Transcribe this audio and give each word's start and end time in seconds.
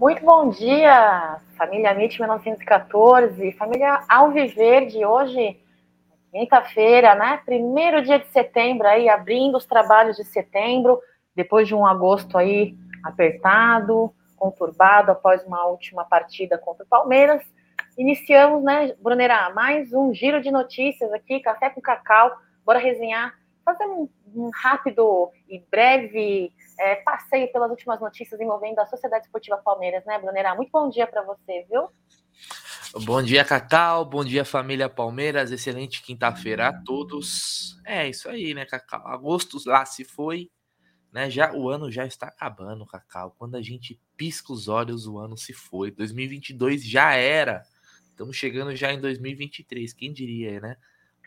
Muito 0.00 0.24
bom 0.24 0.48
dia, 0.48 1.36
família 1.58 1.90
MIT 1.90 2.20
1914, 2.20 3.52
família 3.52 4.02
Alviverde, 4.08 5.04
hoje, 5.04 5.60
quinta-feira, 6.32 7.14
né? 7.14 7.42
Primeiro 7.44 8.02
dia 8.02 8.18
de 8.18 8.26
setembro 8.28 8.88
aí, 8.88 9.10
abrindo 9.10 9.58
os 9.58 9.66
trabalhos 9.66 10.16
de 10.16 10.24
setembro, 10.24 10.98
depois 11.36 11.68
de 11.68 11.74
um 11.74 11.86
agosto 11.86 12.38
aí 12.38 12.74
apertado, 13.04 14.10
conturbado, 14.38 15.12
após 15.12 15.44
uma 15.44 15.66
última 15.66 16.02
partida 16.02 16.56
contra 16.56 16.82
o 16.82 16.88
Palmeiras. 16.88 17.42
Iniciamos, 17.98 18.62
né, 18.64 18.94
Brunera, 19.02 19.50
mais 19.50 19.92
um 19.92 20.14
giro 20.14 20.40
de 20.40 20.50
notícias 20.50 21.12
aqui, 21.12 21.40
café 21.40 21.68
com 21.68 21.82
cacau, 21.82 22.34
bora 22.64 22.78
resenhar, 22.78 23.34
fazer 23.62 23.84
um, 23.84 24.08
um 24.34 24.48
rápido 24.48 25.30
e 25.46 25.62
breve 25.70 26.50
é, 26.80 26.96
passeio 26.96 27.52
pelas 27.52 27.70
últimas 27.70 28.00
notícias 28.00 28.40
envolvendo 28.40 28.78
a 28.78 28.86
Sociedade 28.86 29.26
Esportiva 29.26 29.58
Palmeiras, 29.58 30.02
né, 30.06 30.18
Brunera? 30.18 30.54
Muito 30.54 30.70
bom 30.72 30.88
dia 30.88 31.06
para 31.06 31.22
você, 31.22 31.66
viu? 31.70 31.90
Bom 33.04 33.22
dia, 33.22 33.44
Cacau. 33.44 34.04
Bom 34.06 34.24
dia, 34.24 34.46
família 34.46 34.88
Palmeiras. 34.88 35.52
Excelente 35.52 36.02
quinta-feira 36.02 36.68
a 36.68 36.82
todos. 36.82 37.78
É 37.84 38.08
isso 38.08 38.30
aí, 38.30 38.54
né, 38.54 38.64
Cacau? 38.64 39.06
Agosto 39.06 39.60
lá 39.66 39.84
se 39.84 40.04
foi, 40.04 40.50
né? 41.12 41.28
Já 41.28 41.52
o 41.52 41.68
ano 41.68 41.92
já 41.92 42.06
está 42.06 42.28
acabando, 42.28 42.86
Cacau. 42.86 43.36
Quando 43.38 43.56
a 43.56 43.62
gente 43.62 44.00
pisca 44.16 44.50
os 44.50 44.66
olhos, 44.66 45.06
o 45.06 45.18
ano 45.18 45.36
se 45.36 45.52
foi. 45.52 45.90
2022 45.90 46.82
já 46.82 47.12
era. 47.12 47.62
Estamos 48.08 48.36
chegando 48.36 48.74
já 48.74 48.90
em 48.90 49.00
2023, 49.00 49.92
quem 49.92 50.14
diria, 50.14 50.58
né? 50.60 50.76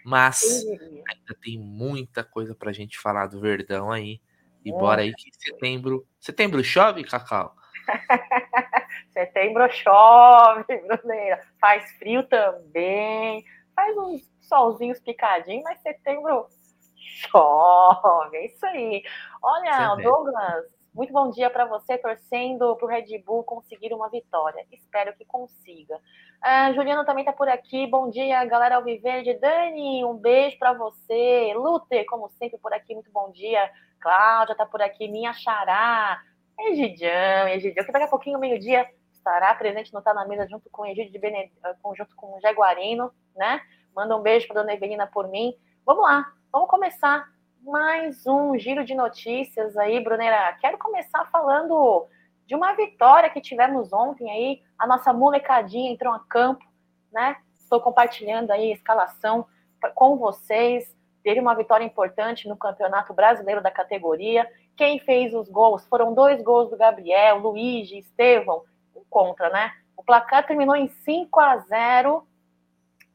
Mas 0.03 0.65
ainda 1.07 1.35
tem 1.41 1.59
muita 1.59 2.23
coisa 2.23 2.55
pra 2.55 2.73
gente 2.73 2.97
falar 2.97 3.27
do 3.27 3.39
Verdão 3.39 3.91
aí. 3.91 4.19
E 4.63 4.71
é. 4.71 4.73
bora 4.73 5.01
aí 5.01 5.13
que 5.13 5.29
setembro. 5.33 6.05
Setembro 6.19 6.63
chove, 6.63 7.03
Cacau? 7.03 7.55
setembro 9.11 9.69
chove, 9.71 10.77
Bruneira. 10.87 11.41
Faz 11.59 11.91
frio 11.97 12.23
também. 12.23 13.43
Faz 13.75 13.97
uns 13.97 14.21
solzinhos 14.41 14.99
picadinhos, 14.99 15.63
mas 15.63 15.81
setembro 15.81 16.47
chove. 16.95 18.37
É 18.37 18.45
isso 18.45 18.65
aí. 18.65 19.03
Olha, 19.41 19.95
Douglas, 19.95 20.65
muito 20.93 21.11
bom 21.11 21.31
dia 21.31 21.49
para 21.49 21.65
você, 21.65 21.97
torcendo 21.97 22.75
para 22.75 22.85
o 22.85 22.89
Red 22.89 23.17
Bull 23.25 23.43
conseguir 23.43 23.93
uma 23.93 24.09
vitória. 24.09 24.63
Espero 24.71 25.11
que 25.15 25.25
consiga. 25.25 25.95
Uh, 25.95 26.73
Juliano 26.75 27.03
também 27.03 27.23
está 27.23 27.33
por 27.33 27.49
aqui. 27.49 27.87
Bom 27.87 28.09
dia, 28.11 28.45
galera 28.45 28.75
Alviverde. 28.75 29.33
Dani, 29.35 30.05
um 30.05 30.15
beijo 30.15 30.59
para 30.59 30.73
você. 30.73 31.51
Luther, 31.55 32.05
como 32.05 32.29
sempre, 32.37 32.59
por 32.59 32.73
aqui. 32.73 32.93
Muito 32.93 33.09
bom 33.11 33.31
dia. 33.31 33.71
Cláudia 34.03 34.53
tá 34.53 34.65
por 34.65 34.81
aqui, 34.81 35.07
minha 35.07 35.31
xará, 35.31 36.21
Egidião, 36.59 37.47
Egidião, 37.47 37.85
que 37.85 37.91
daqui 37.93 38.05
a 38.05 38.09
pouquinho, 38.09 38.37
meio-dia, 38.37 38.85
estará 39.13 39.55
presente 39.55 39.93
no 39.93 40.01
Tá 40.01 40.13
na 40.13 40.27
Mesa 40.27 40.45
junto 40.45 40.69
com 40.69 40.85
Egídio 40.85 41.13
de 41.13 41.17
Bened... 41.17 41.49
Eh, 41.63 41.75
junto 41.95 42.13
com 42.17 42.35
o 42.35 42.41
Jaguarino, 42.41 43.13
né? 43.33 43.61
Manda 43.95 44.17
um 44.17 44.21
beijo 44.21 44.45
para 44.47 44.61
dona 44.61 44.73
Evelina 44.73 45.07
por 45.07 45.29
mim. 45.29 45.55
Vamos 45.85 46.03
lá, 46.03 46.33
vamos 46.51 46.69
começar 46.69 47.25
mais 47.61 48.27
um 48.27 48.59
giro 48.59 48.83
de 48.83 48.93
notícias 48.93 49.77
aí, 49.77 50.03
Brunera. 50.03 50.57
Quero 50.59 50.77
começar 50.77 51.23
falando 51.31 52.05
de 52.45 52.55
uma 52.55 52.73
vitória 52.73 53.29
que 53.29 53.39
tivemos 53.39 53.93
ontem 53.93 54.29
aí. 54.29 54.61
A 54.77 54.85
nossa 54.85 55.13
molecadinha 55.13 55.89
entrou 55.89 56.13
a 56.13 56.19
campo, 56.19 56.65
né? 57.09 57.37
Estou 57.55 57.79
compartilhando 57.79 58.51
aí 58.51 58.69
a 58.69 58.75
escalação 58.75 59.47
com 59.95 60.17
vocês 60.17 60.93
teve 61.23 61.39
uma 61.39 61.55
vitória 61.55 61.85
importante 61.85 62.47
no 62.47 62.57
Campeonato 62.57 63.13
Brasileiro 63.13 63.61
da 63.61 63.71
categoria. 63.71 64.47
Quem 64.75 64.99
fez 64.99 65.33
os 65.33 65.49
gols 65.49 65.85
foram 65.87 66.13
dois 66.13 66.41
gols 66.41 66.69
do 66.69 66.77
Gabriel, 66.77 67.37
Luigi, 67.37 67.99
Estevão, 67.99 68.63
contra, 69.09 69.49
né? 69.49 69.71
O 69.95 70.03
placar 70.03 70.45
terminou 70.45 70.75
em 70.75 70.87
5 70.87 71.39
a 71.39 71.57
0, 71.57 72.27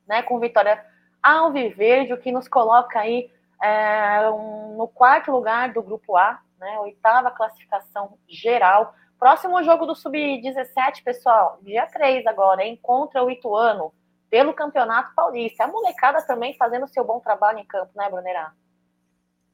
né, 0.07 0.23
com 0.23 0.39
vitória 0.39 0.83
Alviverde, 1.23 2.13
o 2.13 2.19
que 2.19 2.31
nos 2.31 2.47
coloca 2.47 3.01
aí 3.01 3.31
é, 3.61 4.31
um, 4.31 4.77
no 4.77 4.87
quarto 4.87 5.33
lugar 5.33 5.73
do 5.73 5.83
Grupo 5.83 6.17
A, 6.17 6.41
né, 6.59 6.79
oitava 6.79 7.33
classificação 7.33 8.17
geral. 8.29 8.95
Próximo 9.19 9.63
jogo 9.65 9.85
do 9.85 9.97
Sub-17, 9.97 11.03
pessoal, 11.05 11.59
dia 11.63 11.87
3 11.87 12.25
agora, 12.27 12.65
hein, 12.65 12.79
contra 12.81 13.23
o 13.25 13.31
Ituano 13.31 13.93
pelo 14.31 14.53
Campeonato 14.55 15.15
Paulista. 15.15 15.65
A 15.65 15.69
molecada 15.69 16.23
também 16.23 16.57
fazendo 16.57 16.87
seu 16.89 17.05
bom 17.05 17.21
trabalho 17.21 17.59
em 17.59 17.65
campo, 17.65 17.93
né, 17.97 18.09
Brunerá? 18.11 18.53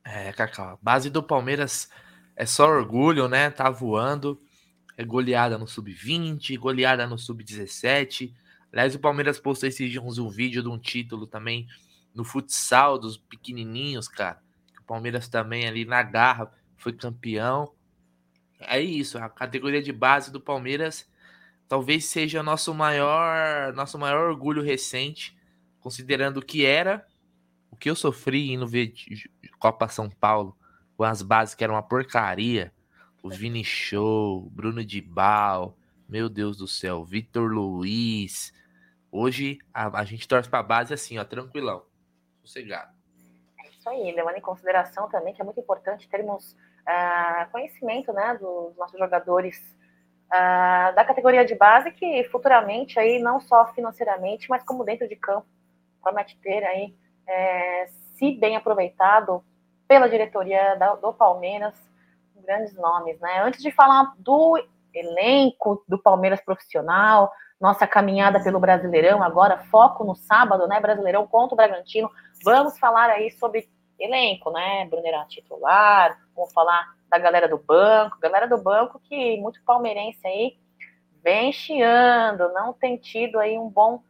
É, 0.05 0.33
Cacau, 0.33 0.71
a 0.71 0.79
base 0.83 1.09
do 1.09 1.23
Palmeiras 1.23 1.89
é 2.37 2.45
só 2.45 2.69
orgulho, 2.69 3.29
né? 3.29 3.51
Tá 3.51 3.71
voando. 3.71 4.41
É 4.97 5.05
goleada 5.05 5.59
no 5.59 5.67
sub-20, 5.67 6.59
goleada 6.59 7.07
no 7.07 7.19
sub-17. 7.19 8.33
Aliás, 8.73 8.95
o 8.95 8.99
Palmeiras 8.99 9.39
postou 9.39 9.69
esses 9.69 9.91
dias 9.91 10.19
um 10.19 10.29
vídeo 10.29 10.63
de 10.63 10.69
um 10.69 10.79
título 10.79 11.27
também 11.27 11.67
no 12.15 12.25
futsal 12.25 12.99
dos 12.99 13.17
pequenininhos, 13.17 14.07
cara. 14.07 14.41
O 14.81 14.85
Palmeiras 14.85 15.29
também 15.29 15.67
ali 15.67 15.85
na 15.85 16.03
garra 16.03 16.53
foi 16.77 16.93
campeão. 16.93 17.73
É 18.61 18.81
isso, 18.81 19.19
a 19.19 19.29
categoria 19.29 19.83
de 19.83 19.93
base 19.93 20.31
do 20.31 20.41
Palmeiras 20.41 21.09
talvez 21.75 22.05
seja 22.05 22.41
nosso 22.41 22.73
maior, 22.73 23.73
nosso 23.73 23.99
maior 23.99 24.29
orgulho 24.29 24.63
recente, 24.63 25.37
considerando 25.81 26.37
o 26.37 26.45
que 26.45 26.65
era, 26.65 27.05
o 27.69 27.75
que 27.75 27.91
eu 27.91 27.97
sofri 27.97 28.53
indo 28.53 28.65
ver 28.65 28.95
Copa 29.59 29.89
São 29.89 30.09
Paulo, 30.09 30.57
com 30.97 31.03
as 31.03 31.21
bases 31.21 31.53
que 31.57 31.65
eram 31.65 31.75
uma 31.75 31.83
porcaria. 31.83 32.73
O 33.25 33.29
Vini 33.29 33.65
Show, 33.65 34.49
Bruno 34.53 34.85
de 34.85 35.01
Bal, 35.01 35.77
meu 36.09 36.29
Deus 36.29 36.59
do 36.59 36.69
céu, 36.69 37.05
Vitor 37.05 37.51
Luiz. 37.51 38.53
Hoje 39.11 39.59
a, 39.75 39.99
a 39.99 40.05
gente 40.05 40.29
torce 40.29 40.49
para 40.49 40.61
a 40.61 40.63
base 40.63 40.95
assim, 40.95 41.19
ó, 41.19 41.25
tranquilão, 41.25 41.83
sossegado. 42.45 42.95
É 43.59 43.69
isso 43.69 43.89
aí, 43.89 44.13
levando 44.13 44.37
em 44.37 44.41
consideração 44.41 45.09
também 45.09 45.35
que 45.35 45.43
é 45.43 45.45
muito 45.45 45.59
importante 45.59 46.09
termos 46.09 46.53
uh, 46.53 47.51
conhecimento 47.51 48.13
né, 48.13 48.39
dos 48.41 48.77
nossos 48.77 48.97
jogadores 48.97 49.74
uh, 50.35 50.95
da 50.95 51.05
categoria 51.05 51.45
de 51.45 51.55
base 51.55 51.93
que 51.93 52.25
futuramente 52.25 52.99
aí 52.99 53.19
não 53.19 53.41
só 53.41 53.67
financeiramente, 53.73 54.51
mas 54.51 54.65
como 54.65 54.85
dentro 54.85 55.09
de 55.09 55.15
campo 55.15 55.47
promete 56.03 56.37
ter 56.39 56.65
aí 56.65 56.95
é, 57.27 57.87
se 58.15 58.33
bem 58.33 58.57
aproveitado 58.57 59.43
pela 59.89 60.09
diretoria 60.09 60.75
da, 60.77 60.95
do 60.95 61.13
Palmeiras, 61.13 61.75
grandes 62.45 62.75
nomes, 62.75 63.19
né? 63.21 63.43
Antes 63.43 63.63
de 63.63 63.71
falar 63.71 64.15
do 64.19 64.63
elenco 64.93 65.83
do 65.89 65.99
Palmeiras 65.99 66.41
profissional, 66.41 67.33
nossa 67.61 67.87
caminhada 67.87 68.43
pelo 68.43 68.61
Brasileirão, 68.61 69.23
agora 69.23 69.65
foco 69.71 70.05
no 70.05 70.15
sábado, 70.15 70.67
né? 70.67 70.81
Brasileirão 70.81 71.27
contra 71.27 71.55
o 71.55 71.57
Bragantino. 71.57 72.11
Vamos 72.45 72.79
falar 72.79 73.09
aí 73.09 73.31
sobre 73.31 73.69
elenco, 73.99 74.51
né? 74.51 74.87
Brunerá 74.87 75.25
titular, 75.27 76.19
vamos 76.35 76.53
falar 76.53 76.95
da 77.09 77.19
galera 77.19 77.49
do 77.49 77.59
banco, 77.59 78.19
galera 78.21 78.47
do 78.47 78.59
banco 78.59 79.01
que 79.01 79.37
muito 79.39 79.63
palmeirense 79.65 80.27
aí 80.27 80.57
vem 81.23 81.53
chiando, 81.53 82.53
não 82.53 82.73
tem 82.73 82.97
tido 82.97 83.39
aí 83.39 83.59
um 83.59 83.69
bom 83.69 84.03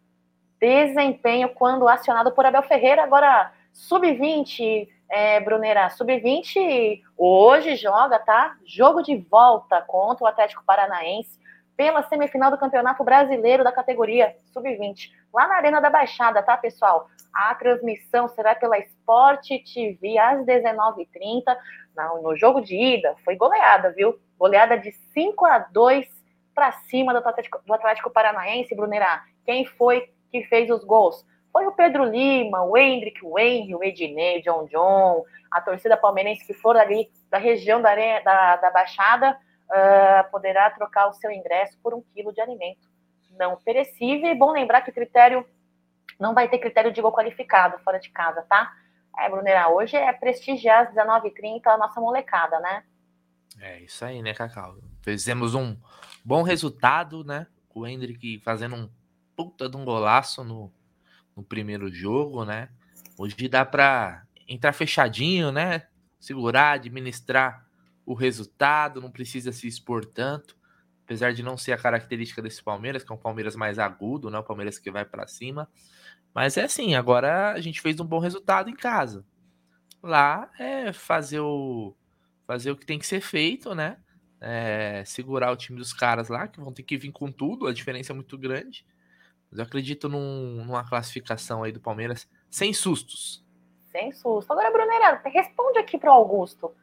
desempenho 0.58 1.48
quando 1.50 1.88
acionado 1.88 2.32
por 2.32 2.44
Abel 2.44 2.62
Ferreira. 2.62 3.04
Agora, 3.04 3.52
sub-20, 3.72 4.88
é, 5.08 5.38
Brunera, 5.40 5.90
sub-20 5.90 7.02
hoje 7.16 7.76
joga, 7.76 8.18
tá? 8.18 8.56
Jogo 8.64 9.02
de 9.02 9.16
volta 9.16 9.80
contra 9.82 10.24
o 10.24 10.26
Atlético 10.26 10.64
Paranaense 10.64 11.38
pela 11.76 12.02
semifinal 12.04 12.50
do 12.50 12.58
Campeonato 12.58 13.02
Brasileiro 13.02 13.64
da 13.64 13.72
categoria 13.72 14.36
sub-20, 14.52 15.10
lá 15.32 15.48
na 15.48 15.56
Arena 15.56 15.80
da 15.80 15.90
Baixada, 15.90 16.42
tá, 16.42 16.56
pessoal? 16.56 17.08
A 17.32 17.54
transmissão 17.54 18.28
será 18.28 18.54
pela 18.54 18.78
Sport 18.78 19.48
TV 19.72 20.18
às 20.18 20.44
19h30. 20.46 21.56
Não, 21.96 22.22
no 22.22 22.36
jogo 22.36 22.60
de 22.60 22.76
ida 22.76 23.16
foi 23.24 23.36
goleada, 23.36 23.90
viu? 23.90 24.18
Goleada 24.38 24.78
de 24.78 24.92
5 25.12 25.44
a 25.44 25.58
2 25.58 26.06
para 26.54 26.70
cima 26.72 27.12
do 27.12 27.18
Atlético, 27.18 27.60
do 27.66 27.74
Atlético 27.74 28.10
Paranaense, 28.10 28.74
Brunerá. 28.74 29.24
Quem 29.44 29.64
foi 29.64 30.08
que 30.30 30.44
fez 30.44 30.70
os 30.70 30.84
gols? 30.84 31.26
Foi 31.52 31.66
o 31.66 31.72
Pedro 31.72 32.04
Lima, 32.04 32.62
o 32.64 32.76
Hendrick, 32.76 33.24
o 33.24 33.38
Henry, 33.38 33.74
o 33.74 33.82
Ednei, 33.82 34.38
o 34.38 34.42
John 34.42 34.66
John, 34.66 35.24
a 35.50 35.60
torcida 35.60 35.96
palmeirense 35.96 36.46
que 36.46 36.54
for 36.54 36.76
ali 36.76 37.08
da 37.30 37.38
região 37.38 37.80
da, 37.80 37.94
da, 38.20 38.56
da 38.56 38.70
Baixada, 38.70 39.36
uh, 39.70 40.30
poderá 40.30 40.70
trocar 40.70 41.08
o 41.08 41.14
seu 41.14 41.30
ingresso 41.30 41.78
por 41.82 41.94
um 41.94 42.02
quilo 42.02 42.32
de 42.32 42.40
alimento 42.40 42.94
não 43.38 43.56
perecível. 43.56 44.30
E 44.30 44.34
bom 44.34 44.52
lembrar 44.52 44.82
que 44.82 44.90
o 44.90 44.94
critério 44.94 45.46
não 46.18 46.34
vai 46.34 46.48
ter 46.48 46.58
critério 46.58 46.92
de 46.92 47.00
gol 47.00 47.12
qualificado 47.12 47.78
fora 47.78 47.98
de 47.98 48.10
casa, 48.10 48.42
tá? 48.42 48.72
É, 49.18 49.28
Brunera, 49.28 49.68
hoje 49.68 49.96
é 49.96 50.12
prestigiar 50.12 50.86
às 50.86 50.94
19h30 50.94 51.66
a 51.66 51.78
nossa 51.78 52.00
molecada, 52.00 52.58
né? 52.60 52.84
É 53.60 53.80
isso 53.80 54.04
aí, 54.04 54.20
né, 54.22 54.34
Cacau? 54.34 54.76
Fizemos 55.02 55.54
um 55.54 55.76
bom 56.24 56.42
resultado, 56.42 57.22
né? 57.24 57.46
O 57.72 57.86
Hendrick 57.86 58.40
fazendo 58.40 58.74
um 58.74 58.90
puta 59.36 59.68
de 59.68 59.76
um 59.76 59.84
golaço 59.84 60.42
no, 60.42 60.72
no 61.36 61.42
primeiro 61.42 61.92
jogo, 61.92 62.44
né? 62.44 62.68
Hoje 63.16 63.48
dá 63.48 63.64
pra 63.64 64.24
entrar 64.48 64.72
fechadinho, 64.72 65.52
né? 65.52 65.86
Segurar, 66.18 66.72
administrar 66.72 67.64
o 68.06 68.14
resultado, 68.14 69.00
não 69.00 69.10
precisa 69.10 69.52
se 69.52 69.66
expor 69.66 70.04
tanto. 70.04 70.56
apesar 71.04 71.34
de 71.34 71.42
não 71.42 71.56
ser 71.56 71.72
a 71.72 71.78
característica 71.78 72.40
desse 72.40 72.62
Palmeiras, 72.62 73.04
que 73.04 73.12
é 73.12 73.14
um 73.14 73.18
Palmeiras 73.18 73.54
mais 73.54 73.78
agudo, 73.78 74.30
não 74.30 74.38
é 74.38 74.40
o 74.40 74.44
Palmeiras 74.44 74.78
que 74.78 74.90
vai 74.90 75.04
para 75.04 75.26
cima. 75.26 75.68
Mas 76.34 76.56
é 76.56 76.64
assim, 76.64 76.94
agora 76.94 77.52
a 77.52 77.60
gente 77.60 77.80
fez 77.80 78.00
um 78.00 78.06
bom 78.06 78.18
resultado 78.18 78.70
em 78.70 78.74
casa. 78.74 79.24
Lá 80.02 80.50
é 80.58 80.92
fazer 80.92 81.40
o 81.40 81.94
fazer 82.46 82.70
o 82.70 82.76
que 82.76 82.86
tem 82.86 82.98
que 82.98 83.06
ser 83.06 83.20
feito, 83.20 83.74
né? 83.74 83.98
É, 84.40 85.02
segurar 85.06 85.50
o 85.52 85.56
time 85.56 85.78
dos 85.78 85.92
caras 85.92 86.28
lá, 86.28 86.46
que 86.46 86.60
vão 86.60 86.72
ter 86.72 86.82
que 86.82 86.98
vir 86.98 87.12
com 87.12 87.32
tudo, 87.32 87.66
a 87.66 87.72
diferença 87.72 88.12
é 88.12 88.14
muito 88.14 88.36
grande. 88.36 88.86
Mas 89.50 89.58
eu 89.58 89.64
acredito 89.64 90.08
num, 90.08 90.64
numa 90.64 90.86
classificação 90.86 91.62
aí 91.62 91.72
do 91.72 91.80
Palmeiras 91.80 92.28
sem 92.50 92.72
sustos. 92.74 93.42
Sem 93.90 94.12
susto. 94.12 94.52
Agora, 94.52 94.70
Brunera, 94.70 95.22
responde 95.24 95.78
aqui 95.78 95.96
pro 95.96 96.10
Augusto. 96.10 96.74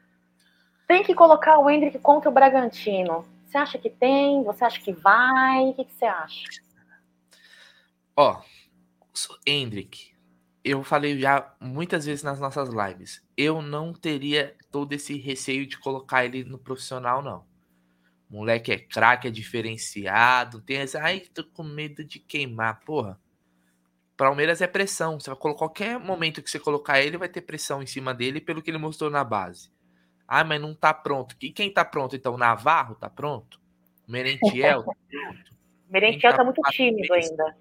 Tem 0.92 1.02
que 1.02 1.14
colocar 1.14 1.58
o 1.58 1.70
Hendrick 1.70 1.98
contra 2.00 2.28
o 2.28 2.32
Bragantino. 2.32 3.24
Você 3.46 3.56
acha 3.56 3.78
que 3.78 3.88
tem? 3.88 4.44
Você 4.44 4.62
acha 4.62 4.78
que 4.78 4.92
vai? 4.92 5.70
O 5.70 5.72
que, 5.72 5.86
que 5.86 5.94
você 5.94 6.04
acha? 6.04 6.44
Ó, 8.14 8.42
Hendrick, 9.46 10.12
eu 10.62 10.84
falei 10.84 11.18
já 11.18 11.50
muitas 11.58 12.04
vezes 12.04 12.22
nas 12.22 12.38
nossas 12.38 12.68
lives. 12.68 13.24
Eu 13.34 13.62
não 13.62 13.94
teria 13.94 14.54
todo 14.70 14.92
esse 14.92 15.16
receio 15.16 15.66
de 15.66 15.78
colocar 15.78 16.26
ele 16.26 16.44
no 16.44 16.58
profissional, 16.58 17.22
não. 17.22 17.46
Moleque 18.28 18.70
é 18.70 18.78
craque, 18.78 19.28
é 19.28 19.30
diferenciado. 19.30 20.60
Tem 20.60 20.76
essa. 20.76 21.00
Ai, 21.00 21.20
tô 21.20 21.42
com 21.42 21.62
medo 21.62 22.04
de 22.04 22.18
queimar. 22.18 22.80
Porra. 22.84 23.18
Palmeiras 24.14 24.60
é 24.60 24.66
pressão. 24.66 25.18
Você 25.18 25.30
vai 25.30 25.38
colocar 25.38 25.60
qualquer 25.60 25.98
momento 25.98 26.42
que 26.42 26.50
você 26.50 26.58
colocar 26.58 27.00
ele, 27.00 27.16
vai 27.16 27.30
ter 27.30 27.40
pressão 27.40 27.82
em 27.82 27.86
cima 27.86 28.12
dele 28.12 28.42
pelo 28.42 28.60
que 28.60 28.70
ele 28.70 28.76
mostrou 28.76 29.08
na 29.08 29.24
base. 29.24 29.72
Ah, 30.34 30.44
mas 30.44 30.58
não 30.58 30.74
tá 30.74 30.94
pronto. 30.94 31.36
E 31.42 31.52
quem 31.52 31.70
tá 31.70 31.84
pronto, 31.84 32.16
então? 32.16 32.38
Navarro 32.38 32.94
tá 32.94 33.10
pronto? 33.10 33.60
Merentiel 34.08 34.82
tá 34.82 34.92
pronto? 35.10 35.52
Merentiel 35.90 36.32
tá, 36.32 36.38
tá 36.38 36.44
muito 36.44 36.62
tímido 36.70 37.12
ainda. 37.12 37.54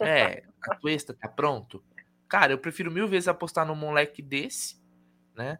É, 0.00 0.42
a 0.62 0.74
Cuesta 0.76 1.12
tá 1.12 1.28
pronto. 1.28 1.84
Cara, 2.26 2.54
eu 2.54 2.58
prefiro 2.58 2.90
mil 2.90 3.06
vezes 3.06 3.28
apostar 3.28 3.66
num 3.66 3.74
moleque 3.74 4.22
desse, 4.22 4.82
né? 5.36 5.58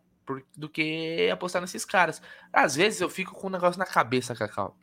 do 0.57 0.71
que 0.71 1.29
apostar 1.31 1.61
nesses 1.61 1.85
caras. 1.85 2.23
Às 2.51 2.77
vezes 2.77 3.03
eu 3.03 3.11
fico 3.11 3.35
com 3.35 3.49
um 3.49 3.51
negócio 3.51 3.79
na 3.79 3.85
cabeça, 3.85 4.35
Cacau. 4.35 4.75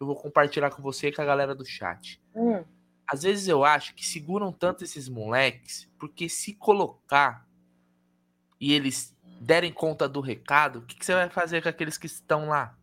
Eu 0.00 0.06
vou 0.06 0.16
compartilhar 0.16 0.70
com 0.70 0.80
você 0.80 1.08
e 1.08 1.12
com 1.12 1.20
a 1.20 1.26
galera 1.26 1.54
do 1.54 1.62
chat. 1.62 2.18
Hum. 2.34 2.64
Às 3.06 3.24
vezes 3.24 3.48
eu 3.48 3.66
acho 3.66 3.94
que 3.94 4.06
seguram 4.06 4.50
tanto 4.50 4.82
esses 4.82 5.10
moleques, 5.10 5.90
porque 5.98 6.26
se 6.26 6.54
colocar 6.54 7.46
e 8.58 8.72
eles 8.72 9.14
derem 9.40 9.72
conta 9.72 10.08
do 10.08 10.20
recado, 10.20 10.80
o 10.80 10.82
que, 10.82 10.96
que 10.96 11.04
você 11.04 11.14
vai 11.14 11.28
fazer 11.28 11.62
com 11.62 11.68
aqueles 11.68 11.96
que 11.96 12.06
estão 12.06 12.48
lá? 12.48 12.74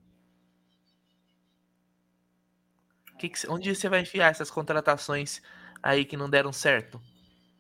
Que 3.17 3.29
que, 3.29 3.49
onde 3.49 3.73
você 3.75 3.89
vai 3.89 4.01
enfiar 4.01 4.29
essas 4.29 4.51
contratações 4.51 5.41
aí 5.81 6.05
que 6.05 6.17
não 6.17 6.29
deram 6.29 6.51
certo? 6.51 7.01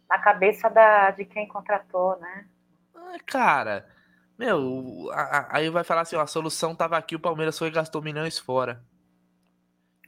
Na 0.09 0.19
cabeça 0.19 0.69
da, 0.69 1.11
de 1.11 1.25
quem 1.25 1.47
contratou, 1.47 2.19
né? 2.19 2.47
Ah, 2.95 3.17
cara, 3.25 3.87
meu, 4.37 5.09
aí 5.49 5.69
vai 5.69 5.83
falar 5.83 6.01
assim, 6.01 6.15
ó, 6.15 6.21
a 6.21 6.27
solução 6.27 6.75
tava 6.75 6.97
aqui, 6.97 7.15
o 7.15 7.19
Palmeiras 7.19 7.57
foi 7.57 7.69
e 7.69 7.71
gastou 7.71 8.01
milhões 8.01 8.37
fora. 8.37 8.83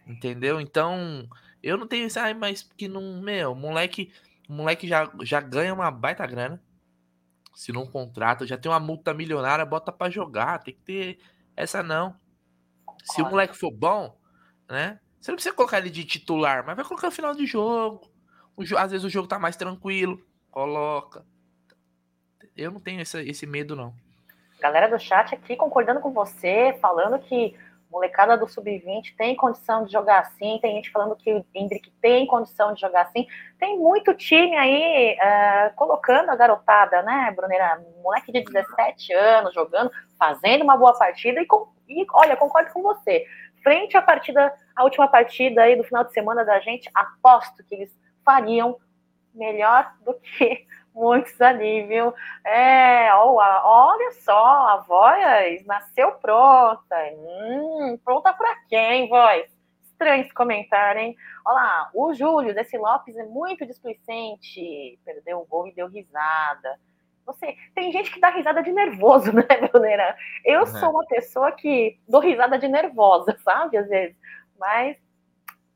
Entendeu? 0.06 0.62
Então, 0.62 1.28
eu 1.62 1.78
não 1.78 1.88
tenho 1.88 2.08
isso, 2.08 2.20
ai, 2.20 2.34
mas 2.34 2.64
que 2.78 2.88
não, 2.88 3.22
meu, 3.22 3.54
moleque, 3.56 4.14
moleque 4.48 4.88
já, 4.88 5.10
já 5.22 5.42
ganha 5.42 5.74
uma 5.74 5.92
baita 5.92 6.26
grana. 6.26 6.62
Se 7.58 7.72
não 7.72 7.88
contrata, 7.88 8.46
já 8.46 8.56
tem 8.56 8.72
uma 8.72 8.80
multa 8.80 9.16
milionária, 9.16 9.66
bota 9.66 9.92
para 9.92 10.12
jogar, 10.12 10.62
tem 10.62 10.76
que 10.76 10.82
ter 10.82 11.20
essa 11.56 11.82
não. 11.82 12.16
Se 13.04 13.20
o 13.20 13.26
moleque 13.26 13.58
for 13.58 13.72
bom, 13.72 14.16
né? 14.70 15.00
Você 15.20 15.32
não 15.32 15.38
precisa 15.38 15.56
colocar 15.56 15.80
ele 15.80 15.90
de 15.90 16.06
titular, 16.06 16.64
mas 16.64 16.76
vai 16.76 16.86
colocar 16.86 17.08
no 17.08 17.12
final 17.12 17.34
de 17.34 17.48
jogo. 17.48 18.12
O, 18.56 18.62
às 18.78 18.92
vezes 18.92 19.04
o 19.04 19.10
jogo 19.10 19.28
tá 19.28 19.40
mais 19.40 19.56
tranquilo, 19.56 20.24
coloca. 20.52 21.26
Eu 22.56 22.70
não 22.70 22.80
tenho 22.80 23.02
esse, 23.02 23.20
esse 23.28 23.48
medo, 23.48 23.76
não. 23.76 23.92
Galera 24.60 24.88
do 24.88 25.00
chat 25.00 25.34
aqui 25.34 25.56
concordando 25.56 26.00
com 26.00 26.14
você, 26.14 26.78
falando 26.80 27.18
que 27.18 27.58
molecada 27.92 28.38
do 28.38 28.48
sub-20 28.48 29.16
tem 29.18 29.36
condição 29.36 29.86
de 29.86 29.92
jogar 29.92 30.20
assim, 30.20 30.60
tem 30.62 30.76
gente 30.76 30.92
falando 30.92 31.16
que 31.16 31.34
o 31.34 31.46
Hendrick 31.54 31.92
tem 32.02 32.26
condição 32.26 32.74
de 32.74 32.82
jogar 32.82 33.04
assim. 33.04 33.28
Tem 33.60 33.78
muito 33.78 34.14
time 34.14 34.56
aí 34.56 35.16
uh, 35.16 35.76
colocando 35.76 36.30
a 36.30 36.36
garotada, 36.36 37.02
né, 37.02 37.34
Brunera? 37.36 37.82
Moleque 38.02 38.32
de 38.32 38.44
17 38.44 39.14
anos 39.14 39.54
jogando, 39.54 39.92
fazendo 40.18 40.64
uma 40.64 40.78
boa 40.78 40.98
partida 40.98 41.42
e, 41.42 41.46
com, 41.46 41.68
e 41.88 42.06
olha, 42.14 42.36
concordo 42.36 42.72
com 42.72 42.82
você. 42.82 43.26
Frente 43.64 43.98
à 43.98 44.02
partida, 44.02 44.54
a 44.76 44.84
última 44.84 45.08
partida 45.08 45.64
aí 45.64 45.76
do 45.76 45.84
final 45.84 46.04
de 46.04 46.14
semana 46.14 46.46
da 46.46 46.60
gente, 46.60 46.90
aposto 46.94 47.64
que 47.64 47.76
eles 47.76 47.92
fariam 48.24 48.78
melhor 49.34 49.94
do 50.04 50.14
que 50.16 50.66
muitos 50.98 51.40
ali, 51.40 51.84
viu? 51.84 52.14
É, 52.44 53.14
olha 53.14 54.12
só, 54.14 54.68
a 54.70 54.78
voz 54.78 55.66
nasceu 55.66 56.12
pronta. 56.14 56.96
Hum, 57.16 57.98
pronta 58.04 58.34
para 58.34 58.56
quem, 58.68 59.08
voz? 59.08 59.48
Estranho 59.84 60.24
esse 60.24 60.34
comentário, 60.34 61.02
hein? 61.02 61.16
Olha 61.46 61.56
lá, 61.56 61.90
o 61.94 62.14
Júlio 62.14 62.54
desse 62.54 62.78
Lopes 62.78 63.16
é 63.16 63.26
muito 63.26 63.66
displicente. 63.66 65.00
Perdeu 65.06 65.40
o 65.40 65.46
gol 65.46 65.68
e 65.68 65.74
deu 65.74 65.88
risada. 65.88 66.80
Você, 67.26 67.56
tem 67.76 67.92
gente 67.92 68.12
que 68.12 68.20
dá 68.20 68.30
risada 68.30 68.64
de 68.64 68.72
nervoso, 68.72 69.32
né, 69.34 69.44
Brunera? 69.72 70.18
Eu 70.44 70.62
uhum. 70.62 70.66
sou 70.66 70.90
uma 70.90 71.06
pessoa 71.06 71.52
que 71.52 72.00
dou 72.08 72.22
risada 72.22 72.58
de 72.58 72.68
nervosa, 72.68 73.38
sabe? 73.44 73.78
Às 73.78 73.88
vezes. 73.88 74.16
Mas 74.58 74.98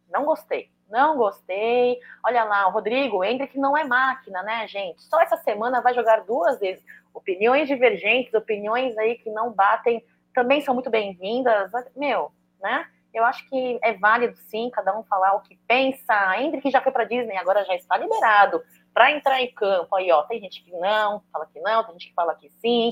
não 0.10 0.26
gostei 0.26 0.71
não 0.92 1.18
gostei. 1.18 2.00
Olha 2.24 2.44
lá, 2.44 2.68
o 2.68 2.72
Rodrigo, 2.72 3.18
o 3.18 3.24
Hendrick 3.24 3.58
não 3.58 3.76
é 3.76 3.84
máquina, 3.84 4.44
né, 4.44 4.68
gente? 4.68 5.02
Só 5.04 5.20
essa 5.22 5.38
semana 5.38 5.82
vai 5.82 5.94
jogar 5.94 6.22
duas 6.22 6.60
vezes. 6.60 6.84
Opiniões 7.14 7.68
divergentes, 7.68 8.34
opiniões 8.34 8.98
aí 8.98 9.16
que 9.16 9.30
não 9.30 9.52
batem, 9.52 10.04
também 10.34 10.62
são 10.62 10.74
muito 10.74 10.90
bem-vindas. 10.90 11.72
Meu, 11.96 12.32
né? 12.62 12.86
Eu 13.14 13.26
acho 13.26 13.48
que 13.50 13.80
é 13.84 13.94
válido 13.94 14.38
sim, 14.38 14.70
cada 14.72 14.98
um 14.98 15.04
falar 15.04 15.34
o 15.34 15.42
que 15.42 15.60
pensa. 15.68 16.38
Hendrick 16.38 16.70
já 16.72 16.82
foi 16.82 16.92
para 16.92 17.04
Disney, 17.04 17.36
agora 17.36 17.66
já 17.66 17.76
está 17.76 17.98
liberado 17.98 18.64
para 18.94 19.12
entrar 19.12 19.42
em 19.42 19.52
campo. 19.54 19.94
Aí, 19.96 20.12
ó, 20.12 20.24
tem 20.24 20.40
gente 20.40 20.64
que 20.64 20.72
não, 20.72 21.22
fala 21.32 21.46
que 21.46 21.60
não, 21.60 21.84
tem 21.84 21.94
gente 21.94 22.08
que 22.08 22.14
fala 22.14 22.36
que 22.36 22.50
sim. 22.62 22.92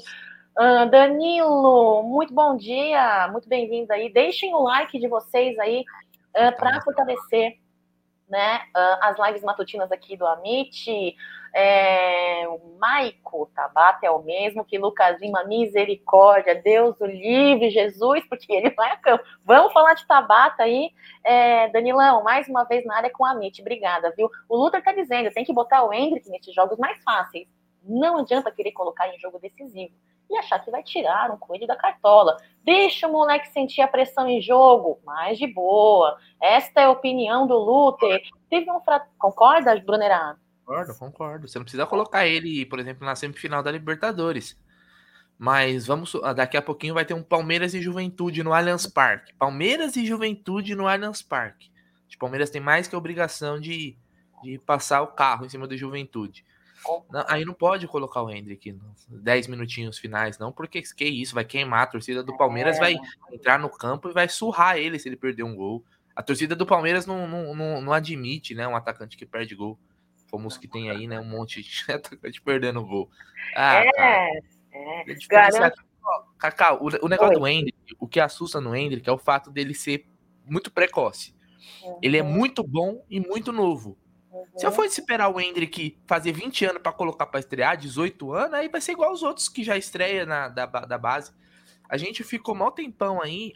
Uh, 0.57 0.89
Danilo, 0.89 2.03
muito 2.03 2.33
bom 2.33 2.57
dia, 2.57 3.29
muito 3.31 3.47
bem-vindo 3.47 3.93
aí. 3.93 4.11
Deixem 4.11 4.53
o 4.53 4.59
like 4.59 4.99
de 4.99 5.07
vocês 5.07 5.57
aí 5.57 5.85
uh, 6.35 6.55
para 6.57 6.81
fortalecer 6.81 7.57
né? 8.29 8.61
Ah, 8.73 8.99
as 9.09 9.17
lives 9.17 9.43
matutinas 9.43 9.91
aqui 9.91 10.15
do 10.15 10.25
Amit, 10.25 11.15
é, 11.53 12.47
o 12.47 12.77
Maico 12.79 13.49
Tabata 13.55 14.05
é 14.05 14.11
o 14.11 14.21
mesmo 14.21 14.63
que 14.63 14.77
Lucas 14.77 15.19
Lima, 15.19 15.43
misericórdia, 15.45 16.61
Deus 16.61 16.99
o 17.01 17.05
livre, 17.05 17.69
Jesus, 17.69 18.23
porque 18.29 18.53
ele 18.53 18.69
vai 18.71 18.91
a 18.91 18.97
campo. 18.97 19.23
Vamos 19.43 19.73
falar 19.73 19.95
de 19.95 20.05
Tabata 20.05 20.63
aí, 20.63 20.91
é, 21.23 21.69
Danilão, 21.69 22.23
mais 22.23 22.47
uma 22.47 22.63
vez 22.63 22.85
na 22.85 22.97
área 22.97 23.09
com 23.09 23.25
a 23.25 23.31
Amit, 23.31 23.61
obrigada, 23.61 24.13
viu? 24.15 24.29
O 24.47 24.57
Luther 24.57 24.83
tá 24.83 24.93
dizendo, 24.93 25.31
tem 25.31 25.43
que 25.43 25.53
botar 25.53 25.83
o 25.83 25.93
Hendrick 25.93 26.29
nesses 26.29 26.53
jogos 26.53 26.77
mais 26.77 27.01
fáceis. 27.03 27.47
Não 27.83 28.19
adianta 28.19 28.51
querer 28.51 28.71
colocar 28.73 29.07
em 29.07 29.19
jogo 29.19 29.39
decisivo 29.39 29.93
e 30.29 30.37
achar 30.37 30.59
que 30.59 30.69
vai 30.69 30.83
tirar 30.83 31.31
um 31.31 31.37
coelho 31.37 31.65
da 31.65 31.75
cartola. 31.75 32.37
Deixa 32.63 33.07
o 33.07 33.11
moleque 33.11 33.47
sentir 33.49 33.81
a 33.81 33.87
pressão 33.87 34.27
em 34.27 34.41
jogo, 34.41 34.99
mais 35.03 35.37
de 35.37 35.47
boa. 35.47 36.17
Esta 36.39 36.81
é 36.81 36.85
a 36.85 36.91
opinião 36.91 37.47
do 37.47 37.57
Luther. 37.57 38.21
Teve 38.49 38.71
um 38.71 38.79
fra... 38.81 39.05
Concorda, 39.17 39.75
Brunerá? 39.79 40.35
Concordo, 40.63 40.95
concordo. 40.99 41.47
Você 41.47 41.57
não 41.57 41.63
precisa 41.63 41.87
colocar 41.87 42.27
ele, 42.27 42.65
por 42.65 42.79
exemplo, 42.79 43.05
na 43.05 43.15
semifinal 43.15 43.63
da 43.63 43.71
Libertadores. 43.71 44.55
Mas 45.37 45.87
vamos. 45.87 46.13
Daqui 46.35 46.57
a 46.57 46.61
pouquinho 46.61 46.93
vai 46.93 47.05
ter 47.05 47.13
um 47.13 47.23
Palmeiras 47.23 47.73
e 47.73 47.81
Juventude 47.81 48.43
no 48.43 48.53
Allianz 48.53 48.85
Parque. 48.85 49.33
Palmeiras 49.33 49.95
e 49.95 50.05
Juventude 50.05 50.75
no 50.75 50.85
Allianz 50.85 51.21
Parque. 51.21 51.71
O 52.13 52.19
Palmeiras 52.19 52.49
tem 52.49 52.59
mais 52.59 52.87
que 52.87 52.93
a 52.93 52.97
obrigação 52.97 53.59
de, 53.59 53.95
de 54.43 54.59
passar 54.59 55.01
o 55.01 55.07
carro 55.07 55.45
em 55.45 55.49
cima 55.49 55.65
do 55.65 55.77
Juventude. 55.77 56.43
Não, 57.11 57.25
aí 57.27 57.45
não 57.45 57.53
pode 57.53 57.87
colocar 57.87 58.21
o 58.21 58.29
Hendrick 58.29 58.77
10 59.07 59.47
minutinhos 59.47 59.97
finais, 59.97 60.37
não, 60.37 60.51
porque 60.51 60.81
que 60.81 61.05
isso, 61.05 61.35
vai 61.35 61.43
queimar. 61.43 61.83
A 61.83 61.87
torcida 61.87 62.23
do 62.23 62.35
Palmeiras 62.37 62.77
é. 62.77 62.79
vai 62.79 62.95
entrar 63.31 63.59
no 63.59 63.69
campo 63.69 64.09
e 64.09 64.13
vai 64.13 64.27
surrar 64.29 64.77
ele 64.77 64.99
se 64.99 65.09
ele 65.09 65.15
perder 65.15 65.43
um 65.43 65.55
gol. 65.55 65.83
A 66.15 66.23
torcida 66.23 66.55
do 66.55 66.65
Palmeiras 66.65 67.05
não, 67.05 67.27
não, 67.27 67.55
não, 67.55 67.81
não 67.81 67.93
admite, 67.93 68.53
né, 68.53 68.67
um 68.67 68.75
atacante 68.75 69.17
que 69.17 69.25
perde 69.25 69.55
gol. 69.55 69.77
Como 70.29 70.47
os 70.47 70.57
que 70.57 70.67
tem 70.67 70.89
aí, 70.89 71.07
né, 71.07 71.19
um 71.19 71.25
monte 71.25 71.61
de 71.63 71.69
atacante 71.91 72.41
perdendo 72.41 72.85
gol. 72.85 73.09
Ah, 73.55 73.75
é, 73.79 73.91
cara. 73.91 74.29
é. 74.71 75.11
é 75.11 75.71
Cacau, 76.37 76.79
o, 76.81 77.05
o 77.05 77.09
negócio 77.09 77.33
Oi. 77.33 77.39
do 77.39 77.47
Hendrick, 77.47 77.95
o 77.99 78.07
que 78.07 78.19
assusta 78.19 78.59
no 78.59 78.75
Hendrick 78.75 79.07
é 79.07 79.11
o 79.11 79.17
fato 79.17 79.51
dele 79.51 79.73
ser 79.73 80.05
muito 80.45 80.71
precoce. 80.71 81.35
Uhum. 81.83 81.99
Ele 82.01 82.17
é 82.17 82.23
muito 82.23 82.63
bom 82.63 83.05
e 83.09 83.19
muito 83.19 83.51
novo. 83.51 83.97
Se 84.59 84.65
eu 84.65 84.71
uhum. 84.71 84.75
fosse 84.75 84.99
esperar 84.99 85.29
o 85.29 85.39
Hendrick 85.39 85.97
fazer 86.05 86.33
20 86.33 86.65
anos 86.65 86.81
para 86.81 86.91
colocar 86.91 87.25
para 87.27 87.39
estrear, 87.39 87.77
18 87.77 88.33
anos, 88.33 88.53
aí 88.55 88.67
vai 88.67 88.81
ser 88.81 88.91
igual 88.91 89.13
os 89.13 89.23
outros 89.23 89.47
que 89.47 89.63
já 89.63 89.77
estreia 89.77 90.25
na, 90.25 90.49
da, 90.49 90.65
da 90.65 90.97
base. 90.97 91.31
A 91.87 91.95
gente 91.95 92.25
ficou 92.25 92.53
mal 92.53 92.69
tempão 92.69 93.21
aí 93.21 93.53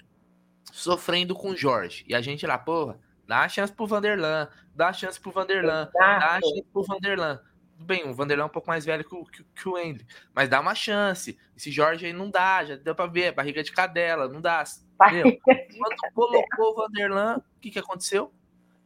sofrendo 0.72 1.36
com 1.36 1.50
o 1.50 1.58
Jorge. 1.58 2.06
E 2.08 2.16
a 2.16 2.22
gente 2.22 2.48
lá, 2.48 2.58
porra, 2.58 2.98
dá 3.28 3.42
a 3.42 3.50
chance 3.50 3.74
pro 3.74 3.86
Vanderlan, 3.86 4.48
dá 4.74 4.88
a 4.88 4.94
chance 4.94 5.20
pro 5.20 5.30
Vanderlan, 5.30 5.90
dá 5.94 6.38
a 6.38 6.40
chance 6.40 6.64
pro 6.72 6.84
Vanderlan. 6.84 7.42
Bem, 7.80 8.08
o 8.08 8.14
Vanderlan 8.14 8.44
é 8.44 8.48
um 8.48 8.50
pouco 8.50 8.70
mais 8.70 8.86
velho 8.86 9.04
que 9.04 9.14
o, 9.14 9.26
que, 9.26 9.44
que 9.44 9.68
o 9.68 9.76
Andy, 9.76 10.08
mas 10.34 10.48
dá 10.48 10.62
uma 10.62 10.74
chance. 10.74 11.38
Esse 11.54 11.70
Jorge 11.70 12.06
aí 12.06 12.14
não 12.14 12.32
dá, 12.32 12.64
já 12.64 12.78
deu 12.78 12.96
pra 12.96 13.08
ver, 13.08 13.34
barriga 13.34 13.62
de 13.62 13.74
cadela, 13.74 14.30
não 14.30 14.40
dá. 14.40 14.64
Quando 14.98 16.14
colocou 16.14 16.72
o 16.72 16.76
Vanderlan, 16.76 17.40
o 17.40 17.60
que, 17.60 17.72
que 17.72 17.80
aconteceu? 17.80 18.32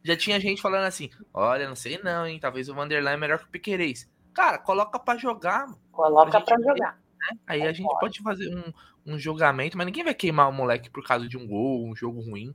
Já 0.02 0.16
tinha 0.16 0.40
gente 0.40 0.62
falando 0.62 0.84
assim: 0.84 1.10
olha, 1.32 1.68
não 1.68 1.76
sei 1.76 1.98
não, 2.02 2.26
hein? 2.26 2.38
Talvez 2.40 2.68
o 2.68 2.74
Vanderlan 2.74 3.12
é 3.12 3.16
melhor 3.16 3.38
que 3.38 3.44
o 3.44 3.50
Piquerez. 3.50 4.08
Cara, 4.32 4.58
coloca 4.58 4.98
para 4.98 5.18
jogar. 5.18 5.66
Coloca 5.90 6.40
para 6.40 6.60
jogar. 6.60 6.98
Né? 7.18 7.38
Aí 7.46 7.62
a 7.62 7.72
gente 7.72 7.88
pode 7.98 8.22
fazer 8.22 8.54
um, 8.54 8.72
um 9.14 9.18
julgamento, 9.18 9.76
mas 9.76 9.86
ninguém 9.86 10.04
vai 10.04 10.14
queimar 10.14 10.48
o 10.48 10.52
moleque 10.52 10.88
por 10.88 11.04
causa 11.04 11.28
de 11.28 11.36
um 11.36 11.46
gol, 11.46 11.86
um 11.86 11.96
jogo 11.96 12.20
ruim. 12.20 12.54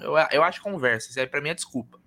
Eu, 0.00 0.14
eu 0.30 0.42
acho 0.42 0.62
conversa, 0.62 1.10
isso 1.10 1.18
aí 1.18 1.26
pra 1.26 1.40
mim 1.40 1.50
é 1.50 1.54
desculpa. 1.54 1.98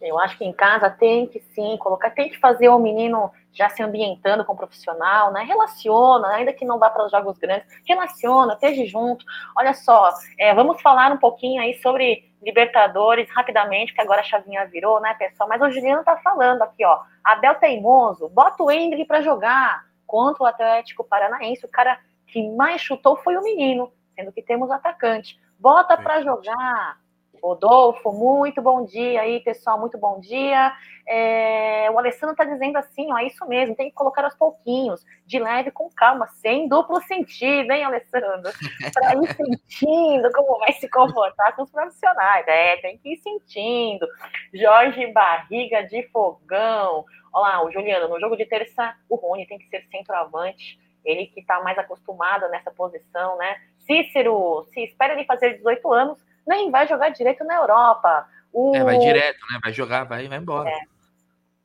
Eu 0.00 0.18
acho 0.18 0.36
que 0.36 0.44
em 0.44 0.52
casa 0.52 0.90
tem 0.90 1.26
que 1.28 1.40
sim 1.54 1.76
colocar, 1.78 2.10
tem 2.10 2.28
que 2.28 2.38
fazer 2.38 2.68
o 2.68 2.78
menino 2.78 3.30
já 3.52 3.68
se 3.68 3.82
ambientando 3.82 4.44
com 4.44 4.52
o 4.52 4.56
profissional, 4.56 5.32
né? 5.32 5.42
Relaciona, 5.42 6.28
ainda 6.28 6.52
que 6.52 6.64
não 6.64 6.78
vá 6.78 6.90
para 6.90 7.04
os 7.04 7.10
jogos 7.10 7.38
grandes, 7.38 7.66
relaciona, 7.86 8.54
esteja 8.54 8.84
junto. 8.86 9.24
Olha 9.56 9.74
só, 9.74 10.10
é, 10.38 10.54
vamos 10.54 10.80
falar 10.80 11.12
um 11.12 11.18
pouquinho 11.18 11.60
aí 11.60 11.74
sobre 11.80 12.30
Libertadores 12.42 13.30
rapidamente, 13.30 13.94
que 13.94 14.00
agora 14.00 14.20
a 14.20 14.24
chavinha 14.24 14.66
virou, 14.66 15.00
né, 15.00 15.14
pessoal? 15.14 15.48
Mas 15.48 15.62
o 15.62 15.70
Juliano 15.70 16.02
tá 16.02 16.16
falando 16.16 16.62
aqui, 16.62 16.84
ó. 16.84 17.00
Abel 17.22 17.54
Teimoso, 17.56 18.28
bota 18.28 18.62
o 18.62 18.70
Hendrick 18.70 19.04
para 19.06 19.22
jogar 19.22 19.84
contra 20.06 20.42
o 20.42 20.46
Atlético 20.46 21.04
Paranaense. 21.04 21.64
O 21.64 21.70
cara 21.70 22.00
que 22.26 22.50
mais 22.50 22.80
chutou 22.80 23.16
foi 23.16 23.36
o 23.36 23.42
menino, 23.42 23.92
sendo 24.16 24.32
que 24.32 24.42
temos 24.42 24.70
atacante. 24.70 25.40
Bota 25.58 25.96
para 25.96 26.22
jogar. 26.22 26.98
Rodolfo, 27.42 28.12
muito 28.12 28.62
bom 28.62 28.84
dia 28.84 29.20
aí, 29.20 29.40
pessoal, 29.40 29.76
muito 29.76 29.98
bom 29.98 30.20
dia. 30.20 30.72
É, 31.08 31.90
o 31.90 31.98
Alessandro 31.98 32.34
está 32.34 32.44
dizendo 32.44 32.76
assim, 32.76 33.12
ó, 33.12 33.18
é 33.18 33.26
isso 33.26 33.44
mesmo, 33.48 33.74
tem 33.74 33.88
que 33.88 33.96
colocar 33.96 34.24
aos 34.24 34.36
pouquinhos, 34.36 35.04
de 35.26 35.40
leve, 35.40 35.72
com 35.72 35.90
calma, 35.90 36.28
sem 36.28 36.68
duplo 36.68 37.02
sentido, 37.02 37.72
hein, 37.72 37.82
Alessandro? 37.82 38.52
Para 38.94 39.16
ir 39.16 39.34
sentindo 39.34 40.30
como 40.32 40.60
vai 40.60 40.72
se 40.74 40.88
comportar 40.88 41.56
com 41.56 41.64
os 41.64 41.70
profissionais. 41.72 42.46
É, 42.46 42.76
tem 42.76 42.96
que 42.98 43.14
ir 43.14 43.16
sentindo. 43.16 44.06
Jorge 44.54 45.08
Barriga 45.08 45.82
de 45.82 46.04
Fogão. 46.10 47.04
Olha 47.32 47.56
lá, 47.56 47.64
o 47.66 47.72
Juliano, 47.72 48.08
no 48.08 48.20
jogo 48.20 48.36
de 48.36 48.46
terça, 48.46 48.94
o 49.08 49.16
Rony 49.16 49.46
tem 49.48 49.58
que 49.58 49.66
ser 49.66 49.84
centroavante, 49.90 50.78
ele 51.04 51.26
que 51.26 51.40
está 51.40 51.60
mais 51.60 51.76
acostumado 51.76 52.48
nessa 52.50 52.70
posição, 52.70 53.36
né? 53.36 53.56
Cícero, 53.80 54.64
se 54.72 54.84
espera 54.84 55.14
ele 55.14 55.24
fazer 55.24 55.56
18 55.56 55.92
anos, 55.92 56.18
nem 56.46 56.70
vai 56.70 56.86
jogar 56.86 57.10
direito 57.10 57.44
na 57.44 57.56
Europa. 57.56 58.28
O... 58.52 58.74
É, 58.74 58.84
vai 58.84 58.98
direto, 58.98 59.38
né? 59.50 59.58
Vai 59.62 59.72
jogar, 59.72 60.04
vai, 60.04 60.28
vai 60.28 60.38
embora. 60.38 60.68
É. 60.68 60.80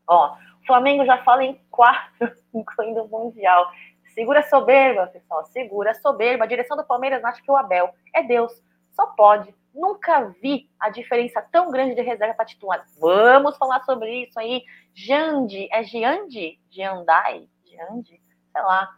Ó, 0.07 0.35
o 0.35 0.65
Flamengo 0.65 1.05
já 1.05 1.17
fala 1.23 1.43
em 1.43 1.59
quarto, 1.69 2.31
incluindo 2.53 3.03
o 3.03 3.07
Mundial. 3.07 3.71
Segura 4.13 4.41
soberba, 4.43 5.07
pessoal. 5.07 5.45
Segura 5.45 5.93
soberba. 5.93 6.45
A 6.45 6.47
direção 6.47 6.75
do 6.75 6.83
Palmeiras 6.83 7.23
acha 7.23 7.41
que 7.41 7.51
o 7.51 7.55
Abel 7.55 7.93
é 8.15 8.23
Deus. 8.23 8.51
Só 8.95 9.07
pode. 9.07 9.53
Nunca 9.73 10.33
vi 10.41 10.67
a 10.79 10.89
diferença 10.89 11.39
tão 11.51 11.69
grande 11.69 11.93
de 11.93 12.01
reserva 12.01 12.33
para 12.33 12.45
titular. 12.45 12.83
Vamos 12.99 13.55
falar 13.57 13.83
sobre 13.83 14.23
isso 14.23 14.39
aí. 14.39 14.63
Jandi, 14.95 15.69
é 15.71 15.83
Giandi? 15.83 16.59
Giandai? 16.71 17.47
Giandi? 17.63 18.19
Sei 18.51 18.61
lá. 18.63 18.89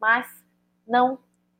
Mas 0.00 0.28
não 0.86 1.18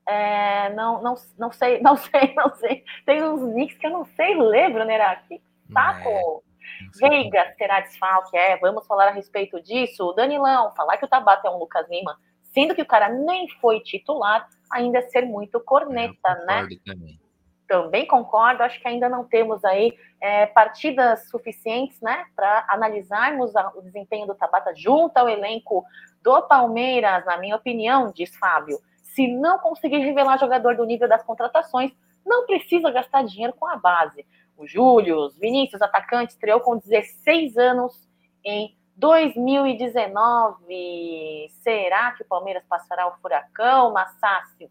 é, 0.09 0.71
não, 0.71 1.03
não, 1.03 1.15
não 1.39 1.53
sei, 1.53 1.81
não 1.83 1.95
sei, 1.97 2.35
não 2.35 2.55
sei. 2.55 2.83
Tem 3.05 3.23
uns 3.23 3.43
nicks 3.55 3.77
que 3.77 3.87
eu 3.87 3.91
não 3.91 4.07
sei 4.07 4.35
ler, 4.35 4.73
Brunera. 4.73 5.23
Que 5.29 5.41
saco! 5.71 6.09
É, 6.09 7.09
Veiga 7.09 7.55
será 7.59 7.81
desfalque? 7.81 8.37
É, 8.37 8.57
vamos 8.57 8.87
falar 8.87 9.09
a 9.09 9.13
respeito 9.13 9.61
disso. 9.61 10.15
Danilão, 10.15 10.73
falar 10.75 10.97
que 10.97 11.05
o 11.05 11.09
Tabata 11.09 11.47
é 11.47 11.51
um 11.51 11.59
Lucas 11.59 11.87
Lima, 11.91 12.17
sendo 12.55 12.75
que 12.75 12.81
o 12.81 12.87
cara 12.87 13.11
nem 13.11 13.49
foi 13.61 13.81
titular, 13.81 14.49
ainda 14.73 14.99
é 14.99 15.03
ser 15.03 15.27
muito 15.27 15.61
corneta, 15.61 16.35
né? 16.47 16.67
Também. 16.85 17.21
também 17.67 18.07
concordo, 18.07 18.63
acho 18.63 18.81
que 18.81 18.89
ainda 18.89 19.09
não 19.11 19.25
temos 19.25 19.63
aí 19.65 19.93
é, 20.23 20.47
partidas 20.47 21.29
suficientes, 21.29 22.01
né, 22.01 22.25
para 22.35 22.65
analisarmos 22.69 23.55
a, 23.55 23.69
o 23.75 23.83
desempenho 23.83 24.27
do 24.27 24.35
Tabata 24.35 24.73
junto 24.75 25.17
ao 25.19 25.29
elenco 25.29 25.85
do 26.23 26.43
Palmeiras, 26.43 27.27
na 27.27 27.37
minha 27.37 27.57
opinião, 27.57 28.11
diz 28.11 28.35
Fábio 28.37 28.79
se 29.19 29.27
não 29.27 29.59
conseguir 29.59 29.99
revelar 29.99 30.39
jogador 30.39 30.77
do 30.77 30.85
nível 30.85 31.09
das 31.09 31.25
contratações, 31.25 31.91
não 32.25 32.47
precisa 32.47 32.89
gastar 32.89 33.25
dinheiro 33.25 33.53
com 33.53 33.67
a 33.67 33.75
base. 33.75 34.25
O 34.57 34.65
Júlio, 34.65 35.31
Vinícius, 35.31 35.83
atacante, 35.83 36.35
estreou 36.35 36.61
com 36.61 36.79
16 36.79 37.57
anos 37.57 38.09
em 38.45 38.79
2019. 38.95 41.51
Será 41.63 42.13
que 42.13 42.23
o 42.23 42.27
Palmeiras 42.27 42.63
passará 42.69 43.09
o 43.09 43.17
furacão? 43.21 43.93
Massassi, 43.93 44.69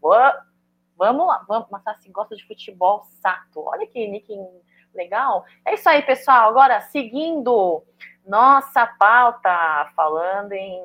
vamos 0.96 1.26
lá, 1.26 1.44
vamos. 1.46 1.68
Massassi 1.68 2.08
gosta 2.08 2.34
de 2.34 2.46
futebol 2.46 3.02
sato. 3.20 3.62
Olha 3.66 3.86
que 3.86 4.08
nick 4.08 4.34
legal. 4.94 5.44
É 5.62 5.74
isso 5.74 5.86
aí, 5.90 6.00
pessoal. 6.00 6.48
Agora, 6.48 6.80
seguindo 6.80 7.82
nossa 8.26 8.86
pauta, 8.86 9.92
falando 9.94 10.52
em 10.52 10.82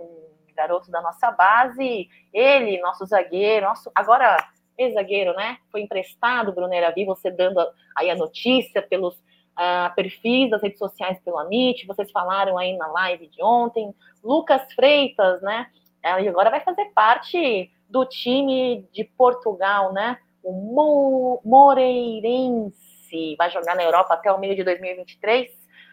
garoto 0.53 0.89
da 0.91 1.01
nossa 1.01 1.31
base, 1.31 2.09
ele, 2.31 2.79
nosso 2.81 3.05
zagueiro, 3.05 3.65
nosso 3.65 3.91
agora 3.93 4.37
ex-zagueiro, 4.77 5.33
né? 5.35 5.57
Foi 5.71 5.81
emprestado, 5.81 6.51
Brunera, 6.51 6.91
vi 6.91 7.05
você 7.05 7.29
dando 7.29 7.59
aí 7.95 8.09
a 8.09 8.15
notícia 8.15 8.81
pelos 8.81 9.15
uh, 9.15 9.93
perfis 9.95 10.49
das 10.49 10.61
redes 10.61 10.79
sociais 10.79 11.19
pelo 11.23 11.37
Amit, 11.37 11.85
vocês 11.85 12.11
falaram 12.11 12.57
aí 12.57 12.75
na 12.77 12.87
live 12.87 13.27
de 13.27 13.43
ontem, 13.43 13.93
Lucas 14.23 14.61
Freitas, 14.73 15.41
né? 15.41 15.67
E 16.03 16.27
agora 16.27 16.49
vai 16.49 16.59
fazer 16.59 16.85
parte 16.93 17.71
do 17.89 18.05
time 18.05 18.87
de 18.91 19.03
Portugal, 19.05 19.93
né? 19.93 20.17
O 20.43 20.51
Mo 20.51 21.41
Moreirense 21.45 23.35
vai 23.37 23.49
jogar 23.49 23.75
na 23.75 23.83
Europa 23.83 24.15
até 24.15 24.31
o 24.31 24.37
meio 24.37 24.55
de 24.55 24.63
2023, 24.63 25.49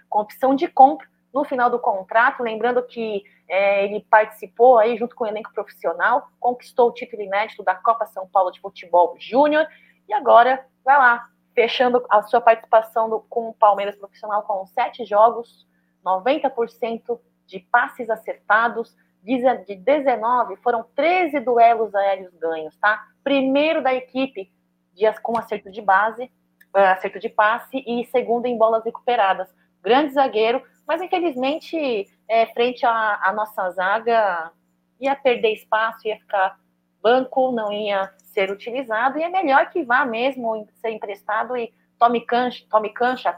com 0.08 0.20
opção 0.20 0.56
de 0.56 0.66
compra 0.66 1.06
no 1.32 1.44
final 1.44 1.70
do 1.70 1.78
contrato, 1.78 2.42
lembrando 2.42 2.82
que 2.82 3.22
é, 3.48 3.84
ele 3.84 4.04
participou 4.10 4.78
aí 4.78 4.96
junto 4.96 5.14
com 5.14 5.24
o 5.24 5.26
elenco 5.26 5.52
profissional, 5.52 6.28
conquistou 6.38 6.88
o 6.88 6.92
título 6.92 7.22
inédito 7.22 7.62
da 7.62 7.74
Copa 7.74 8.06
São 8.06 8.26
Paulo 8.26 8.50
de 8.50 8.60
Futebol 8.60 9.14
Júnior 9.18 9.66
e 10.08 10.12
agora 10.12 10.66
vai 10.84 10.98
lá, 10.98 11.28
fechando 11.54 12.04
a 12.08 12.22
sua 12.22 12.40
participação 12.40 13.08
do, 13.08 13.20
com 13.20 13.48
o 13.48 13.54
Palmeiras 13.54 13.96
profissional 13.96 14.42
com 14.42 14.66
sete 14.66 15.04
jogos, 15.04 15.66
90% 16.04 17.18
de 17.46 17.60
passes 17.60 18.08
acertados, 18.08 18.96
de 19.22 19.76
19 19.76 20.56
foram 20.56 20.84
13 20.94 21.40
duelos 21.40 21.94
aéreos 21.94 22.34
ganhos, 22.36 22.74
tá? 22.78 23.06
Primeiro 23.22 23.82
da 23.82 23.92
equipe 23.92 24.50
de, 24.94 25.12
com 25.20 25.38
acerto 25.38 25.70
de 25.70 25.82
base, 25.82 26.30
ah, 26.72 26.92
acerto 26.92 27.18
de 27.18 27.28
passe 27.28 27.84
e 27.86 28.06
segundo 28.06 28.46
em 28.46 28.56
bolas 28.56 28.84
recuperadas. 28.84 29.48
Grande 29.82 30.14
zagueiro, 30.14 30.62
mas 30.90 31.00
infelizmente, 31.00 32.10
é, 32.28 32.46
frente 32.46 32.84
à, 32.84 33.32
nossa 33.32 33.70
zaga, 33.70 34.50
ia 34.98 35.14
perder 35.14 35.52
espaço, 35.52 36.08
ia 36.08 36.18
ficar 36.18 36.58
banco, 37.00 37.52
não 37.52 37.72
ia 37.72 38.12
ser 38.24 38.50
utilizado, 38.50 39.16
e 39.16 39.22
é 39.22 39.28
melhor 39.28 39.70
que 39.70 39.84
vá 39.84 40.04
mesmo 40.04 40.66
ser 40.80 40.90
emprestado 40.90 41.56
e 41.56 41.72
tome 41.96 42.22
cancha, 42.22 42.64
tome 42.68 42.88
cancha, 42.88 43.32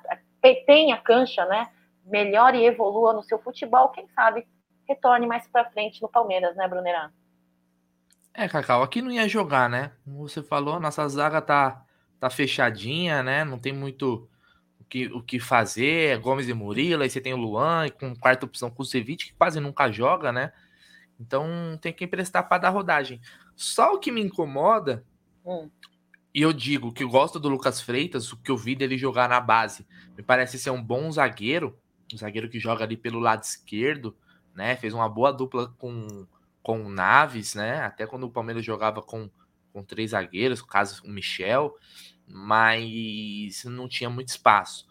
tenha 0.65 0.97
cancha, 0.97 1.45
né? 1.45 1.69
Melhore 2.07 2.57
e 2.57 2.65
evolua 2.65 3.13
no 3.13 3.23
seu 3.23 3.39
futebol, 3.39 3.91
quem 3.91 4.09
sabe 4.15 4.47
retorne 4.89 5.27
mais 5.27 5.47
para 5.47 5.71
frente 5.71 6.01
no 6.01 6.09
Palmeiras, 6.09 6.57
né, 6.57 6.67
Brunerá? 6.67 7.11
É, 8.33 8.49
Cacau, 8.49 8.83
aqui 8.83 9.03
não 9.03 9.13
ia 9.13 9.29
jogar, 9.29 9.69
né? 9.69 9.93
Como 10.03 10.27
você 10.27 10.43
falou, 10.43 10.81
nossa 10.81 11.07
zaga 11.07 11.43
tá, 11.43 11.85
tá 12.19 12.31
fechadinha, 12.31 13.23
né? 13.23 13.45
Não 13.45 13.59
tem 13.59 13.75
muito 13.75 14.27
que, 14.93 15.07
o 15.07 15.23
que 15.23 15.41
fazer, 15.41 16.11
é 16.11 16.19
Gomes 16.19 16.47
e 16.51 16.53
Murilo, 16.53 17.03
aí 17.03 17.09
você 17.09 17.19
tem 17.19 17.33
o 17.33 17.39
Luan, 17.39 17.87
e 17.87 17.91
com 17.91 18.15
quarta 18.15 18.45
opção 18.45 18.71
com 18.71 18.83
o 18.83 18.85
Ceviche, 18.85 19.29
que 19.29 19.35
quase 19.35 19.59
nunca 19.59 19.91
joga, 19.91 20.31
né? 20.31 20.53
Então 21.19 21.79
tem 21.81 21.95
que 21.95 22.05
emprestar 22.05 22.47
para 22.47 22.59
dar 22.59 22.69
rodagem. 22.69 23.19
Só 23.57 23.95
o 23.95 23.99
que 23.99 24.13
me 24.13 24.21
incomoda, 24.21 25.03
hum. 25.47 25.71
e 26.35 26.43
eu 26.43 26.53
digo 26.53 26.93
que 26.93 27.03
eu 27.03 27.09
gosto 27.09 27.41
do 27.41 27.49
Lucas 27.49 27.81
Freitas, 27.81 28.31
o 28.35 28.37
que 28.37 28.51
eu 28.51 28.57
vi 28.57 28.77
dele 28.77 28.99
jogar 28.99 29.31
na 29.31 29.41
base, 29.41 29.87
me 30.15 30.23
parece 30.23 30.59
ser 30.59 30.69
um 30.69 30.83
bom 30.83 31.11
zagueiro, 31.11 31.75
um 32.13 32.19
zagueiro 32.19 32.51
que 32.51 32.61
joga 32.61 32.85
ali 32.85 32.99
pelo 32.99 33.19
lado 33.19 33.43
esquerdo, 33.45 34.15
né? 34.55 34.77
Fez 34.77 34.93
uma 34.93 35.09
boa 35.09 35.33
dupla 35.33 35.69
com, 35.79 36.27
com 36.63 36.85
o 36.85 36.91
Naves, 36.91 37.55
né? 37.55 37.81
Até 37.81 38.07
quando 38.07 38.25
o 38.25 38.31
Palmeiras 38.31 38.63
jogava 38.63 39.01
com, 39.01 39.31
com 39.73 39.83
três 39.83 40.11
zagueiros, 40.11 40.61
caso 40.61 41.03
o 41.03 41.09
Michel 41.09 41.75
mas 42.27 43.65
não 43.65 43.89
tinha 43.89 44.11
muito 44.11 44.29
espaço. 44.29 44.87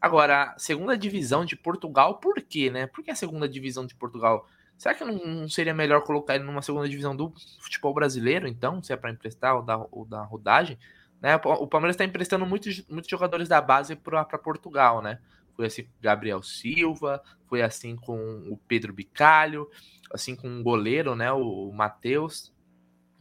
Agora, 0.00 0.54
segunda 0.58 0.98
divisão 0.98 1.44
de 1.44 1.56
Portugal, 1.56 2.18
por 2.18 2.40
quê, 2.42 2.70
né? 2.70 2.86
Por 2.86 3.02
que 3.02 3.10
a 3.10 3.14
segunda 3.14 3.48
divisão 3.48 3.86
de 3.86 3.94
Portugal? 3.94 4.46
Será 4.76 4.94
que 4.94 5.04
não, 5.04 5.48
seria 5.48 5.72
melhor 5.72 6.02
colocar 6.02 6.34
ele 6.34 6.44
numa 6.44 6.60
segunda 6.60 6.88
divisão 6.88 7.16
do 7.16 7.32
futebol 7.60 7.94
brasileiro, 7.94 8.46
então, 8.46 8.82
se 8.82 8.92
é 8.92 8.96
para 8.96 9.10
emprestar 9.10 9.56
ou 9.56 9.62
dar, 9.62 9.86
ou 9.90 10.04
dar 10.04 10.24
rodagem? 10.24 10.78
Né? 11.22 11.36
O 11.36 11.66
Palmeiras 11.66 11.94
está 11.94 12.04
emprestando 12.04 12.44
muitos, 12.44 12.86
muitos 12.86 13.08
jogadores 13.08 13.48
da 13.48 13.60
base 13.60 13.96
para 13.96 14.24
Portugal, 14.38 15.00
né? 15.00 15.18
Foi 15.56 15.66
assim 15.66 15.84
com 15.84 15.90
Gabriel 16.02 16.42
Silva, 16.42 17.22
foi 17.48 17.62
assim 17.62 17.96
com 17.96 18.18
o 18.50 18.58
Pedro 18.68 18.92
Bicalho, 18.92 19.70
assim 20.12 20.36
com 20.36 20.60
o 20.60 20.62
goleiro, 20.62 21.16
né? 21.16 21.32
O, 21.32 21.70
o 21.70 21.72
Matheus. 21.72 22.52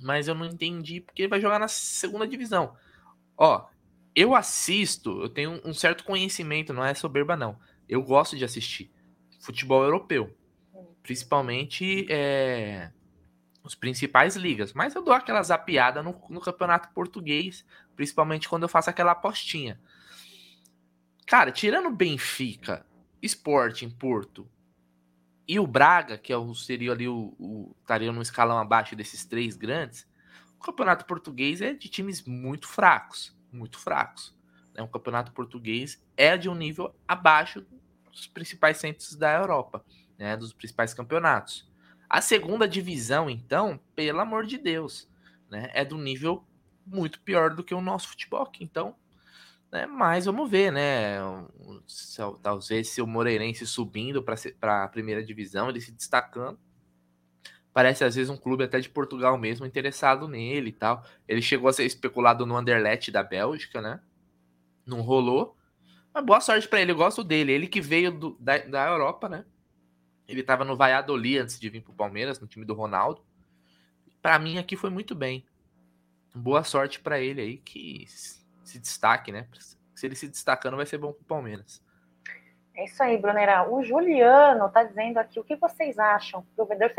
Mas 0.02 0.28
eu 0.28 0.36
não 0.36 0.46
entendi 0.46 1.00
porque 1.00 1.22
ele 1.22 1.30
vai 1.30 1.40
jogar 1.40 1.60
na 1.60 1.70
segunda 1.70 2.28
divisão. 2.28 2.76
Ó, 3.38 3.68
eu 4.16 4.36
assisto, 4.36 5.24
eu 5.24 5.30
tenho 5.30 5.62
um 5.66 5.74
certo 5.74 6.04
conhecimento, 6.04 6.74
não 6.74 6.86
é 6.86 6.94
soberba, 6.94 7.36
não. 7.36 7.58
Eu 7.88 8.02
gosto 8.02 8.38
de 8.38 8.46
assistir 8.46 8.92
futebol 9.40 9.84
europeu. 9.84 10.36
Principalmente 11.02 12.06
é, 12.10 12.92
os 13.64 13.76
principais 13.76 14.36
ligas. 14.36 14.74
Mas 14.74 14.96
eu 14.96 15.02
dou 15.02 15.14
aquela 15.14 15.42
zapiada 15.42 16.04
no, 16.04 16.20
no 16.30 16.42
campeonato 16.42 16.90
português, 16.94 17.66
principalmente 17.96 18.48
quando 18.48 18.64
eu 18.64 18.70
faço 18.70 18.90
aquela 18.90 19.12
apostinha. 19.12 19.80
Cara, 21.26 21.52
tirando 21.52 21.90
Benfica, 21.90 22.86
Sporting, 23.22 23.90
Porto 23.90 24.48
e 25.48 25.60
o 25.60 25.68
Braga, 25.68 26.18
que 26.18 26.32
é 26.32 26.36
seria 26.56 26.92
ali 26.92 27.08
o, 27.08 27.34
o 27.40 27.76
estaria 27.82 28.12
no 28.12 28.22
escalão 28.22 28.58
abaixo 28.58 28.96
desses 28.96 29.26
três 29.26 29.56
grandes, 29.56 30.06
o 30.64 30.66
campeonato 30.66 31.06
português 31.06 31.62
é 31.62 31.74
de 31.74 31.90
times 31.90 32.24
muito 32.24 32.68
fracos, 32.68 33.38
muito 33.52 33.78
fracos. 33.78 34.34
Né? 34.74 34.82
O 34.82 34.88
campeonato 34.88 35.34
português 35.34 36.02
é 36.16 36.38
de 36.38 36.48
um 36.48 36.56
nível 36.56 36.96
abaixo 37.06 37.66
dos 38.10 38.28
principais 38.28 38.78
centros 38.78 39.14
da 39.16 39.34
Europa, 39.34 39.84
né? 40.18 40.38
dos 40.38 40.54
principais 40.54 40.94
campeonatos. 40.94 41.70
A 42.10 42.22
segunda 42.22 42.68
divisão, 42.68 43.30
então, 43.30 43.78
pelo 43.94 44.22
amor 44.22 44.46
de 44.46 44.58
Deus, 44.58 45.10
né? 45.50 45.70
é 45.74 45.84
do 45.84 45.98
nível 45.98 46.48
muito 46.86 47.20
pior 47.20 47.54
do 47.54 47.64
que 47.64 47.74
o 47.74 47.82
nosso 47.82 48.08
futebol 48.08 48.44
aqui. 48.44 48.64
Então, 48.64 48.96
né? 49.70 49.86
Mas 49.86 50.26
vamos 50.26 50.50
ver, 50.50 50.72
né? 50.72 51.18
Talvez 52.42 52.90
se 52.90 53.02
o 53.02 53.08
Moreirense 53.08 53.66
subindo 53.66 54.24
para 54.24 54.84
a 54.84 54.88
primeira 54.88 55.26
divisão, 55.26 55.68
ele 55.68 55.82
se 55.82 55.92
destacando. 55.92 56.60
Parece 57.74 58.04
às 58.04 58.16
vezes 58.16 58.30
um 58.30 58.38
clube 58.38 58.64
até 58.64 58.80
de 58.80 58.88
Portugal 58.88 59.36
mesmo 59.38 59.66
interessado 59.66 60.28
nele 60.28 60.70
e 60.70 60.74
tal. 60.74 61.04
Ele 61.28 61.42
chegou 61.42 61.68
a 61.68 61.74
ser 61.74 61.86
especulado 61.86 62.46
no 62.46 62.56
Anderlecht 62.56 63.12
da 63.12 63.24
Bélgica, 63.24 63.82
né? 63.82 64.00
Não 64.86 65.02
rolou. 65.02 65.58
Mas 66.14 66.24
boa 66.24 66.40
sorte 66.40 66.68
para 66.68 66.82
ele, 66.82 66.92
eu 66.92 66.96
gosto 66.96 67.24
dele. 67.24 67.52
Ele 67.52 67.68
que 67.68 67.82
veio 67.82 68.12
do, 68.12 68.38
da, 68.40 68.60
da 68.60 68.88
Europa, 68.88 69.28
né? 69.28 69.44
Ele 70.28 70.42
estava 70.42 70.64
no 70.64 70.78
Valladolid 70.78 71.40
antes 71.40 71.60
de 71.60 71.68
vir 71.68 71.82
pro 71.82 71.94
Palmeiras, 71.94 72.40
no 72.40 72.48
time 72.48 72.64
do 72.64 72.76
Ronaldo. 72.76 73.26
Para 74.22 74.38
mim 74.38 74.60
aqui 74.60 74.78
foi 74.78 74.92
muito 74.92 75.16
bem. 75.16 75.44
Boa 76.36 76.64
sorte 76.64 77.00
para 77.00 77.20
ele 77.20 77.42
aí 77.42 77.58
que 77.58 78.06
se 78.08 78.80
destaque, 78.80 79.32
né? 79.32 79.48
Se 79.96 80.06
ele 80.06 80.16
se 80.16 80.28
destacando, 80.28 80.78
vai 80.78 80.86
ser 80.86 81.00
bom 81.00 81.12
para 81.12 81.22
o 81.22 81.26
Palmeiras. 81.26 81.84
É 82.76 82.86
isso 82.86 83.02
aí, 83.04 83.18
Brunera. 83.18 83.70
O 83.70 83.84
Juliano 83.84 84.68
está 84.68 84.84
dizendo 84.84 85.18
aqui 85.18 85.40
o 85.40 85.44
que 85.44 85.56
vocês 85.56 86.00
acham 86.00 86.46
para 86.56 86.64
o 86.64 86.68
Verdão 86.68 86.90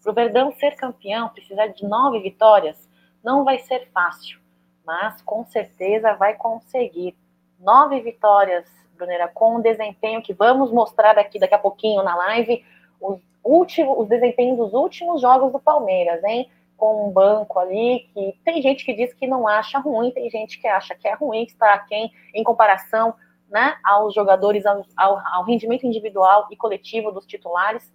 ser, 0.00 0.04
camp... 0.04 0.14
Verdão 0.14 0.52
ser 0.52 0.76
campeão, 0.76 1.28
precisar 1.28 1.68
de 1.68 1.86
nove 1.86 2.20
vitórias, 2.20 2.88
não 3.22 3.44
vai 3.44 3.58
ser 3.58 3.88
fácil, 3.92 4.38
mas 4.84 5.20
com 5.22 5.44
certeza 5.44 6.14
vai 6.14 6.34
conseguir. 6.34 7.16
Nove 7.58 8.00
vitórias, 8.00 8.66
Brunera, 8.96 9.28
com 9.28 9.56
o 9.56 9.62
desempenho 9.62 10.22
que 10.22 10.32
vamos 10.32 10.70
mostrar 10.70 11.18
aqui 11.18 11.38
daqui 11.38 11.54
a 11.54 11.58
pouquinho 11.58 12.02
na 12.02 12.14
live, 12.14 12.64
os, 13.00 13.20
últimos, 13.44 13.98
os 13.98 14.08
desempenhos 14.08 14.56
dos 14.58 14.72
últimos 14.72 15.20
jogos 15.20 15.52
do 15.52 15.58
Palmeiras, 15.58 16.22
hein? 16.24 16.50
com 16.78 17.08
um 17.08 17.10
banco 17.10 17.58
ali 17.58 18.08
que 18.14 18.38
tem 18.44 18.62
gente 18.62 18.84
que 18.84 18.94
diz 18.94 19.12
que 19.12 19.26
não 19.26 19.48
acha 19.48 19.80
ruim, 19.80 20.12
tem 20.12 20.30
gente 20.30 20.60
que 20.60 20.68
acha 20.68 20.94
que 20.94 21.08
é 21.08 21.14
ruim, 21.14 21.44
que 21.44 21.52
está 21.52 21.76
quem 21.80 22.12
em 22.32 22.44
comparação 22.44 23.14
né, 23.50 23.76
aos 23.84 24.14
jogadores, 24.14 24.64
ao, 24.64 24.84
ao, 24.96 25.44
rendimento 25.44 25.84
individual 25.84 26.46
e 26.50 26.56
coletivo 26.56 27.10
dos 27.10 27.26
titulares. 27.26 27.92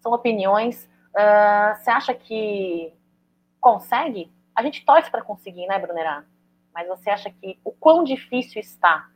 São 0.00 0.12
opiniões. 0.12 0.88
Uh, 1.14 1.76
você 1.76 1.90
acha 1.90 2.14
que 2.14 2.92
consegue? 3.60 4.32
A 4.54 4.62
gente 4.62 4.84
torce 4.84 5.10
para 5.10 5.22
conseguir, 5.22 5.66
né, 5.66 5.78
Brunerá? 5.78 6.24
Mas 6.74 6.86
você 6.86 7.10
acha 7.10 7.30
que 7.30 7.58
o 7.64 7.72
quão 7.72 8.04
difícil 8.04 8.60
está? 8.60 9.08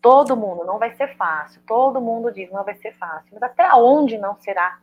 Todo 0.00 0.36
mundo, 0.36 0.64
não 0.64 0.78
vai 0.78 0.94
ser 0.94 1.16
fácil. 1.16 1.62
Todo 1.66 2.00
mundo 2.00 2.32
diz, 2.32 2.50
não 2.50 2.64
vai 2.64 2.74
ser 2.74 2.92
fácil. 2.96 3.30
Mas 3.32 3.42
até 3.42 3.72
onde 3.74 4.18
não 4.18 4.36
será 4.40 4.80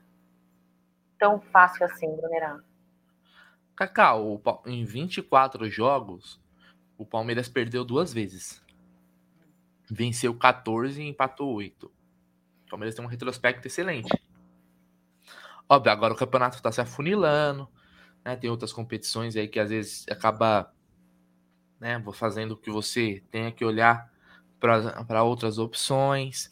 tão 1.17 1.39
fácil 1.39 1.85
assim, 1.85 2.15
Brunerá? 2.15 2.59
Cacau, 3.75 4.41
em 4.65 4.83
24 4.83 5.69
jogos, 5.69 6.39
o 6.97 7.05
Palmeiras 7.05 7.47
perdeu 7.47 7.85
duas 7.85 8.13
vezes. 8.13 8.63
Venceu 9.89 10.37
14 10.37 11.01
e 11.01 11.07
empatou 11.07 11.53
8. 11.53 11.85
O 11.85 12.69
Palmeiras 12.69 12.95
tem 12.95 13.03
um 13.03 13.07
retrospecto 13.07 13.67
excelente. 13.67 14.09
Óbvio, 15.71 15.91
agora 15.91 16.13
o 16.13 16.17
campeonato 16.17 16.57
está 16.57 16.71
se 16.71 16.81
afunilando. 16.81 17.69
Né? 18.25 18.35
Tem 18.35 18.49
outras 18.49 18.73
competições 18.73 19.35
aí 19.35 19.47
que 19.47 19.59
às 19.59 19.69
vezes 19.69 20.05
acaba 20.09 20.73
né, 21.79 22.03
fazendo 22.13 22.57
que 22.57 22.71
você 22.71 23.23
tenha 23.29 23.51
que 23.51 23.63
olhar 23.63 24.11
para 24.59 25.23
outras 25.23 25.59
opções. 25.59 26.49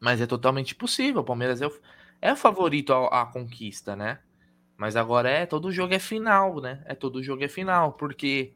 Mas 0.00 0.22
é 0.22 0.26
totalmente 0.26 0.74
possível. 0.74 1.20
O 1.20 1.24
Palmeiras 1.24 1.60
é 1.60 1.66
o, 1.66 1.80
é 2.22 2.32
o 2.32 2.36
favorito 2.36 2.92
à, 2.92 3.26
conquista, 3.26 3.94
né? 3.94 4.20
Mas 4.76 4.96
agora 4.96 5.28
é, 5.28 5.44
todo 5.44 5.72
jogo 5.72 5.92
é 5.92 5.98
final, 5.98 6.60
né? 6.62 6.82
É 6.86 6.94
todo 6.94 7.22
jogo 7.22 7.44
é 7.44 7.48
final, 7.48 7.92
porque 7.92 8.54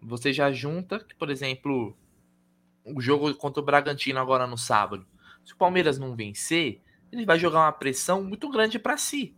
você 0.00 0.32
já 0.32 0.52
junta, 0.52 1.04
por 1.18 1.30
exemplo, 1.30 1.96
o 2.84 3.00
jogo 3.00 3.34
contra 3.34 3.62
o 3.62 3.64
Bragantino 3.64 4.20
agora 4.20 4.46
no 4.46 4.58
sábado. 4.58 5.06
Se 5.42 5.52
o 5.54 5.56
Palmeiras 5.56 5.98
não 5.98 6.14
vencer, 6.14 6.83
ele 7.14 7.26
vai 7.26 7.38
jogar 7.38 7.60
uma 7.60 7.72
pressão 7.72 8.22
muito 8.22 8.48
grande 8.50 8.78
para 8.78 8.96
si, 8.96 9.34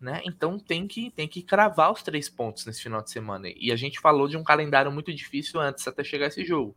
né? 0.00 0.20
Então 0.24 0.58
tem 0.58 0.86
que 0.86 1.10
tem 1.10 1.28
que 1.28 1.42
cravar 1.42 1.92
os 1.92 2.02
três 2.02 2.28
pontos 2.28 2.64
nesse 2.66 2.82
final 2.82 3.02
de 3.02 3.10
semana. 3.10 3.48
E 3.56 3.70
a 3.72 3.76
gente 3.76 4.00
falou 4.00 4.28
de 4.28 4.36
um 4.36 4.44
calendário 4.44 4.90
muito 4.90 5.12
difícil 5.12 5.60
antes 5.60 5.86
até 5.86 6.02
chegar 6.02 6.26
esse 6.26 6.44
jogo. 6.44 6.74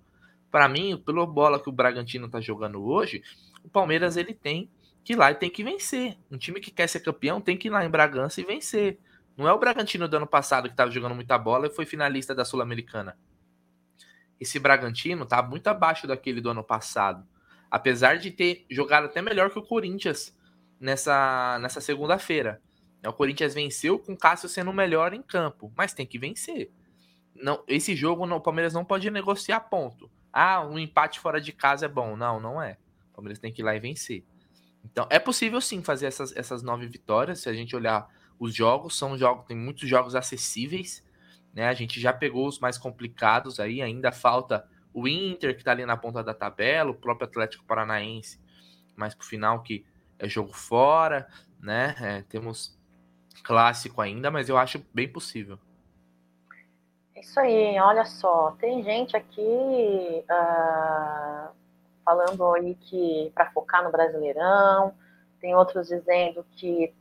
Para 0.51 0.67
mim, 0.67 1.01
pela 1.03 1.25
bola 1.25 1.59
que 1.61 1.69
o 1.69 1.71
Bragantino 1.71 2.29
tá 2.29 2.39
jogando 2.39 2.83
hoje, 2.83 3.23
o 3.63 3.69
Palmeiras 3.69 4.17
ele 4.17 4.33
tem 4.33 4.69
que 5.03 5.13
ir 5.13 5.15
lá 5.15 5.31
e 5.31 5.35
tem 5.35 5.49
que 5.49 5.63
vencer. 5.63 6.17
Um 6.31 6.37
time 6.37 6.59
que 6.59 6.71
quer 6.71 6.87
ser 6.87 6.99
campeão 6.99 7.41
tem 7.41 7.57
que 7.57 7.67
ir 7.67 7.71
lá 7.71 7.83
em 7.83 7.89
Bragança 7.89 8.39
e 8.39 8.43
vencer. 8.43 8.99
Não 9.35 9.47
é 9.47 9.53
o 9.53 9.57
Bragantino 9.57 10.07
do 10.07 10.17
ano 10.17 10.27
passado 10.27 10.65
que 10.65 10.73
estava 10.73 10.91
jogando 10.91 11.15
muita 11.15 11.37
bola 11.37 11.67
e 11.67 11.71
foi 11.73 11.85
finalista 11.85 12.35
da 12.35 12.45
Sul-Americana. 12.45 13.17
Esse 14.39 14.59
Bragantino 14.59 15.25
tá 15.25 15.41
muito 15.41 15.67
abaixo 15.67 16.05
daquele 16.05 16.39
do 16.39 16.49
ano 16.49 16.63
passado. 16.63 17.25
Apesar 17.73 18.19
de 18.19 18.29
ter 18.29 18.67
jogado 18.69 19.05
até 19.05 19.19
melhor 19.19 19.49
que 19.49 19.57
o 19.57 19.63
Corinthians 19.63 20.31
nessa, 20.79 21.57
nessa 21.59 21.81
segunda-feira. 21.81 22.61
O 23.03 23.11
Corinthians 23.11 23.55
venceu 23.55 23.97
com 23.97 24.13
o 24.13 24.17
Cássio 24.17 24.47
sendo 24.47 24.69
o 24.69 24.73
melhor 24.73 25.11
em 25.11 25.23
campo, 25.23 25.73
mas 25.75 25.91
tem 25.91 26.05
que 26.05 26.19
vencer. 26.19 26.71
Não, 27.35 27.63
esse 27.67 27.95
jogo 27.95 28.27
não, 28.27 28.37
o 28.37 28.41
Palmeiras 28.41 28.75
não 28.75 28.85
pode 28.85 29.09
negociar 29.09 29.59
ponto. 29.61 30.07
Ah, 30.31 30.63
um 30.63 30.77
empate 30.77 31.19
fora 31.19 31.41
de 31.41 31.51
casa 31.51 31.87
é 31.87 31.89
bom. 31.89 32.15
Não, 32.15 32.39
não 32.39 32.61
é. 32.61 32.77
O 33.09 33.15
Palmeiras 33.15 33.39
tem 33.39 33.51
que 33.51 33.63
ir 33.63 33.65
lá 33.65 33.75
e 33.75 33.79
vencer. 33.79 34.23
Então, 34.85 35.07
é 35.09 35.17
possível 35.17 35.59
sim 35.59 35.81
fazer 35.81 36.05
essas, 36.05 36.31
essas 36.37 36.61
nove 36.61 36.85
vitórias. 36.85 37.39
Se 37.39 37.49
a 37.49 37.53
gente 37.55 37.75
olhar 37.75 38.07
os 38.37 38.53
jogos, 38.53 38.95
são 38.95 39.17
jogos, 39.17 39.47
tem 39.47 39.57
muitos 39.57 39.89
jogos 39.89 40.13
acessíveis, 40.13 41.03
né? 41.51 41.69
A 41.69 41.73
gente 41.73 41.99
já 41.99 42.13
pegou 42.13 42.47
os 42.47 42.59
mais 42.59 42.77
complicados 42.77 43.59
aí, 43.59 43.81
ainda 43.81 44.11
falta 44.11 44.63
o 44.93 45.07
Inter, 45.07 45.57
que 45.57 45.63
tá 45.63 45.71
ali 45.71 45.85
na 45.85 45.97
ponta 45.97 46.23
da 46.23 46.33
tabela, 46.33 46.91
o 46.91 46.95
próprio 46.95 47.27
Atlético 47.27 47.65
Paranaense, 47.65 48.39
mais 48.95 49.15
pro 49.15 49.25
final, 49.25 49.61
que 49.61 49.85
é 50.19 50.27
jogo 50.27 50.53
fora, 50.53 51.27
né? 51.59 51.95
É, 51.99 52.21
temos 52.23 52.77
clássico 53.43 54.01
ainda, 54.01 54.29
mas 54.29 54.49
eu 54.49 54.57
acho 54.57 54.85
bem 54.93 55.07
possível. 55.07 55.57
Isso 57.15 57.39
aí, 57.39 57.79
olha 57.79 58.05
só, 58.05 58.51
tem 58.59 58.83
gente 58.83 59.15
aqui. 59.15 59.41
Uh 59.41 61.63
falando 62.03 62.53
aí 62.53 62.75
que 62.75 63.31
para 63.33 63.49
focar 63.51 63.83
no 63.83 63.91
Brasileirão, 63.91 64.93
tem 65.39 65.55
outros 65.55 65.87
dizendo 65.87 66.45
que 66.51 66.93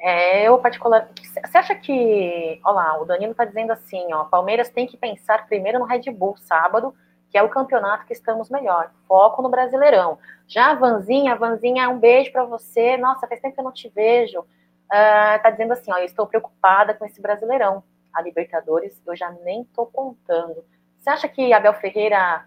é, 0.00 0.44
eu 0.44 0.58
particular, 0.58 1.08
você 1.16 1.58
acha 1.58 1.74
que, 1.74 2.60
olha 2.64 2.74
lá, 2.74 3.00
o 3.00 3.04
Danilo 3.04 3.32
está 3.32 3.44
dizendo 3.44 3.72
assim, 3.72 4.12
ó, 4.12 4.24
Palmeiras 4.24 4.68
tem 4.68 4.86
que 4.86 4.96
pensar 4.96 5.46
primeiro 5.46 5.78
no 5.78 5.84
Red 5.84 6.10
Bull 6.10 6.36
sábado, 6.36 6.94
que 7.30 7.36
é 7.36 7.42
o 7.42 7.48
campeonato 7.48 8.06
que 8.06 8.12
estamos 8.12 8.48
melhor. 8.48 8.90
Foco 9.06 9.42
no 9.42 9.50
Brasileirão. 9.50 10.18
Já 10.46 10.70
a 10.70 10.74
Vanzinha, 10.74 11.36
Vanzinha, 11.36 11.90
um 11.90 11.98
beijo 11.98 12.32
para 12.32 12.44
você. 12.44 12.96
Nossa, 12.96 13.26
faz 13.26 13.40
tempo 13.40 13.54
que 13.54 13.60
eu 13.60 13.64
não 13.64 13.72
te 13.72 13.88
vejo. 13.88 14.40
Uh, 14.40 15.42
tá 15.42 15.50
dizendo 15.50 15.72
assim, 15.72 15.92
ó, 15.92 15.98
eu 15.98 16.06
estou 16.06 16.26
preocupada 16.26 16.94
com 16.94 17.04
esse 17.04 17.20
Brasileirão. 17.20 17.82
A 18.14 18.22
Libertadores 18.22 19.02
eu 19.06 19.14
já 19.14 19.30
nem 19.44 19.64
tô 19.64 19.84
contando. 19.84 20.64
Você 20.98 21.10
acha 21.10 21.28
que 21.28 21.52
Abel 21.52 21.74
Ferreira 21.74 22.46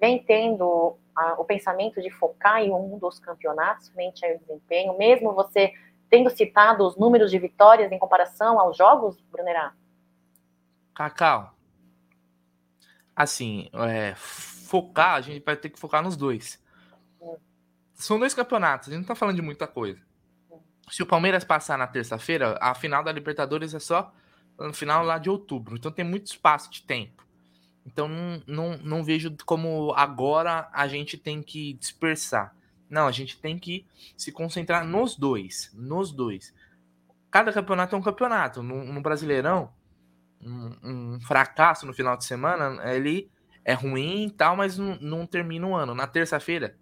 vem 0.00 0.18
tendo 0.22 0.98
o 1.38 1.44
pensamento 1.44 2.02
de 2.02 2.10
focar 2.10 2.60
em 2.60 2.70
um 2.70 2.98
dos 2.98 3.18
campeonatos 3.18 3.88
frente 3.88 4.24
ao 4.26 4.36
desempenho, 4.36 4.98
mesmo 4.98 5.32
você 5.32 5.72
tendo 6.08 6.30
citado 6.30 6.86
os 6.86 6.96
números 6.96 7.30
de 7.30 7.38
vitórias 7.38 7.90
em 7.90 7.98
comparação 7.98 8.58
aos 8.60 8.76
jogos, 8.76 9.20
Brunerá? 9.30 9.74
Cacau, 10.94 11.54
assim, 13.14 13.68
é, 13.72 14.14
focar, 14.14 15.14
a 15.14 15.20
gente 15.20 15.44
vai 15.44 15.56
ter 15.56 15.70
que 15.70 15.78
focar 15.78 16.02
nos 16.02 16.16
dois. 16.16 16.62
São 17.94 18.18
dois 18.18 18.34
campeonatos, 18.34 18.88
a 18.88 18.92
gente 18.92 19.00
não 19.00 19.08
tá 19.08 19.14
falando 19.14 19.36
de 19.36 19.42
muita 19.42 19.66
coisa. 19.66 20.00
Se 20.90 21.02
o 21.02 21.06
Palmeiras 21.06 21.44
passar 21.44 21.78
na 21.78 21.86
terça-feira, 21.86 22.58
a 22.60 22.74
final 22.74 23.02
da 23.02 23.10
Libertadores 23.10 23.74
é 23.74 23.78
só 23.78 24.12
no 24.58 24.72
final 24.72 25.04
lá 25.04 25.18
de 25.18 25.28
outubro. 25.28 25.76
Então 25.76 25.90
tem 25.90 26.04
muito 26.04 26.26
espaço 26.26 26.70
de 26.70 26.82
tempo. 26.82 27.26
Então 27.84 28.08
não, 28.08 28.42
não, 28.46 28.78
não 28.78 29.04
vejo 29.04 29.34
como 29.44 29.92
agora 29.94 30.68
a 30.72 30.88
gente 30.88 31.16
tem 31.16 31.42
que 31.42 31.74
dispersar. 31.74 32.55
Não, 32.88 33.06
a 33.06 33.12
gente 33.12 33.38
tem 33.38 33.58
que 33.58 33.84
se 34.16 34.30
concentrar 34.30 34.86
nos 34.86 35.16
dois. 35.16 35.70
Nos 35.74 36.12
dois. 36.12 36.54
Cada 37.30 37.52
campeonato 37.52 37.94
é 37.94 37.98
um 37.98 38.02
campeonato. 38.02 38.62
No, 38.62 38.84
no 38.84 39.00
Brasileirão, 39.00 39.72
um, 40.40 40.76
um, 40.82 41.20
fracasso 41.20 41.84
no 41.86 41.92
final 41.92 42.16
de 42.16 42.24
semana, 42.24 42.80
ele 42.92 43.30
é 43.64 43.74
ruim 43.74 44.26
e 44.26 44.30
tal, 44.30 44.56
mas 44.56 44.78
não, 44.78 44.96
não 45.00 45.26
termina 45.26 45.66
o 45.66 45.74
ano. 45.74 45.94
Na 45.94 46.06
terça-feira, 46.06 46.76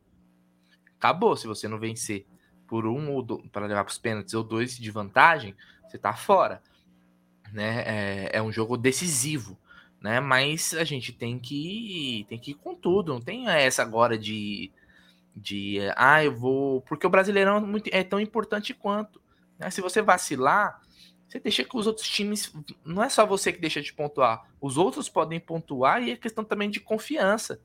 acabou. 0.96 1.36
Se 1.36 1.46
você 1.46 1.66
não 1.66 1.78
vencer 1.78 2.26
por 2.66 2.86
um 2.86 3.12
ou 3.12 3.24
para 3.48 3.66
levar 3.66 3.84
para 3.84 3.90
os 3.90 3.98
pênaltis 3.98 4.34
ou 4.34 4.44
dois 4.44 4.76
de 4.76 4.90
vantagem, 4.90 5.54
você 5.86 5.98
tá 5.98 6.12
fora. 6.12 6.62
Né? 7.52 7.82
É, 7.86 8.30
é 8.38 8.42
um 8.42 8.52
jogo 8.52 8.76
decisivo. 8.76 9.58
Né? 10.00 10.20
Mas 10.20 10.74
a 10.74 10.84
gente 10.84 11.12
tem 11.12 11.38
que 11.38 12.26
tem 12.28 12.38
que 12.38 12.50
ir 12.50 12.54
com 12.54 12.74
tudo. 12.74 13.14
Não 13.14 13.20
tem 13.20 13.48
essa 13.48 13.82
agora 13.82 14.18
de 14.18 14.70
de 15.34 15.78
ah, 15.96 16.22
eu 16.22 16.34
vou. 16.34 16.80
Porque 16.82 17.06
o 17.06 17.10
Brasileirão 17.10 17.56
é, 17.56 17.60
muito, 17.60 17.90
é 17.92 18.04
tão 18.04 18.20
importante 18.20 18.72
quanto. 18.72 19.20
Né? 19.58 19.70
Se 19.70 19.80
você 19.80 20.00
vacilar, 20.00 20.80
você 21.26 21.40
deixa 21.40 21.64
que 21.64 21.76
os 21.76 21.86
outros 21.86 22.08
times. 22.08 22.52
Não 22.84 23.02
é 23.02 23.08
só 23.08 23.26
você 23.26 23.52
que 23.52 23.60
deixa 23.60 23.82
de 23.82 23.92
pontuar. 23.92 24.48
Os 24.60 24.76
outros 24.76 25.08
podem 25.08 25.40
pontuar 25.40 26.02
e 26.02 26.12
é 26.12 26.16
questão 26.16 26.44
também 26.44 26.70
de 26.70 26.80
confiança. 26.80 27.60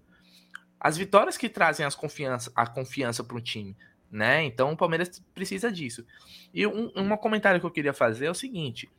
As 0.80 0.98
vitórias 0.98 1.38
que 1.38 1.50
trazem 1.50 1.86
as 1.86 1.96
confiança, 1.96 2.52
a 2.56 2.66
confiança 2.66 3.24
para 3.24 3.38
o 3.38 3.42
time. 3.42 3.76
Né? 4.12 4.44
Então 4.44 4.72
o 4.72 4.78
Palmeiras 4.78 5.22
precisa 5.36 5.72
disso. 5.72 6.06
E 6.54 6.66
um, 6.66 6.92
um 6.96 7.18
comentário 7.18 7.60
que 7.60 7.66
eu 7.66 7.72
queria 7.72 7.94
fazer 7.94 8.26
é 8.26 8.32
o 8.32 8.36
seguinte: 8.36 8.90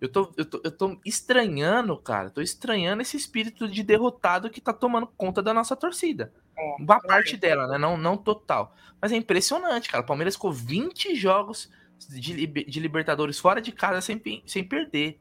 eu 0.00 0.08
tô, 0.08 0.32
eu 0.36 0.44
tô, 0.44 0.60
eu 0.64 0.70
tô 0.70 1.00
estranhando, 1.04 1.96
cara, 1.98 2.30
tô 2.30 2.40
estranhando 2.40 3.02
esse 3.02 3.16
espírito 3.16 3.68
de 3.68 3.82
derrotado 3.82 4.48
que 4.48 4.60
tá 4.60 4.72
tomando 4.72 5.06
conta 5.06 5.42
da 5.42 5.52
nossa 5.52 5.74
torcida. 5.74 6.32
É, 6.60 6.82
Uma 6.82 7.00
parte 7.00 7.36
dela, 7.36 7.66
né? 7.66 7.78
Não, 7.78 7.96
não 7.96 8.16
total. 8.16 8.74
Mas 9.00 9.12
é 9.12 9.16
impressionante, 9.16 9.88
cara. 9.88 10.02
O 10.02 10.06
Palmeiras 10.06 10.34
ficou 10.34 10.52
20 10.52 11.14
jogos 11.14 11.70
de, 12.08 12.46
de 12.46 12.80
Libertadores 12.80 13.38
fora 13.38 13.60
de 13.60 13.72
casa 13.72 14.00
sem, 14.00 14.20
sem 14.46 14.64
perder. 14.64 15.18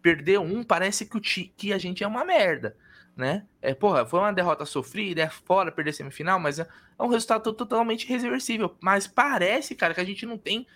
Perder 0.00 0.38
um, 0.38 0.62
parece 0.62 1.06
que, 1.06 1.16
o 1.16 1.20
que 1.20 1.72
a 1.72 1.78
gente 1.78 2.02
é 2.02 2.06
uma 2.06 2.24
merda, 2.24 2.76
né? 3.16 3.46
É, 3.60 3.72
porra, 3.72 4.04
foi 4.04 4.18
uma 4.18 4.32
derrota 4.32 4.64
sofrida, 4.64 5.22
é 5.22 5.28
fora 5.28 5.70
perder 5.70 5.92
semifinal, 5.92 6.40
mas 6.40 6.58
é, 6.58 6.66
é 6.98 7.02
um 7.02 7.08
resultado 7.08 7.52
totalmente 7.52 8.06
reversível. 8.06 8.76
Mas 8.80 9.06
parece, 9.06 9.74
cara, 9.74 9.94
que 9.94 10.00
a 10.00 10.04
gente 10.04 10.26
não 10.26 10.36
tem. 10.36 10.66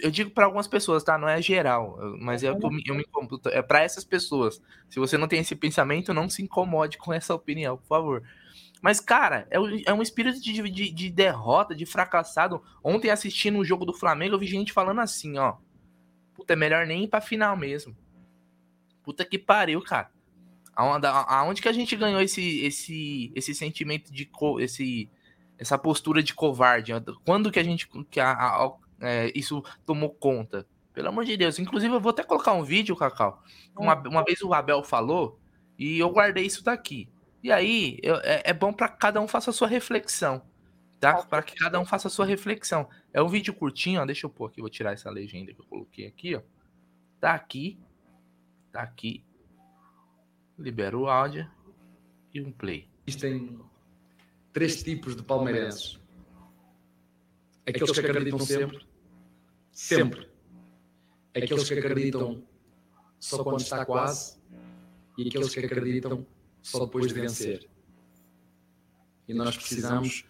Eu 0.00 0.10
digo 0.12 0.30
para 0.30 0.44
algumas 0.44 0.68
pessoas, 0.68 1.02
tá? 1.02 1.18
Não 1.18 1.28
é 1.28 1.42
geral, 1.42 1.98
mas 2.20 2.42
eu, 2.42 2.52
eu, 2.54 2.70
eu 2.86 2.94
me 2.94 3.04
computo. 3.04 3.48
É 3.48 3.60
para 3.60 3.82
essas 3.82 4.04
pessoas. 4.04 4.62
Se 4.88 4.98
você 5.00 5.18
não 5.18 5.26
tem 5.26 5.40
esse 5.40 5.56
pensamento, 5.56 6.14
não 6.14 6.30
se 6.30 6.40
incomode 6.40 6.98
com 6.98 7.12
essa 7.12 7.34
opinião, 7.34 7.76
por 7.76 7.86
favor. 7.86 8.22
Mas, 8.82 8.98
cara, 8.98 9.46
é, 9.48 9.58
é 9.86 9.94
um 9.94 10.02
espírito 10.02 10.40
de, 10.40 10.60
de, 10.68 10.90
de, 10.90 11.10
derrota, 11.10 11.72
de 11.72 11.86
fracassado. 11.86 12.60
Ontem, 12.82 13.10
assistindo 13.10 13.60
o 13.60 13.64
jogo 13.64 13.86
do 13.86 13.94
Flamengo, 13.94 14.34
eu 14.34 14.38
vi 14.40 14.48
gente 14.48 14.72
falando 14.72 15.00
assim, 15.00 15.38
ó. 15.38 15.56
Puta, 16.34 16.54
é 16.54 16.56
melhor 16.56 16.84
nem 16.84 17.04
ir 17.04 17.08
pra 17.08 17.20
final 17.20 17.56
mesmo. 17.56 17.96
Puta 19.04 19.24
que 19.24 19.38
pariu, 19.38 19.80
cara. 19.82 20.10
Aonde, 20.74 21.06
aonde 21.06 21.62
que 21.62 21.68
a 21.68 21.72
gente 21.72 21.94
ganhou 21.94 22.20
esse, 22.20 22.64
esse, 22.64 23.32
esse 23.36 23.54
sentimento 23.54 24.12
de. 24.12 24.28
Esse, 24.58 25.08
essa 25.56 25.78
postura 25.78 26.20
de 26.20 26.34
covarde? 26.34 26.92
Quando 27.24 27.52
que 27.52 27.60
a 27.60 27.64
gente. 27.64 27.88
Que 28.10 28.18
a, 28.18 28.32
a, 28.32 28.72
é, 29.00 29.30
isso 29.32 29.62
tomou 29.86 30.10
conta? 30.10 30.66
Pelo 30.92 31.08
amor 31.08 31.24
de 31.24 31.36
Deus. 31.36 31.58
Inclusive, 31.60 31.94
eu 31.94 32.00
vou 32.00 32.10
até 32.10 32.24
colocar 32.24 32.52
um 32.52 32.64
vídeo, 32.64 32.96
Cacau. 32.96 33.40
Uma, 33.76 33.94
uma 34.08 34.24
vez 34.24 34.42
o 34.42 34.52
Abel 34.52 34.82
falou, 34.82 35.38
e 35.78 36.00
eu 36.00 36.10
guardei 36.10 36.44
isso 36.44 36.64
daqui. 36.64 37.08
E 37.42 37.50
aí 37.50 37.98
eu, 38.02 38.16
é, 38.16 38.42
é, 38.46 38.52
bom 38.52 38.72
para 38.72 38.88
cada 38.88 39.20
um 39.20 39.26
faça 39.26 39.50
a 39.50 39.52
sua 39.52 39.66
reflexão, 39.66 40.42
tá? 41.00 41.24
Para 41.24 41.42
que 41.42 41.56
cada 41.56 41.80
um 41.80 41.84
faça 41.84 42.06
a 42.06 42.10
sua 42.10 42.24
reflexão. 42.24 42.88
É 43.12 43.20
um 43.20 43.28
vídeo 43.28 43.52
curtinho, 43.52 44.00
ó, 44.00 44.06
deixa 44.06 44.26
eu 44.26 44.30
pôr 44.30 44.46
aqui, 44.46 44.60
vou 44.60 44.70
tirar 44.70 44.92
essa 44.92 45.10
legenda 45.10 45.52
que 45.52 45.60
eu 45.60 45.66
coloquei 45.66 46.06
aqui, 46.06 46.36
ó. 46.36 46.42
Tá 47.20 47.34
aqui, 47.34 47.78
tá 48.70 48.82
aqui. 48.82 49.24
Libera 50.56 50.96
o 50.96 51.08
áudio 51.08 51.50
e 52.32 52.40
um 52.40 52.52
play. 52.52 52.88
Existem 53.06 53.58
três 54.52 54.82
tipos 54.82 55.16
de 55.16 55.22
palmeirenses. 55.22 56.00
Aqueles 57.66 57.90
que 57.90 58.00
acreditam 58.00 58.38
sempre, 58.38 58.86
sempre. 59.72 60.28
Aqueles 61.34 61.68
que 61.68 61.74
acreditam 61.74 62.44
só 63.18 63.42
quando 63.42 63.60
está 63.60 63.84
quase 63.84 64.40
e 65.16 65.28
aqueles 65.28 65.54
que 65.54 65.60
acreditam 65.60 66.26
só 66.62 66.84
depois 66.84 67.08
de 67.08 67.14
vencer. 67.14 67.68
E 69.26 69.34
nós 69.34 69.56
precisamos 69.56 70.24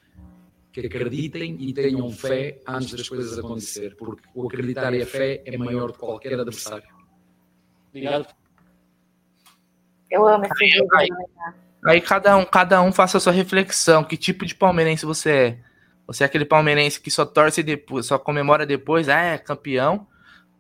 que 0.73 0.81
acreditem 0.87 1.57
e 1.61 1.73
tenham 1.73 2.11
fé 2.11 2.61
antes 2.67 2.93
das 2.93 3.09
coisas 3.09 3.39
acontecer, 3.39 3.95
porque 3.97 4.23
o 4.35 4.47
acreditar 4.47 4.95
e 4.95 5.03
a 5.03 5.07
fé 5.07 5.43
é 5.45 5.57
maior 5.57 5.89
do 5.89 5.93
que 5.93 5.99
qualquer 5.99 6.33
adversário. 6.33 6.89
Obrigado. 7.91 8.35
Eu 10.11 10.27
amo 10.27 10.45
esse 10.45 10.65
aí, 10.65 10.89
aí, 10.95 11.09
aí, 11.85 12.01
cada 12.01 12.37
um, 12.37 12.45
cada 12.45 12.83
um 12.83 12.93
faça 12.93 13.19
a 13.19 13.21
sua 13.21 13.33
reflexão. 13.33 14.05
Que 14.05 14.17
tipo 14.17 14.47
de 14.47 14.55
palmeirense 14.55 15.05
você 15.05 15.31
é? 15.31 15.59
Você 16.07 16.23
é 16.23 16.27
aquele 16.27 16.45
palmeirense 16.45 17.01
que 17.01 17.11
só 17.11 17.25
torce 17.25 17.63
depois, 17.63 18.07
só 18.07 18.19
comemora 18.19 18.67
depois, 18.67 19.09
ah, 19.09 19.21
é 19.21 19.39
campeão? 19.39 20.07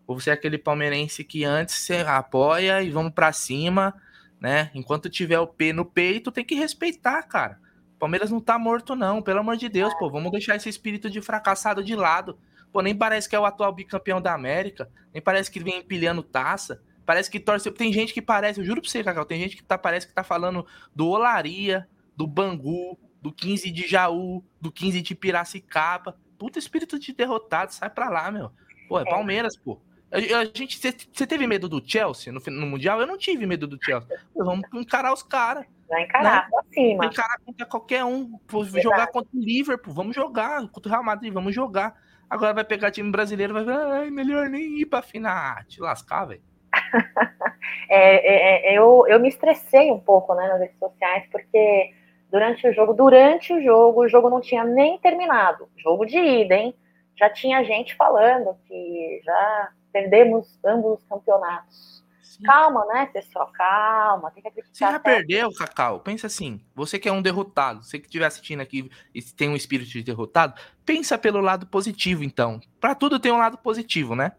Ou 0.06 0.18
você 0.18 0.30
é 0.30 0.32
aquele 0.32 0.58
palmeirense 0.58 1.24
que 1.24 1.44
antes 1.44 1.74
você 1.74 1.96
apoia 1.96 2.82
e 2.82 2.90
vamos 2.90 3.12
para 3.12 3.32
cima 3.32 3.94
né? 4.42 4.72
Enquanto 4.74 5.09
tiver 5.09 5.38
o 5.38 5.46
P 5.46 5.72
no 5.72 5.85
peito, 5.85 6.33
tem 6.33 6.44
que 6.44 6.57
respeitar, 6.57 7.22
cara. 7.22 7.61
Palmeiras 7.96 8.28
não 8.28 8.40
tá 8.40 8.59
morto, 8.59 8.96
não, 8.96 9.22
pelo 9.22 9.38
amor 9.38 9.57
de 9.57 9.68
Deus, 9.68 9.94
pô. 9.94 10.11
Vamos 10.11 10.33
deixar 10.33 10.57
esse 10.57 10.68
espírito 10.68 11.09
de 11.09 11.20
fracassado 11.22 11.85
de 11.85 11.94
lado. 11.94 12.37
Pô, 12.72 12.83
nem 12.83 12.92
parece 12.92 13.28
que 13.28 13.37
é 13.37 13.38
o 13.38 13.44
atual 13.44 13.72
bicampeão 13.72 14.20
da 14.20 14.35
América, 14.35 14.90
nem 15.14 15.22
parece 15.22 15.48
que 15.48 15.61
vem 15.61 15.78
empilhando 15.78 16.24
taça. 16.24 16.83
Parece 17.07 17.31
que 17.31 17.38
torce. 17.38 17.70
Tem 17.70 17.92
gente 17.92 18.12
que 18.12 18.20
parece, 18.20 18.59
eu 18.59 18.64
juro 18.64 18.81
pra 18.81 18.90
você, 18.90 19.05
Cacau, 19.05 19.24
tem 19.24 19.40
gente 19.40 19.57
que 19.57 19.62
tá, 19.62 19.78
parece 19.78 20.09
que 20.09 20.12
tá 20.12 20.24
falando 20.24 20.66
do 20.92 21.07
Olaria, 21.07 21.88
do 22.16 22.26
Bangu, 22.26 22.98
do 23.20 23.31
15 23.33 23.70
de 23.70 23.87
Jaú, 23.87 24.44
do 24.61 24.72
15 24.72 25.00
de 25.02 25.14
Piracicaba. 25.14 26.18
Puta 26.37 26.59
espírito 26.59 26.98
de 26.98 27.12
derrotado, 27.12 27.72
sai 27.72 27.90
pra 27.90 28.11
lá, 28.11 28.28
meu. 28.33 28.50
Pô, 28.88 28.98
é, 28.98 29.02
é. 29.02 29.05
Palmeiras, 29.05 29.57
pô. 29.57 29.81
A, 30.12 30.44
gente, 30.44 30.79
você 30.79 31.27
teve 31.27 31.46
medo 31.46 31.68
do 31.68 31.83
Chelsea 31.83 32.31
no, 32.31 32.40
no, 32.46 32.66
Mundial? 32.66 33.01
Eu 33.01 33.07
não 33.07 33.16
tive 33.16 33.46
medo 33.46 33.66
do 33.66 33.83
Chelsea. 33.83 34.14
Vamos 34.37 34.68
encarar 34.75 35.11
os 35.11 35.22
caras. 35.22 35.64
Vai 35.88 36.03
encarar, 36.03 36.44
né? 36.44 36.48
pra 36.51 36.62
cima. 36.70 37.07
Encarar 37.07 37.38
contra 37.44 37.66
qualquer 37.66 38.05
um. 38.05 38.38
Verdade. 38.46 38.83
Jogar 38.83 39.07
contra 39.07 39.31
o 39.35 39.40
Liverpool, 39.40 39.94
vamos 39.94 40.14
jogar. 40.14 40.68
Contra 40.68 40.88
o 40.88 40.92
Real 40.92 41.05
Madrid, 41.05 41.33
vamos 41.33 41.55
jogar. 41.55 41.98
Agora 42.29 42.53
vai 42.53 42.64
pegar 42.64 42.90
time 42.90 43.11
brasileiro, 43.11 43.55
vai 43.55 43.64
falar, 43.64 44.11
melhor 44.11 44.48
nem 44.48 44.81
ir 44.81 44.87
pra 44.87 45.03
final. 45.03 45.33
Ah, 45.33 45.64
te 45.66 45.81
lascar, 45.81 46.27
velho. 46.27 46.42
é, 47.88 48.68
é, 48.68 48.72
é, 48.75 48.79
eu, 48.79 49.05
eu 49.09 49.18
me 49.18 49.29
estressei 49.29 49.90
um 49.90 50.01
pouco 50.01 50.35
né, 50.35 50.46
nas 50.48 50.61
redes 50.61 50.79
sociais, 50.79 51.27
porque 51.31 51.92
durante 52.31 52.66
o 52.66 52.72
jogo, 52.72 52.92
durante 52.92 53.53
o 53.53 53.62
jogo, 53.62 54.03
o 54.03 54.09
jogo 54.09 54.31
não 54.31 54.40
tinha 54.40 54.64
nem 54.64 54.98
terminado. 54.98 55.68
Jogo 55.77 56.05
de 56.05 56.18
ida, 56.18 56.55
hein? 56.55 56.75
Já 57.16 57.29
tinha 57.29 57.64
gente 57.64 57.94
falando 57.94 58.57
que 58.66 59.20
já 59.25 59.70
perdemos 59.92 60.59
ambos 60.64 60.98
os 61.00 61.05
campeonatos. 61.09 62.02
Sim. 62.22 62.44
Calma, 62.44 62.87
né, 62.87 63.07
pessoal? 63.07 63.52
Calma, 63.52 64.31
tem 64.31 64.42
que 64.42 64.48
acreditar. 64.48 64.74
Você 64.74 64.92
já 64.92 64.98
perdeu, 64.98 65.52
Cacau? 65.52 66.00
Pensa 66.00 66.26
assim, 66.26 66.64
você 66.74 66.98
que 66.98 67.09
é 67.09 67.12
um 67.12 67.20
derrotado, 67.20 67.83
você 67.83 67.98
que 67.98 68.07
estiver 68.07 68.24
assistindo 68.24 68.61
aqui 68.61 68.90
e 69.14 69.20
tem 69.22 69.50
um 69.50 69.57
espírito 69.57 69.90
de 69.90 70.02
derrotado, 70.02 70.59
pensa 70.85 71.18
pelo 71.18 71.40
lado 71.40 71.66
positivo, 71.66 72.24
então. 72.24 72.59
Para 72.81 72.94
tudo 72.94 73.20
tem 73.20 73.31
um 73.31 73.38
lado 73.38 73.59
positivo, 73.59 74.14
né? 74.16 74.33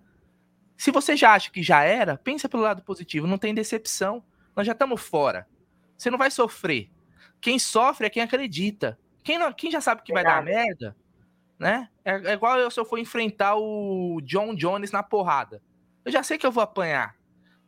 Se 0.75 0.91
você 0.91 1.15
já 1.15 1.33
acha 1.33 1.51
que 1.51 1.61
já 1.61 1.83
era, 1.83 2.17
pensa 2.17 2.49
pelo 2.49 2.63
lado 2.63 2.81
positivo, 2.81 3.27
não 3.27 3.37
tem 3.37 3.53
decepção. 3.53 4.23
Nós 4.55 4.65
já 4.65 4.73
estamos 4.73 5.01
fora. 5.01 5.47
Você 5.95 6.09
não 6.09 6.17
vai 6.17 6.31
sofrer. 6.31 6.89
Quem 7.39 7.59
sofre 7.59 8.07
é 8.07 8.09
quem 8.09 8.23
acredita. 8.23 8.97
Quem, 9.23 9.37
não, 9.37 9.53
quem 9.53 9.69
já 9.69 9.79
sabe 9.79 10.01
que 10.01 10.13
Verdade. 10.13 10.45
vai 10.45 10.53
dar 10.53 10.65
merda, 10.65 10.95
né? 11.59 11.89
É, 12.03 12.31
é 12.31 12.33
igual 12.33 12.59
eu, 12.59 12.69
se 12.69 12.79
eu 12.79 12.85
for 12.85 12.99
enfrentar 12.99 13.55
o 13.55 14.19
John 14.21 14.53
Jones 14.55 14.91
na 14.91 15.03
porrada. 15.03 15.61
Eu 16.03 16.11
já 16.11 16.23
sei 16.23 16.37
que 16.37 16.45
eu 16.45 16.51
vou 16.51 16.63
apanhar. 16.63 17.15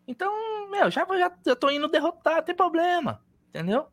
Então, 0.07 0.31
meu, 0.69 0.91
já, 0.91 1.05
já, 1.05 1.31
já 1.45 1.55
tô 1.55 1.69
indo 1.69 1.87
derrotar, 1.87 2.43
tem 2.43 2.55
problema. 2.55 3.23
Entendeu? 3.49 3.87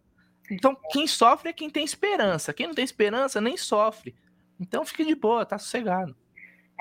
Então, 0.50 0.76
quem 0.90 1.07
sofre 1.07 1.50
é 1.50 1.52
quem 1.52 1.70
tem 1.70 1.85
esperança. 1.85 2.52
Quem 2.52 2.66
não 2.66 2.74
tem 2.74 2.85
esperança 2.85 3.40
nem 3.40 3.57
sofre. 3.57 4.14
Então, 4.61 4.85
fique 4.85 5.05
de 5.05 5.14
boa, 5.14 5.46
tá 5.46 5.59
sossegado. 5.59 6.16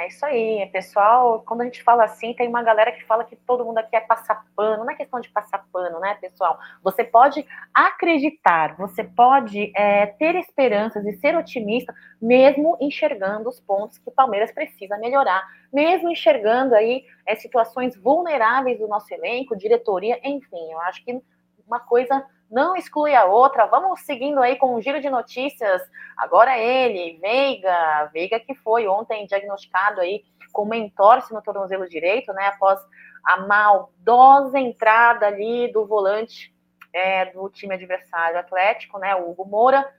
É 0.01 0.07
isso 0.07 0.25
aí, 0.25 0.67
pessoal. 0.73 1.43
Quando 1.45 1.61
a 1.61 1.65
gente 1.65 1.83
fala 1.83 2.05
assim, 2.05 2.33
tem 2.33 2.47
uma 2.47 2.63
galera 2.63 2.91
que 2.91 3.05
fala 3.05 3.23
que 3.23 3.35
todo 3.35 3.63
mundo 3.63 3.77
aqui 3.77 3.95
é 3.95 3.99
passar 3.99 4.43
pano. 4.55 4.83
Não 4.83 4.91
é 4.91 4.95
questão 4.95 5.19
de 5.19 5.29
passar 5.29 5.63
pano, 5.71 5.99
né, 5.99 6.15
pessoal? 6.15 6.59
Você 6.81 7.03
pode 7.03 7.45
acreditar, 7.71 8.75
você 8.77 9.03
pode 9.03 9.71
é, 9.75 10.07
ter 10.07 10.33
esperanças 10.37 11.05
e 11.05 11.13
ser 11.17 11.37
otimista, 11.37 11.93
mesmo 12.19 12.75
enxergando 12.81 13.47
os 13.47 13.59
pontos 13.59 13.99
que 13.99 14.09
o 14.09 14.11
Palmeiras 14.11 14.51
precisa 14.51 14.97
melhorar, 14.97 15.47
mesmo 15.71 16.09
enxergando 16.09 16.73
aí 16.73 17.05
é, 17.27 17.35
situações 17.35 17.95
vulneráveis 17.95 18.79
do 18.79 18.87
nosso 18.87 19.13
elenco, 19.13 19.55
diretoria, 19.55 20.19
enfim. 20.23 20.71
Eu 20.71 20.81
acho 20.81 21.05
que 21.05 21.21
uma 21.67 21.79
coisa 21.79 22.25
não 22.51 22.75
exclui 22.75 23.15
a 23.15 23.25
outra. 23.25 23.65
Vamos 23.65 24.01
seguindo 24.01 24.41
aí 24.41 24.57
com 24.57 24.75
um 24.75 24.81
giro 24.81 24.99
de 24.99 25.09
notícias. 25.09 25.81
Agora 26.17 26.57
ele, 26.57 27.17
Veiga, 27.19 28.09
Veiga 28.11 28.39
que 28.39 28.53
foi 28.53 28.87
ontem 28.87 29.25
diagnosticado 29.25 30.01
aí 30.01 30.23
com 30.51 30.65
mentorce 30.65 31.33
no 31.33 31.41
tornozelo 31.41 31.87
direito, 31.87 32.33
né? 32.33 32.47
Após 32.47 32.79
a 33.23 33.37
maldosa 33.37 34.59
entrada 34.59 35.27
ali 35.27 35.71
do 35.71 35.85
volante 35.85 36.53
é, 36.93 37.25
do 37.27 37.49
time 37.49 37.73
adversário 37.73 38.37
Atlético, 38.37 38.99
né? 38.99 39.15
O 39.15 39.31
Hugo 39.31 39.45
Moura. 39.45 39.89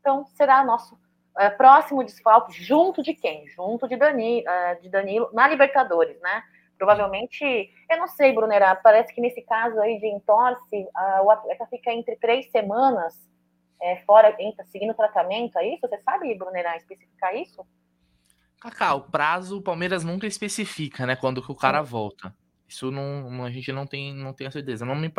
Então 0.00 0.26
será 0.34 0.62
nosso 0.62 0.98
é, 1.38 1.48
próximo 1.48 2.04
desfalque 2.04 2.52
junto 2.52 3.02
de 3.02 3.14
quem? 3.14 3.48
Junto 3.48 3.88
de, 3.88 3.94
é, 3.94 4.74
de 4.76 4.88
Danilo 4.90 5.30
na 5.32 5.48
Libertadores, 5.48 6.20
né? 6.20 6.42
Provavelmente, 6.76 7.70
eu 7.90 7.98
não 7.98 8.06
sei, 8.06 8.32
Brunera, 8.32 8.74
parece 8.76 9.14
que 9.14 9.20
nesse 9.20 9.42
caso 9.42 9.80
aí 9.80 9.98
de 9.98 10.06
entorse, 10.06 10.76
uh, 10.76 11.24
o 11.24 11.30
atleta 11.30 11.66
fica 11.66 11.92
entre 11.92 12.16
três 12.16 12.50
semanas 12.50 13.14
é, 13.80 13.96
fora, 14.06 14.34
entra, 14.38 14.64
seguindo 14.66 14.90
o 14.90 14.94
tratamento, 14.94 15.58
é 15.58 15.74
isso? 15.74 15.86
Você 15.86 15.98
sabe, 16.02 16.34
Brunera, 16.34 16.76
especificar 16.76 17.34
isso? 17.34 17.66
Cacá, 18.60 18.94
o 18.94 19.02
prazo 19.02 19.58
o 19.58 19.62
Palmeiras 19.62 20.02
nunca 20.02 20.26
especifica, 20.26 21.06
né? 21.06 21.14
Quando 21.14 21.42
que 21.42 21.52
o 21.52 21.56
cara 21.56 21.82
volta. 21.82 22.34
Isso 22.66 22.90
não, 22.90 23.44
a 23.44 23.50
gente 23.50 23.70
não 23.72 23.86
tem, 23.86 24.14
não 24.14 24.32
tem 24.32 24.46
a 24.46 24.50
certeza. 24.50 24.84
Não 24.84 24.96
me 24.96 25.12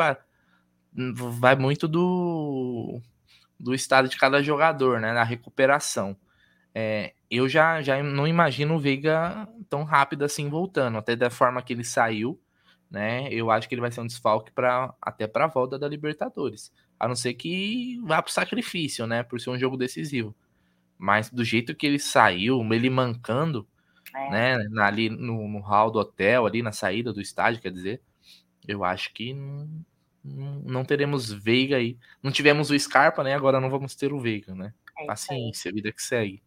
vai 0.92 1.54
muito 1.54 1.86
do, 1.86 3.00
do 3.58 3.74
estado 3.74 4.08
de 4.08 4.16
cada 4.16 4.42
jogador, 4.42 5.00
né? 5.00 5.12
Na 5.12 5.24
recuperação. 5.24 6.16
É, 6.80 7.12
eu 7.28 7.48
já, 7.48 7.82
já 7.82 8.00
não 8.04 8.24
imagino 8.24 8.76
o 8.76 8.78
Veiga 8.78 9.48
tão 9.68 9.82
rápido 9.82 10.24
assim 10.24 10.48
voltando, 10.48 10.96
até 10.96 11.16
da 11.16 11.28
forma 11.28 11.60
que 11.60 11.72
ele 11.72 11.82
saiu, 11.82 12.40
né? 12.88 13.28
Eu 13.32 13.50
acho 13.50 13.68
que 13.68 13.74
ele 13.74 13.80
vai 13.80 13.90
ser 13.90 14.00
um 14.00 14.06
desfalque 14.06 14.52
para 14.52 14.94
até 15.02 15.26
para 15.26 15.46
a 15.46 15.48
volta 15.48 15.76
da 15.76 15.88
Libertadores, 15.88 16.72
a 16.96 17.08
não 17.08 17.16
ser 17.16 17.34
que 17.34 17.98
vá 18.04 18.22
para 18.22 18.30
o 18.30 18.32
sacrifício, 18.32 19.08
né? 19.08 19.24
Por 19.24 19.40
ser 19.40 19.50
um 19.50 19.58
jogo 19.58 19.76
decisivo. 19.76 20.36
Mas 20.96 21.28
do 21.30 21.44
jeito 21.44 21.74
que 21.74 21.84
ele 21.84 21.98
saiu, 21.98 22.62
ele 22.72 22.88
mancando, 22.88 23.66
é. 24.14 24.30
né? 24.30 24.68
Ali 24.80 25.10
no, 25.10 25.48
no 25.48 25.58
hall 25.58 25.90
do 25.90 25.98
hotel, 25.98 26.46
ali 26.46 26.62
na 26.62 26.70
saída 26.70 27.12
do 27.12 27.20
estádio, 27.20 27.60
quer 27.60 27.72
dizer, 27.72 28.00
eu 28.68 28.84
acho 28.84 29.12
que 29.12 29.34
não, 29.34 30.62
não 30.64 30.84
teremos 30.84 31.32
Veiga 31.32 31.76
aí. 31.76 31.98
Não 32.22 32.30
tivemos 32.30 32.70
o 32.70 32.78
Scarpa, 32.78 33.24
né? 33.24 33.34
Agora 33.34 33.60
não 33.60 33.68
vamos 33.68 33.96
ter 33.96 34.12
o 34.12 34.20
Veiga, 34.20 34.54
né? 34.54 34.72
É 34.96 35.06
Paciência, 35.06 35.72
vida 35.72 35.90
que 35.90 36.02
segue 36.02 36.40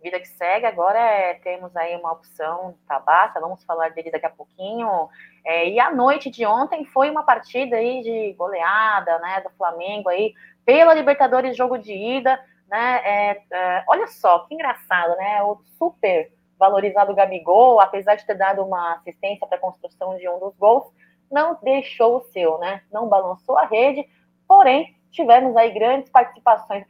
vida 0.00 0.18
que 0.18 0.28
segue. 0.28 0.66
Agora 0.66 0.98
é, 0.98 1.34
temos 1.34 1.74
aí 1.76 1.96
uma 1.96 2.12
opção 2.12 2.74
Tabata, 2.86 3.40
vamos 3.40 3.62
falar 3.64 3.90
dele 3.90 4.10
daqui 4.10 4.26
a 4.26 4.30
pouquinho. 4.30 5.08
É, 5.44 5.68
e 5.68 5.78
a 5.78 5.90
noite 5.90 6.30
de 6.30 6.44
ontem 6.44 6.84
foi 6.84 7.10
uma 7.10 7.22
partida 7.22 7.76
aí 7.76 8.02
de 8.02 8.32
goleada, 8.34 9.18
né, 9.18 9.40
do 9.40 9.50
Flamengo 9.50 10.08
aí 10.08 10.34
pela 10.64 10.94
Libertadores 10.94 11.56
jogo 11.56 11.78
de 11.78 11.92
ida, 11.92 12.38
né? 12.68 13.00
É, 13.04 13.42
é 13.50 13.84
olha 13.88 14.06
só 14.06 14.40
que 14.40 14.54
engraçado, 14.54 15.16
né? 15.16 15.42
O 15.42 15.60
super 15.78 16.30
valorizado 16.58 17.14
Gabigol, 17.14 17.80
apesar 17.80 18.14
de 18.16 18.26
ter 18.26 18.34
dado 18.34 18.62
uma 18.62 18.94
assistência 18.94 19.46
para 19.46 19.56
a 19.56 19.60
construção 19.60 20.16
de 20.18 20.28
um 20.28 20.38
dos 20.38 20.54
gols, 20.56 20.84
não 21.30 21.58
deixou 21.62 22.18
o 22.18 22.24
seu, 22.32 22.58
né? 22.58 22.82
Não 22.92 23.08
balançou 23.08 23.56
a 23.56 23.64
rede, 23.64 24.06
porém 24.46 24.94
tivemos 25.10 25.56
aí 25.56 25.70
grandes 25.70 26.10
participações. 26.10 26.84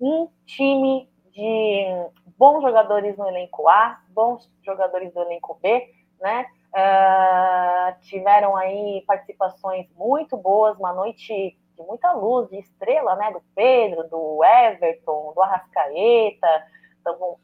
Um 0.00 0.28
time 0.44 1.08
de 1.36 2.10
bons 2.38 2.62
jogadores 2.62 3.16
no 3.18 3.28
elenco 3.28 3.68
A, 3.68 4.00
bons 4.08 4.50
jogadores 4.64 5.12
no 5.14 5.22
elenco 5.22 5.58
B, 5.62 5.86
né? 6.20 6.46
Uh, 6.72 8.00
tiveram 8.02 8.56
aí 8.56 9.04
participações 9.06 9.86
muito 9.94 10.36
boas, 10.36 10.78
uma 10.78 10.92
noite 10.92 11.56
de 11.76 11.82
muita 11.82 12.12
luz, 12.12 12.48
de 12.48 12.58
estrela, 12.58 13.14
né? 13.16 13.30
Do 13.30 13.42
Pedro, 13.54 14.08
do 14.08 14.42
Everton, 14.42 15.32
do 15.34 15.42
Arrascaeta, 15.42 16.66
estavam 16.96 17.36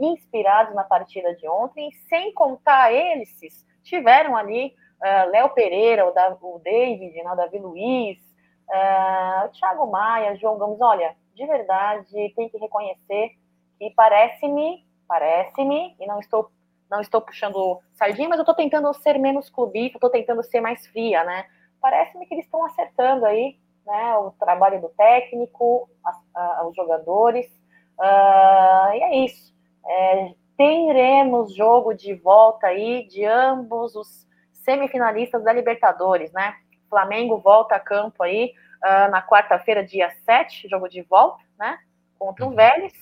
inspirados 0.00 0.74
na 0.74 0.82
partida 0.82 1.34
de 1.36 1.46
ontem, 1.46 1.92
sem 2.08 2.32
contar 2.32 2.92
eles, 2.92 3.30
tiveram 3.82 4.34
ali 4.36 4.74
uh, 5.00 5.30
Léo 5.30 5.50
Pereira, 5.50 6.08
o, 6.08 6.10
da, 6.10 6.36
o 6.40 6.58
David, 6.58 7.14
né, 7.22 7.30
o 7.30 7.36
Davi 7.36 7.58
Luiz, 7.58 8.18
uh, 8.68 9.48
Thiago 9.52 9.86
Maia, 9.86 10.34
João 10.36 10.58
Gomes, 10.58 10.80
olha, 10.80 11.14
de 11.34 11.46
verdade, 11.46 12.32
tem 12.34 12.48
que 12.48 12.58
reconhecer 12.58 13.32
e 13.80 13.90
parece-me, 13.90 14.86
parece-me, 15.06 15.96
e 16.00 16.06
não 16.06 16.20
estou 16.20 16.50
não 16.90 17.00
estou 17.00 17.20
puxando 17.20 17.80
sardinha, 17.94 18.28
mas 18.28 18.38
eu 18.38 18.42
estou 18.42 18.54
tentando 18.54 18.92
ser 18.94 19.18
menos 19.18 19.50
clubista, 19.50 19.96
estou 19.96 20.10
tentando 20.10 20.42
ser 20.44 20.60
mais 20.60 20.86
fria, 20.86 21.24
né? 21.24 21.46
Parece-me 21.80 22.26
que 22.26 22.34
eles 22.34 22.44
estão 22.44 22.64
acertando 22.64 23.26
aí, 23.26 23.58
né? 23.84 24.16
O 24.18 24.30
trabalho 24.32 24.80
do 24.80 24.88
técnico, 24.90 25.88
a, 26.34 26.66
os 26.66 26.76
jogadores, 26.76 27.46
uh, 27.98 28.94
e 28.94 29.02
é 29.02 29.16
isso. 29.24 29.52
É, 29.86 30.34
teremos 30.56 31.54
jogo 31.54 31.94
de 31.94 32.14
volta 32.14 32.68
aí 32.68 33.08
de 33.08 33.24
ambos 33.24 33.96
os 33.96 34.26
semifinalistas 34.52 35.42
da 35.42 35.52
Libertadores, 35.52 36.32
né? 36.32 36.54
Flamengo 36.88 37.38
volta 37.38 37.74
a 37.74 37.80
campo 37.80 38.22
aí 38.22 38.52
uh, 38.84 39.10
na 39.10 39.22
quarta-feira, 39.22 39.82
dia 39.82 40.10
7, 40.24 40.68
jogo 40.68 40.88
de 40.88 41.02
volta, 41.02 41.42
né? 41.58 41.78
Contra 42.18 42.44
o 42.44 42.48
uhum. 42.48 42.54
Vélez 42.54 42.92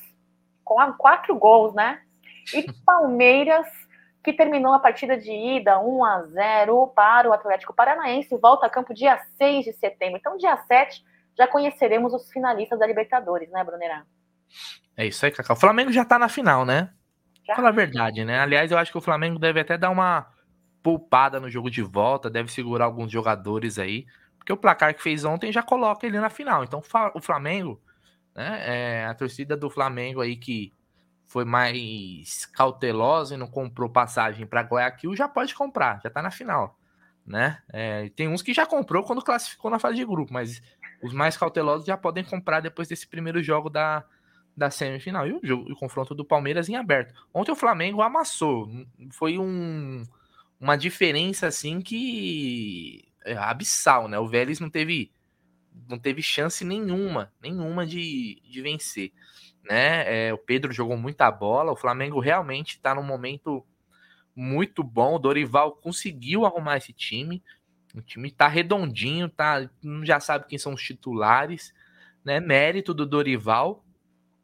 com 0.65 0.93
quatro 0.95 1.35
gols, 1.35 1.75
né? 1.75 2.01
E 2.55 2.65
Palmeiras, 2.87 3.67
que 4.23 4.33
terminou 4.33 4.73
a 4.73 4.79
partida 4.79 5.17
de 5.19 5.33
ida 5.33 5.81
1 5.81 6.05
a 6.05 6.23
0 6.23 6.87
para 6.95 7.29
o 7.29 7.33
Atlético 7.33 7.75
Paranaense, 7.75 8.37
volta 8.37 8.67
a 8.67 8.71
campo 8.71 8.95
dia 8.95 9.21
6 9.37 9.65
de 9.65 9.73
setembro. 9.73 10.19
Então, 10.19 10.39
dia 10.39 10.57
7, 10.57 11.05
já 11.37 11.47
conheceremos 11.47 12.15
os 12.15 12.31
finalistas 12.31 12.79
da 12.79 12.87
Libertadores, 12.87 13.51
né, 13.51 13.65
Brunerá? 13.65 14.05
É 14.97 15.07
isso 15.07 15.25
aí, 15.25 15.33
Cacau. 15.33 15.57
O 15.57 15.61
Flamengo 15.61 15.91
já 15.91 16.05
tá 16.05 16.19
na 16.19 16.29
final, 16.29 16.65
né? 16.65 16.91
Já? 17.47 17.57
Fala 17.57 17.71
a 17.71 17.73
verdade, 17.73 18.25
né? 18.25 18.39
Aliás, 18.39 18.71
eu 18.71 18.79
acho 18.79 18.93
que 18.93 18.99
o 18.99 19.03
Flamengo 19.03 19.39
deve 19.39 19.61
até 19.61 19.77
dar 19.77 19.91
uma 19.91 20.27
poupada 20.83 21.41
no 21.41 21.49
jogo 21.49 21.71
de 21.71 21.83
volta, 21.83 22.29
deve 22.29 22.53
segurar 22.53 22.85
alguns 22.85 23.11
jogadores 23.11 23.79
aí, 23.79 24.05
porque 24.43 24.53
o 24.53 24.57
placar 24.57 24.95
que 24.95 25.03
fez 25.03 25.25
ontem 25.25 25.53
já 25.53 25.63
coloca 25.63 26.07
ele 26.07 26.19
na 26.19 26.29
final. 26.29 26.65
Então, 26.65 26.83
o 27.15 27.21
Flamengo 27.21 27.81
né? 28.35 28.63
É, 28.65 29.07
a 29.07 29.15
torcida 29.15 29.57
do 29.57 29.69
Flamengo 29.69 30.21
aí 30.21 30.37
que 30.37 30.73
foi 31.27 31.45
mais 31.45 32.47
cautelosa 32.47 33.35
e 33.35 33.39
não 33.39 33.47
comprou 33.47 33.89
passagem 33.89 34.47
para 34.47 34.61
Guayaquil 34.63 35.17
já 35.17 35.29
pode 35.29 35.55
comprar, 35.55 36.01
já 36.03 36.09
está 36.09 36.21
na 36.21 36.31
final, 36.31 36.79
né? 37.27 37.63
É, 37.73 38.11
tem 38.11 38.29
uns 38.29 38.43
que 38.43 38.53
já 38.53 38.67
comprou 38.67 39.03
quando 39.03 39.23
classificou 39.23 39.71
na 39.71 39.79
fase 39.79 39.97
de 39.97 40.05
grupo, 40.05 40.33
mas 40.33 40.63
os 41.03 41.13
mais 41.13 41.37
cautelosos 41.37 41.87
já 41.87 41.97
podem 41.97 42.25
comprar 42.25 42.61
depois 42.61 42.89
desse 42.89 43.07
primeiro 43.07 43.43
jogo 43.43 43.71
da, 43.71 44.05
da 44.57 44.71
semifinal. 44.71 45.27
E 45.27 45.33
o, 45.33 45.41
jogo, 45.43 45.73
o 45.73 45.77
confronto 45.77 46.15
do 46.15 46.25
Palmeiras 46.25 46.69
em 46.69 46.77
aberto. 46.77 47.15
Ontem 47.33 47.53
o 47.53 47.57
Flamengo 47.57 48.03
amassou, 48.03 48.69
foi 49.11 49.39
um, 49.39 50.05
uma 50.61 50.77
diferença 50.77 51.47
assim 51.47 51.81
que 51.81 53.12
é 53.25 53.37
abissal, 53.37 54.09
né? 54.09 54.19
O 54.19 54.29
Vélez 54.29 54.61
não 54.61 54.71
teve 54.71 55.13
não 55.89 55.99
teve 55.99 56.23
chance 56.23 56.65
nenhuma, 56.65 57.33
nenhuma 57.41 57.87
de, 57.87 58.43
de 58.45 58.61
vencer. 58.61 59.13
Né? 59.65 60.29
É, 60.29 60.35
o 60.35 60.39
Pedro 60.39 60.73
jogou 60.73 60.97
muita 60.97 61.31
bola, 61.31 61.73
o 61.73 61.77
Flamengo 61.77 62.21
realmente 62.21 62.77
está 62.77 62.95
num 62.95 63.03
momento 63.03 63.65
muito 64.35 64.83
bom. 64.83 65.15
O 65.15 65.19
Dorival 65.19 65.73
conseguiu 65.73 66.45
arrumar 66.45 66.77
esse 66.77 66.93
time. 66.93 67.43
O 67.95 68.01
time 68.01 68.29
está 68.29 68.49
redondinho, 68.49 69.29
tá, 69.29 69.69
já 70.03 70.19
sabe 70.19 70.47
quem 70.47 70.59
são 70.59 70.75
os 70.75 70.83
titulares, 70.83 71.75
né? 72.25 72.41
Mérito 72.41 72.95
do 72.95 73.05
Dorival, 73.05 73.85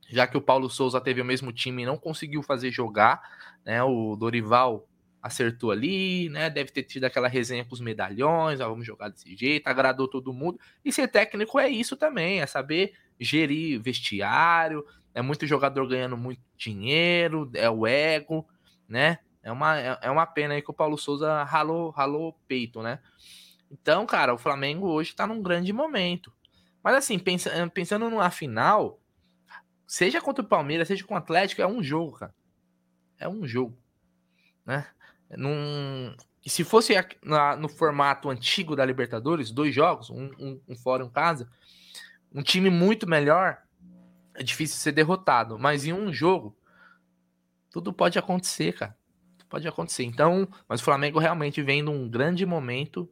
já 0.09 0.27
que 0.27 0.37
o 0.37 0.41
Paulo 0.41 0.69
Souza 0.69 1.01
teve 1.01 1.23
o 1.23 1.25
mesmo 1.25 1.51
time 1.53 1.83
e 1.83 1.87
não 1.87 1.97
conseguiu 1.97 2.43
fazer 2.43 2.71
jogar, 2.71 3.23
né? 3.65 3.83
O 3.83 4.17
Dorival 4.17 4.88
acertou 5.23 5.71
ali, 5.71 6.29
né? 6.29 6.49
Deve 6.49 6.71
ter 6.71 6.83
tido 6.83 7.05
aquela 7.05 7.29
resenha 7.29 7.65
com 7.65 7.75
os 7.75 7.81
medalhões, 7.81 8.61
ó, 8.61 8.69
vamos 8.69 8.87
jogar 8.87 9.09
desse 9.09 9.37
jeito, 9.37 9.67
agradou 9.67 10.09
todo 10.09 10.33
mundo. 10.33 10.59
E 10.85 10.93
ser 10.93 11.09
técnico 11.09 11.59
é 11.59 11.69
isso 11.69 11.97
também, 11.97 12.41
é 12.41 12.47
saber 12.47 12.95
gerir 13.19 13.81
vestiário, 13.81 14.85
é 15.15 15.21
muito 15.21 15.47
jogador 15.47 15.87
ganhando 15.89 16.17
muito 16.17 16.41
dinheiro, 16.57 17.51
é 17.55 17.69
o 17.69 17.87
ego, 17.87 18.47
né? 18.89 19.19
É 19.43 19.51
uma, 19.51 19.79
é, 19.79 19.99
é 20.03 20.11
uma 20.11 20.27
pena 20.27 20.55
aí 20.55 20.63
que 20.63 20.71
o 20.71 20.75
Paulo 20.75 20.97
Souza 20.97 21.43
ralou, 21.45 21.91
ralou 21.91 22.29
o 22.29 22.33
peito, 22.47 22.83
né? 22.83 23.01
Então, 23.71 24.07
cara, 24.07 24.35
o 24.35 24.39
Flamengo 24.39 24.89
hoje 24.89 25.15
tá 25.15 25.27
num 25.27 25.43
grande 25.43 25.73
momento. 25.73 26.33
Mas 26.83 26.95
assim, 26.95 27.19
pensa, 27.19 27.51
pensando 27.75 28.09
numa 28.09 28.31
final, 28.31 29.01
seja 29.87 30.21
contra 30.21 30.45
o 30.45 30.49
Palmeiras, 30.49 30.89
seja 30.89 31.05
com 31.05 31.15
o 31.15 31.17
Atlético, 31.17 31.61
é 31.61 31.67
um 31.67 31.83
jogo, 31.83 32.13
cara. 32.13 32.35
É 33.19 33.29
um 33.29 33.47
jogo 33.47 33.77
né? 34.69 34.87
Num, 35.37 36.15
e 36.45 36.51
se 36.51 36.65
fosse 36.65 36.95
na, 37.23 37.57
no 37.57 37.69
formato 37.69 38.31
antigo 38.31 38.75
da 38.75 38.85
Libertadores, 38.85 39.51
dois 39.51 39.75
jogos, 39.75 40.09
um, 40.11 40.31
um, 40.39 40.61
um 40.69 40.77
fora 40.77 41.03
e 41.03 41.07
um 41.07 41.11
casa, 41.11 41.49
um 42.33 42.43
time 42.43 42.71
muito 42.71 43.09
melhor, 43.09 43.59
é 44.35 44.43
difícil 44.43 44.79
ser 44.79 44.93
derrotado. 44.93 45.59
Mas 45.59 45.85
em 45.85 45.93
um 45.93 46.13
jogo, 46.13 46.57
tudo 47.71 47.93
pode 47.93 48.19
acontecer, 48.19 48.73
cara. 48.73 48.97
Pode 49.49 49.67
acontecer. 49.67 50.05
Então, 50.05 50.49
mas 50.69 50.81
o 50.81 50.85
Flamengo 50.85 51.19
realmente 51.19 51.63
vem 51.63 51.83
num 51.83 52.09
grande 52.09 52.45
momento 52.45 53.09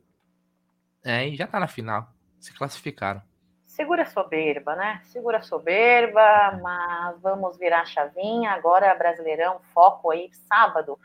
é, 1.05 1.29
e 1.29 1.37
já 1.37 1.47
tá 1.47 1.59
na 1.59 1.69
final. 1.69 2.13
Se 2.39 2.53
classificaram. 2.53 3.23
Segura 3.65 4.03
a 4.03 4.07
soberba, 4.07 4.75
né? 4.75 5.03
Segura 5.05 5.39
a 5.39 5.43
soberba, 5.43 6.59
mas 6.63 7.21
vamos 7.21 7.59
virar 7.59 7.83
a 7.83 7.87
chavinha. 7.87 8.53
Agora, 8.53 8.95
Brasileirão, 8.95 9.61
foco 9.75 10.11
aí, 10.11 10.31
sábado, 10.49 10.99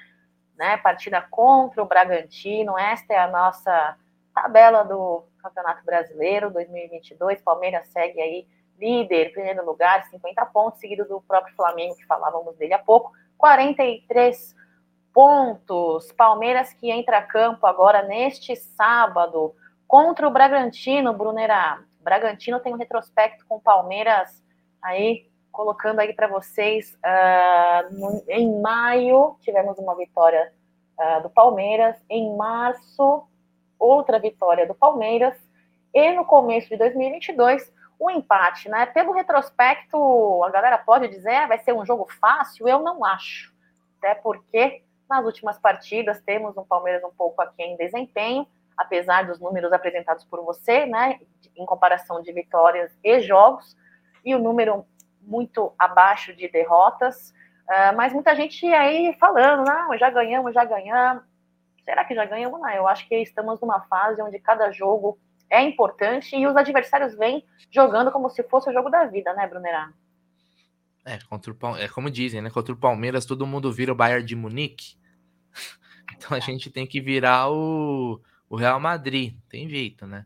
né? 0.58 0.78
Partida 0.78 1.22
contra 1.22 1.82
o 1.82 1.88
Bragantino. 1.88 2.78
Esta 2.78 3.14
é 3.14 3.20
a 3.20 3.28
nossa 3.28 3.98
tabela 4.34 4.84
do 4.84 5.24
Campeonato 5.42 5.84
Brasileiro 5.84 6.52
2022. 6.52 7.42
Palmeiras 7.42 7.88
segue 7.88 8.22
aí 8.22 8.48
líder, 8.80 9.32
primeiro 9.32 9.64
lugar, 9.66 10.04
50 10.06 10.46
pontos, 10.48 10.80
seguido 10.80 11.06
do 11.06 11.22
próprio 11.22 11.56
Flamengo, 11.56 11.96
que 11.96 12.06
falávamos 12.06 12.56
dele 12.58 12.74
há 12.74 12.80
pouco, 12.80 13.12
43 13.38 14.56
pontos. 15.14 16.12
Palmeiras 16.14 16.74
que 16.74 16.90
entra 16.90 17.20
a 17.20 17.22
campo 17.22 17.68
agora 17.68 18.02
neste 18.02 18.56
sábado 18.56 19.56
contra 19.88 20.28
o 20.28 20.32
Bragantino, 20.32 21.14
Brunera. 21.14 21.84
Bragantino 22.00 22.60
tem 22.60 22.74
um 22.74 22.78
retrospecto 22.78 23.46
com 23.48 23.60
Palmeiras 23.60 24.44
aí, 24.82 25.30
colocando 25.52 26.00
aí 26.00 26.14
para 26.14 26.28
vocês. 26.28 26.98
Uh, 26.98 27.94
no, 27.94 28.24
em 28.28 28.62
maio, 28.62 29.36
tivemos 29.42 29.78
uma 29.78 29.96
vitória 29.96 30.52
uh, 31.00 31.24
do 31.24 31.30
Palmeiras. 31.30 31.96
Em 32.10 32.36
março, 32.36 33.24
outra 33.78 34.20
vitória 34.20 34.68
do 34.68 34.74
Palmeiras. 34.76 35.36
E 35.94 36.12
no 36.14 36.26
começo 36.26 36.70
de 36.70 36.78
2022, 36.78 37.72
o 38.00 38.08
um 38.08 38.10
empate, 38.10 38.70
né? 38.70 38.86
Pelo 38.86 39.12
retrospecto, 39.12 40.44
a 40.44 40.50
galera 40.50 40.78
pode 40.78 41.08
dizer, 41.08 41.36
ah, 41.36 41.48
vai 41.48 41.60
ser 41.60 41.74
um 41.74 41.86
jogo 41.86 42.08
fácil? 42.20 42.68
Eu 42.68 42.80
não 42.80 43.04
acho. 43.04 43.54
Até 43.98 44.16
porque 44.16 44.84
nas 45.10 45.26
últimas 45.26 45.60
partidas 45.60 46.22
temos 46.22 46.56
um 46.58 46.64
Palmeiras 46.64 47.04
um 47.04 47.12
pouco 47.12 47.42
aquém 47.42 47.74
em 47.74 47.78
desempenho, 47.78 48.48
apesar 48.78 49.28
dos 49.28 49.40
números 49.40 49.74
apresentados 49.74 50.24
por 50.24 50.42
você, 50.44 50.86
né? 50.86 51.20
em 51.56 51.66
comparação 51.66 52.22
de 52.22 52.32
vitórias 52.32 52.92
e 53.04 53.20
jogos, 53.20 53.78
e 54.24 54.34
o 54.36 54.40
número 54.40 54.86
muito 55.22 55.74
abaixo 55.78 56.36
de 56.36 56.48
derrotas. 56.50 57.34
Uh, 57.70 57.96
mas 57.96 58.14
muita 58.14 58.36
gente 58.36 58.66
aí 58.66 59.16
falando, 59.20 59.66
não, 59.66 59.98
já 59.98 60.10
ganhamos, 60.10 60.54
já 60.54 60.66
ganhamos. 60.66 61.24
Será 61.86 62.06
que 62.06 62.14
já 62.14 62.26
ganhamos? 62.26 62.60
Não, 62.60 62.70
eu 62.70 62.88
acho 62.88 63.08
que 63.08 63.16
estamos 63.16 63.60
numa 63.60 63.82
fase 63.82 64.22
onde 64.22 64.40
cada 64.40 64.72
jogo 64.72 65.18
é 65.50 65.62
importante 65.62 66.36
e 66.36 66.48
os 66.48 66.56
adversários 66.56 67.16
vêm 67.18 67.46
jogando 67.70 68.12
como 68.12 68.30
se 68.30 68.44
fosse 68.44 68.70
o 68.70 68.74
jogo 68.74 68.90
da 68.90 69.06
vida, 69.06 69.34
né, 69.34 69.48
Brunerá? 69.48 69.92
É, 71.06 71.18
contra 71.30 71.52
o, 71.52 71.78
é 71.78 71.88
como 71.88 72.10
dizem, 72.10 72.42
né? 72.42 72.50
Contra 72.50 72.74
o 72.74 72.78
Palmeiras 72.78 73.26
todo 73.26 73.48
mundo 73.48 73.72
vira 73.72 73.92
o 73.92 73.96
Bayern 73.96 74.26
de 74.26 74.36
Munique. 74.36 74.96
Então 76.14 76.38
a 76.38 76.40
gente 76.40 76.70
tem 76.70 76.86
que 76.86 77.02
virar 77.02 77.50
o, 77.50 78.22
o 78.48 78.56
Real 78.56 78.80
Madrid. 78.80 79.36
Tem 79.50 79.68
jeito, 79.68 80.06
né? 80.06 80.24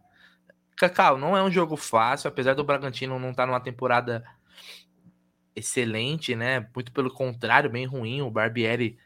Cacau, 0.75 1.17
não 1.17 1.37
é 1.37 1.43
um 1.43 1.49
jogo 1.49 1.77
fácil, 1.77 2.27
apesar 2.27 2.53
do 2.53 2.65
Bragantino 2.65 3.17
não 3.17 3.29
estar 3.29 3.43
tá 3.43 3.47
numa 3.47 3.61
temporada 3.61 4.25
excelente, 5.55 6.35
né? 6.35 6.67
Muito 6.75 6.91
pelo 6.91 7.11
contrário, 7.11 7.69
bem 7.69 7.85
ruim. 7.85 8.21
O 8.21 8.29
Barbieri 8.29 8.97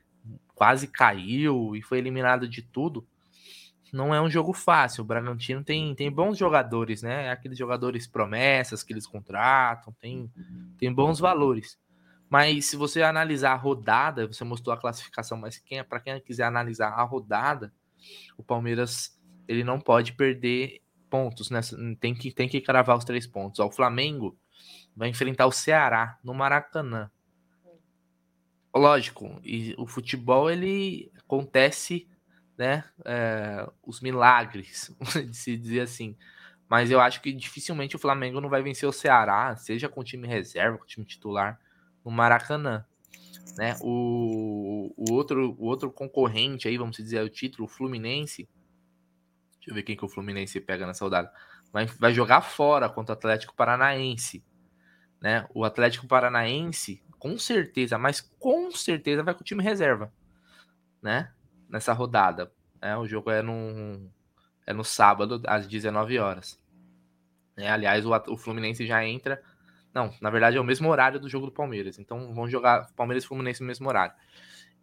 quase 0.56 0.88
caiu 0.88 1.76
e 1.76 1.82
foi 1.82 2.00
eliminado 2.00 2.48
de 2.48 2.62
tudo. 2.62 3.08
Não 3.94 4.14
é 4.14 4.22
um 4.22 4.30
jogo 4.30 4.54
fácil. 4.54 5.04
O 5.04 5.08
Bragantino 5.08 5.64
tem, 5.64 5.96
tem 5.96 6.12
bons 6.12 6.38
jogadores, 6.38 7.02
né? 7.02 7.30
Aqueles 7.32 7.58
jogadores 7.58 8.08
promessas 8.08 8.84
que 8.84 8.94
eles 8.94 9.08
contratam, 9.08 9.94
tem, 10.00 10.32
tem 10.78 10.94
bons 10.94 11.20
valores. 11.20 11.80
Mas 12.30 12.66
se 12.66 12.76
você 12.76 13.02
analisar 13.02 13.54
a 13.54 13.56
rodada, 13.56 14.28
você 14.28 14.44
mostrou 14.44 14.74
a 14.74 14.78
classificação, 14.78 15.38
mas 15.38 15.58
quem 15.58 15.80
é 15.80 15.84
para 15.84 16.00
quem 16.00 16.20
quiser 16.22 16.44
analisar 16.44 16.90
a 16.90 17.04
rodada, 17.04 17.74
o 18.38 18.44
Palmeiras 18.44 19.20
ele 19.48 19.64
não 19.64 19.80
pode 19.80 20.14
perder 20.14 20.82
pontos 21.10 21.50
nessa, 21.50 21.76
tem 22.00 22.14
que 22.14 22.32
tem 22.32 22.48
que 22.48 22.62
cravar 22.62 22.96
os 22.96 23.04
três 23.04 23.26
pontos. 23.26 23.60
o 23.60 23.72
Flamengo 23.72 24.38
vai 24.96 25.10
enfrentar 25.10 25.46
o 25.46 25.52
Ceará 25.52 26.18
no 26.24 26.34
Maracanã. 26.34 27.10
Lógico, 28.74 29.40
e 29.44 29.74
o 29.78 29.88
futebol 29.88 30.50
ele 30.50 31.12
acontece, 31.18 32.08
né? 32.58 32.84
É, 33.04 33.68
os 33.84 34.00
milagres, 34.00 34.96
de 35.28 35.36
se 35.36 35.58
dizer 35.58 35.82
assim. 35.82 36.16
Mas 36.68 36.92
eu 36.92 37.00
acho 37.00 37.22
que 37.22 37.34
dificilmente 37.34 37.96
o 37.96 38.00
Flamengo 38.00 38.40
não 38.40 38.50
vai 38.50 38.62
vencer 38.62 38.88
o 38.88 38.94
Ceará, 38.94 39.56
seja 39.56 39.90
com 39.90 40.04
time 40.04 40.28
reserva, 40.28 40.78
com 40.78 40.86
time 40.86 41.06
titular, 41.06 41.60
no 42.06 42.12
Maracanã. 42.12 42.86
Né? 43.58 43.76
O, 43.82 44.94
o, 44.96 45.14
outro, 45.14 45.56
o 45.58 45.66
outro 45.66 45.92
concorrente 45.92 46.68
aí, 46.68 46.78
vamos 46.78 46.98
dizer, 46.98 47.22
o 47.24 47.30
título, 47.30 47.66
o 47.66 47.68
Fluminense, 47.68 48.48
Deixa 49.60 49.72
eu 49.72 49.76
ver 49.76 49.84
quem 49.84 49.96
que 49.96 50.06
o 50.06 50.10
Fluminense 50.10 50.60
pega 50.60 50.88
nessa 50.88 51.04
rodada. 51.04 51.32
Vai, 51.72 51.86
vai 51.86 52.14
jogar 52.14 52.42
fora 52.42 52.90
contra 52.90 53.14
o 53.14 53.18
Atlético 53.18 53.56
Paranaense. 53.56 54.44
Né? 55.22 55.46
O 55.54 55.64
Atlético 55.64 56.08
Paranaense, 56.08 57.04
com 57.18 57.38
certeza, 57.38 57.98
mas 57.98 58.22
com 58.22 58.72
certeza 58.72 59.24
vai 59.24 59.34
com 59.34 59.42
o 59.42 59.44
time 59.44 59.64
reserva. 59.64 60.12
Né? 61.02 61.32
Nessa 61.70 61.94
rodada. 61.94 62.52
Né? 62.82 62.96
O 62.98 63.06
jogo 63.06 63.30
é 63.32 63.42
no, 63.42 64.10
é 64.66 64.74
no 64.74 64.84
sábado, 64.84 65.42
às 65.46 65.68
19 65.68 66.18
horas. 66.20 66.60
É, 67.58 67.70
aliás, 67.70 68.06
o, 68.06 68.12
o 68.30 68.38
Fluminense 68.38 68.86
já 68.86 69.06
entra. 69.06 69.42
Não, 69.94 70.14
na 70.22 70.30
verdade 70.30 70.58
é 70.58 70.62
o 70.62 70.64
mesmo 70.64 70.90
horário 70.90 71.20
do 71.20 71.28
jogo 71.28 71.48
do 71.48 71.52
Palmeiras. 71.52 72.00
Então 72.00 72.34
vão 72.34 72.48
jogar 72.48 72.92
Palmeiras 72.96 73.24
e 73.24 73.28
Fluminense 73.28 73.62
no 73.62 73.68
mesmo 73.68 73.88
horário. 73.88 74.16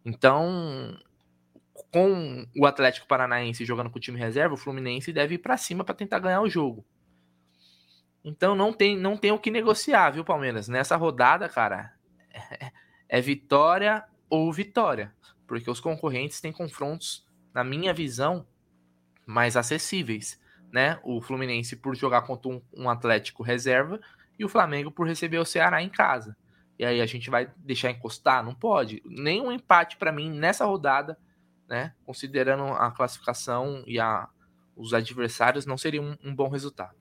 Então, 0.05 0.97
com 1.91 2.45
o 2.55 2.65
Atlético 2.65 3.07
Paranaense 3.07 3.65
jogando 3.65 3.89
com 3.89 3.97
o 3.97 4.01
time 4.01 4.19
reserva, 4.19 4.53
o 4.53 4.57
Fluminense 4.57 5.11
deve 5.11 5.35
ir 5.35 5.39
para 5.39 5.57
cima 5.57 5.83
para 5.83 5.95
tentar 5.95 6.19
ganhar 6.19 6.41
o 6.41 6.49
jogo. 6.49 6.85
Então 8.27 8.55
não 8.55 8.73
tem, 8.73 8.97
não 8.97 9.15
tem 9.15 9.31
o 9.31 9.39
que 9.39 9.49
negociar, 9.49 10.11
viu, 10.11 10.25
Palmeiras? 10.25 10.67
Nessa 10.67 10.95
rodada, 10.95 11.47
cara, 11.47 11.93
é, 12.31 12.71
é 13.07 13.21
vitória 13.21 14.03
ou 14.29 14.51
vitória, 14.51 15.13
porque 15.47 15.69
os 15.69 15.79
concorrentes 15.79 16.41
têm 16.41 16.51
confrontos, 16.51 17.25
na 17.53 17.63
minha 17.63 17.93
visão, 17.93 18.45
mais 19.25 19.55
acessíveis, 19.55 20.39
né? 20.71 20.99
O 21.03 21.21
Fluminense 21.21 21.75
por 21.75 21.95
jogar 21.95 22.21
contra 22.23 22.51
um, 22.51 22.61
um 22.75 22.89
Atlético 22.89 23.43
reserva 23.43 23.99
e 24.37 24.45
o 24.45 24.49
Flamengo 24.49 24.91
por 24.91 25.07
receber 25.07 25.39
o 25.39 25.45
Ceará 25.45 25.81
em 25.81 25.89
casa. 25.89 26.35
E 26.77 26.85
aí 26.85 27.01
a 27.01 27.05
gente 27.05 27.29
vai 27.29 27.49
deixar 27.57 27.89
encostar? 27.89 28.43
Não 28.43 28.53
pode. 28.53 29.01
Nenhum 29.05 29.51
empate 29.51 29.97
para 29.97 30.11
mim 30.11 30.29
nessa 30.29 30.65
rodada 30.65 31.17
né? 31.67 31.93
Considerando 32.05 32.63
a 32.63 32.89
classificação 32.91 33.83
e 33.85 33.99
a, 33.99 34.29
os 34.75 34.93
adversários, 34.93 35.65
não 35.65 35.77
seria 35.77 36.01
um, 36.01 36.15
um 36.23 36.33
bom 36.33 36.49
resultado. 36.49 36.95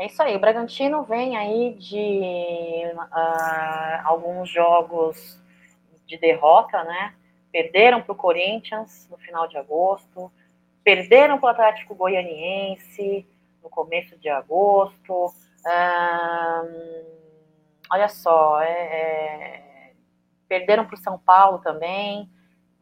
É 0.00 0.06
isso 0.06 0.22
aí. 0.22 0.34
O 0.34 0.40
Bragantino 0.40 1.04
vem 1.04 1.36
aí 1.36 1.74
de 1.74 2.90
uh, 2.94 4.00
alguns 4.02 4.48
jogos 4.48 5.38
de 6.06 6.16
derrota, 6.16 6.82
né? 6.84 7.14
Perderam 7.52 8.00
para 8.00 8.12
o 8.12 8.16
Corinthians 8.16 9.06
no 9.10 9.18
final 9.18 9.46
de 9.46 9.58
agosto, 9.58 10.32
perderam 10.82 11.38
para 11.38 11.48
o 11.48 11.50
Atlético 11.50 11.94
Goianiense 11.94 13.26
no 13.62 13.68
começo 13.68 14.16
de 14.16 14.30
agosto. 14.30 15.26
Uh, 15.66 17.04
olha 17.92 18.08
só, 18.08 18.58
é, 18.62 18.72
é, 18.72 19.92
perderam 20.48 20.86
para 20.86 20.94
o 20.94 21.02
São 21.02 21.18
Paulo 21.18 21.58
também 21.58 22.26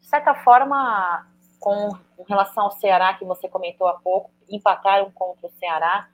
de 0.01 0.07
certa 0.07 0.35
forma, 0.37 1.27
com, 1.59 1.91
relação 2.29 2.65
ao 2.65 2.71
Ceará, 2.71 3.15
que 3.15 3.25
você 3.25 3.49
comentou 3.49 3.89
há 3.89 3.95
pouco, 3.95 4.31
empataram 4.49 5.11
contra 5.11 5.49
o 5.49 5.51
Ceará, 5.51 6.09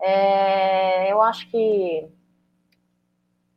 é, 0.00 1.10
eu 1.10 1.22
acho 1.22 1.48
que 1.50 2.08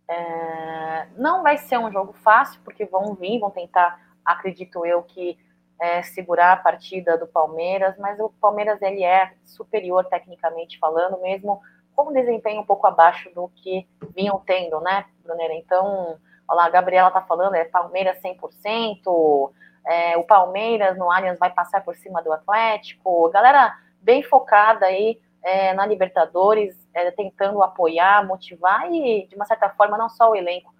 é, 0.08 1.08
não 1.18 1.44
vai 1.44 1.58
ser 1.58 1.78
um 1.78 1.92
jogo 1.92 2.14
fácil, 2.14 2.60
porque 2.64 2.86
vão 2.86 3.14
vir, 3.14 3.40
vão 3.40 3.52
tentar, 3.52 4.00
acredito 4.26 4.86
eu, 4.86 5.04
que 5.04 5.38
é, 5.80 6.02
segurar 6.02 6.54
a 6.54 6.58
partida 6.58 7.18
do 7.18 7.28
Palmeiras, 7.28 7.98
mas 7.98 8.20
o 8.20 8.30
Palmeiras 8.42 8.82
ele 8.82 9.04
é 9.04 9.34
superior 9.46 10.06
tecnicamente 10.06 10.78
falando, 10.80 11.22
mesmo 11.22 11.62
com 11.96 12.10
um 12.10 12.14
desempenho 12.14 12.62
um 12.62 12.66
pouco 12.66 12.88
abaixo 12.88 13.30
do 13.34 13.50
que 13.50 13.88
vinham 14.16 14.42
tendo, 14.46 14.80
né, 14.82 15.06
Brunera? 15.24 15.54
Então, 15.54 16.18
olha 16.48 16.58
lá, 16.58 16.66
a 16.66 16.70
Gabriela 16.70 17.12
tá 17.12 17.22
falando, 17.22 17.56
é 17.56 17.66
Palmeiras 17.66 18.22
100%, 18.22 19.52
é, 19.86 20.18
o 20.18 20.24
Palmeiras 20.24 20.98
no 20.98 21.12
Allianz 21.12 21.40
vai 21.40 21.52
passar 21.52 21.84
por 21.84 21.96
cima 21.96 22.22
do 22.22 22.34
Atlético, 22.34 23.30
galera 23.30 23.78
bem 24.02 24.24
focada 24.24 24.86
aí 24.86 25.20
é, 25.44 25.74
na 25.74 25.86
Libertadores, 25.86 26.76
é, 26.94 27.12
tentando 27.12 27.62
apoiar, 27.64 28.26
motivar 28.26 28.92
e, 28.92 29.28
de 29.28 29.36
uma 29.36 29.46
certa 29.46 29.70
forma, 29.70 29.98
não 29.98 30.10
só 30.10 30.32
o 30.32 30.36
elenco, 30.36 30.74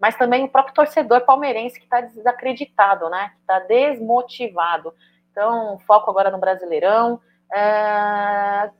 mas 0.00 0.16
também 0.16 0.44
o 0.44 0.48
próprio 0.48 0.74
torcedor 0.74 1.20
palmeirense 1.22 1.78
que 1.78 1.84
está 1.84 2.00
desacreditado, 2.00 3.08
né? 3.10 3.30
Que 3.30 3.40
está 3.40 3.58
desmotivado. 3.60 4.94
Então, 5.30 5.78
foco 5.80 6.10
agora 6.10 6.30
no 6.30 6.38
Brasileirão. 6.38 7.20
É... 7.52 8.70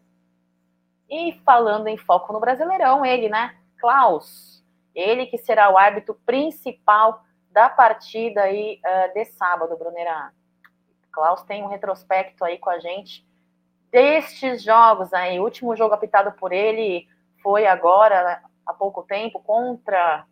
E 1.09 1.33
falando 1.45 1.89
em 1.89 1.97
foco 1.99 2.33
no 2.33 2.41
Brasileirão, 2.41 3.05
ele, 3.05 3.28
né? 3.28 3.55
Klaus, 3.78 4.64
ele 4.95 5.26
que 5.26 5.37
será 5.37 5.70
o 5.70 5.76
árbitro 5.76 6.14
principal 6.24 7.22
da 7.51 7.68
partida 7.68 8.43
aí 8.43 8.81
uh, 8.85 9.12
de 9.12 9.24
sábado, 9.24 9.76
Brunera. 9.76 10.33
Klaus 11.12 11.43
tem 11.43 11.62
um 11.62 11.68
retrospecto 11.68 12.45
aí 12.45 12.59
com 12.59 12.70
a 12.70 12.78
gente 12.78 13.26
destes 13.91 14.62
jogos 14.62 15.12
aí. 15.12 15.38
O 15.38 15.45
último 15.45 15.76
jogo 15.76 15.95
apitado 15.95 16.32
por 16.32 16.53
ele 16.53 17.07
foi 17.43 17.66
agora, 17.66 18.43
há 18.66 18.74
pouco 18.74 19.03
tempo, 19.03 19.41
contra 19.41 20.24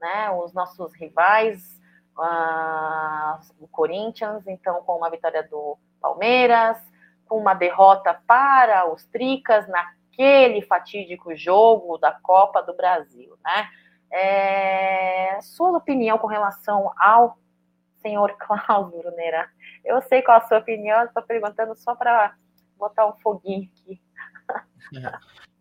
né, 0.00 0.30
os 0.30 0.52
nossos 0.52 0.92
rivais, 0.94 1.80
uh, 2.18 3.38
o 3.60 3.68
Corinthians, 3.68 4.46
então 4.46 4.82
com 4.82 4.96
uma 4.96 5.10
vitória 5.10 5.42
do 5.42 5.78
Palmeiras, 6.00 6.76
com 7.28 7.38
uma 7.38 7.54
derrota 7.54 8.20
para 8.26 8.92
os 8.92 9.04
Tricas 9.06 9.66
naquele 9.68 10.62
fatídico 10.62 11.34
jogo 11.34 11.96
da 11.98 12.12
Copa 12.12 12.62
do 12.62 12.74
Brasil, 12.74 13.38
né? 13.44 13.68
É, 14.14 15.40
sua 15.40 15.70
opinião 15.78 16.18
com 16.18 16.26
relação 16.26 16.92
ao 16.98 17.38
senhor 18.02 18.36
Cláudio 18.38 18.98
Brunera? 18.98 19.48
Eu 19.82 20.02
sei 20.02 20.20
qual 20.20 20.36
a 20.36 20.46
sua 20.46 20.58
opinião, 20.58 21.04
estou 21.04 21.22
perguntando 21.22 21.74
só 21.76 21.94
para 21.94 22.34
botar 22.82 23.06
um 23.06 23.18
foguinho 23.20 23.70
aqui. 23.70 24.00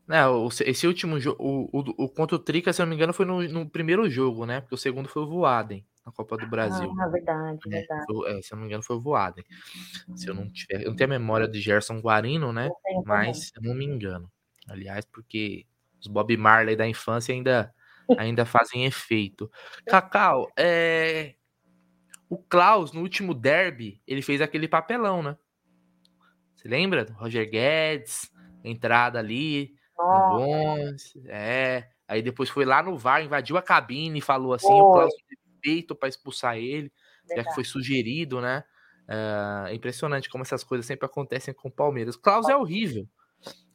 É. 0.10 0.70
esse 0.70 0.88
último 0.88 1.20
jogo, 1.20 1.38
o, 1.40 2.04
o, 2.04 2.10
contra 2.10 2.36
o 2.36 2.40
Trica, 2.40 2.74
se 2.74 2.82
eu 2.82 2.86
não 2.86 2.90
me 2.90 2.96
engano, 2.96 3.14
foi 3.14 3.26
no, 3.26 3.42
no, 3.48 3.70
primeiro 3.70 4.10
jogo, 4.10 4.46
né? 4.46 4.62
Porque 4.62 4.76
o 4.76 4.78
segundo 4.78 5.08
foi 5.08 5.22
o 5.24 5.28
Voaden, 5.28 5.86
na 6.06 6.12
Copa 6.12 6.36
do 6.38 6.48
Brasil. 6.48 6.92
Ah, 7.00 7.08
verdade, 7.08 7.60
né? 7.68 7.80
verdade. 7.80 8.06
Foi, 8.06 8.32
é, 8.32 8.42
se 8.42 8.52
eu 8.52 8.56
não 8.56 8.64
me 8.64 8.68
engano, 8.68 8.84
foi 8.84 8.96
o 8.96 9.02
Voaden. 9.02 9.46
Se 10.16 10.28
eu 10.28 10.34
não 10.34 10.52
tiver. 10.52 10.82
Eu 10.82 10.90
não 10.90 10.96
tenho 10.96 11.10
a 11.10 11.20
memória 11.20 11.48
de 11.48 11.62
Gerson 11.62 12.00
Guarino, 12.00 12.52
né? 12.52 12.70
Mas 13.06 13.52
eu 13.56 13.62
não 13.62 13.76
me 13.76 13.86
engano. 13.86 14.30
Aliás, 14.68 15.06
porque 15.06 15.66
os 16.00 16.08
Bob 16.08 16.36
Marley 16.36 16.76
da 16.76 16.88
infância 16.88 17.34
ainda, 17.34 17.74
ainda 18.18 18.46
fazem 18.46 18.86
efeito. 18.86 19.50
Cacau, 19.86 20.52
é. 20.58 21.36
O 22.28 22.38
Klaus, 22.38 22.94
no 22.94 23.02
último 23.02 23.34
derby, 23.34 24.02
ele 24.08 24.22
fez 24.22 24.42
aquele 24.42 24.68
papelão, 24.68 25.22
né? 25.22 25.38
Você 26.62 26.68
lembra? 26.68 27.08
Roger 27.18 27.50
Guedes, 27.50 28.32
entrada 28.64 29.18
ali, 29.18 29.74
Bons, 29.98 31.14
é. 31.28 31.90
Aí 32.08 32.22
depois 32.22 32.50
foi 32.50 32.66
lá 32.66 32.84
no 32.84 32.98
VAR, 32.98 33.24
invadiu 33.24 33.58
a 33.58 33.62
cabine 33.62 34.20
e 34.20 34.22
falou 34.22 34.54
assim: 34.54 34.72
o 34.72 34.92
Klaus 34.92 35.14
feito 35.64 35.96
para 35.96 36.10
expulsar 36.10 36.58
ele, 36.58 36.92
Verdade. 37.26 37.36
já 37.36 37.44
que 37.44 37.56
foi 37.56 37.64
sugerido, 37.64 38.40
né? 38.42 38.64
É 39.68 39.74
impressionante 39.74 40.30
como 40.30 40.44
essas 40.44 40.64
coisas 40.64 40.86
sempre 40.86 41.06
acontecem 41.06 41.54
com 41.54 41.68
o 41.68 41.72
Palmeiras. 41.72 42.16
Klaus 42.16 42.48
é 42.48 42.56
horrível. 42.56 43.08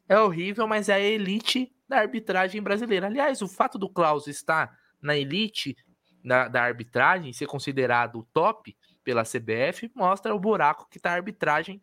É 0.09 0.19
horrível, 0.19 0.67
mas 0.69 0.89
é 0.89 0.95
a 0.95 1.01
elite 1.01 1.73
da 1.89 1.99
arbitragem 1.99 2.63
brasileira. 2.63 3.07
Aliás, 3.07 3.43
o 3.43 3.49
fato 3.49 3.79
do 3.79 3.89
Klaus 3.89 4.29
estar 4.29 4.77
na 5.03 5.17
elite 5.17 5.77
da, 6.25 6.49
da 6.49 6.63
arbitragem, 6.63 7.33
ser 7.33 7.47
considerado 7.47 8.27
top 8.33 8.77
pela 9.03 9.25
CBF, 9.25 9.91
mostra 9.95 10.35
o 10.35 10.41
buraco 10.41 10.89
que 10.89 10.99
está 10.99 11.11
a 11.11 11.15
arbitragem 11.15 11.81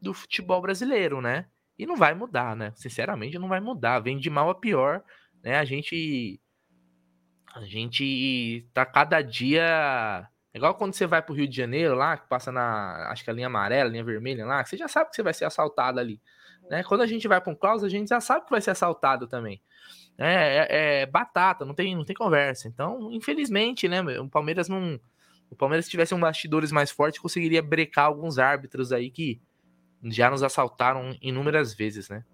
do 0.00 0.14
futebol 0.14 0.60
brasileiro, 0.60 1.20
né? 1.20 1.46
E 1.78 1.86
não 1.86 1.96
vai 1.96 2.14
mudar, 2.14 2.56
né? 2.56 2.72
Sinceramente, 2.74 3.38
não 3.38 3.48
vai 3.48 3.60
mudar. 3.60 4.00
Vem 4.00 4.18
de 4.18 4.30
mal 4.30 4.48
a 4.48 4.54
pior, 4.54 5.02
né? 5.42 5.58
A 5.58 5.64
gente. 5.64 6.40
A 7.54 7.64
gente 7.64 8.66
tá 8.72 8.84
cada 8.84 9.20
dia. 9.22 10.28
Igual 10.54 10.74
quando 10.74 10.94
você 10.94 11.06
vai 11.06 11.20
pro 11.20 11.34
Rio 11.34 11.46
de 11.46 11.56
Janeiro 11.56 11.94
lá, 11.94 12.16
que 12.16 12.28
passa 12.28 12.50
na. 12.50 13.10
Acho 13.10 13.24
que 13.24 13.30
a 13.30 13.32
linha 13.32 13.46
amarela, 13.46 13.90
a 13.90 13.92
linha 13.92 14.04
vermelha 14.04 14.46
lá, 14.46 14.64
você 14.64 14.76
já 14.76 14.88
sabe 14.88 15.10
que 15.10 15.16
você 15.16 15.22
vai 15.22 15.34
ser 15.34 15.44
assaltado 15.44 16.00
ali. 16.00 16.20
Né? 16.70 16.82
Quando 16.82 17.02
a 17.02 17.06
gente 17.06 17.28
vai 17.28 17.40
para 17.40 17.52
um 17.52 17.56
Klaus, 17.56 17.84
a 17.84 17.88
gente 17.88 18.08
já 18.08 18.20
sabe 18.20 18.44
que 18.44 18.50
vai 18.50 18.60
ser 18.60 18.70
assaltado 18.70 19.26
também. 19.26 19.60
É, 20.18 20.24
é, 20.24 20.66
é, 21.02 21.06
batata, 21.06 21.64
não 21.64 21.74
tem, 21.74 21.94
não 21.94 22.04
tem 22.04 22.16
conversa. 22.16 22.68
Então, 22.68 23.12
infelizmente, 23.12 23.86
né, 23.88 24.00
o 24.18 24.28
Palmeiras 24.28 24.68
não. 24.68 24.98
O 25.48 25.54
Palmeiras, 25.54 25.84
se 25.84 25.90
tivesse 25.90 26.14
um 26.14 26.18
bastidores 26.18 26.72
mais 26.72 26.90
forte, 26.90 27.20
conseguiria 27.20 27.62
brecar 27.62 28.06
alguns 28.06 28.36
árbitros 28.38 28.92
aí 28.92 29.10
que 29.10 29.40
já 30.10 30.30
nos 30.30 30.42
assaltaram 30.42 31.16
inúmeras 31.20 31.74
vezes, 31.74 32.08
né? 32.08 32.24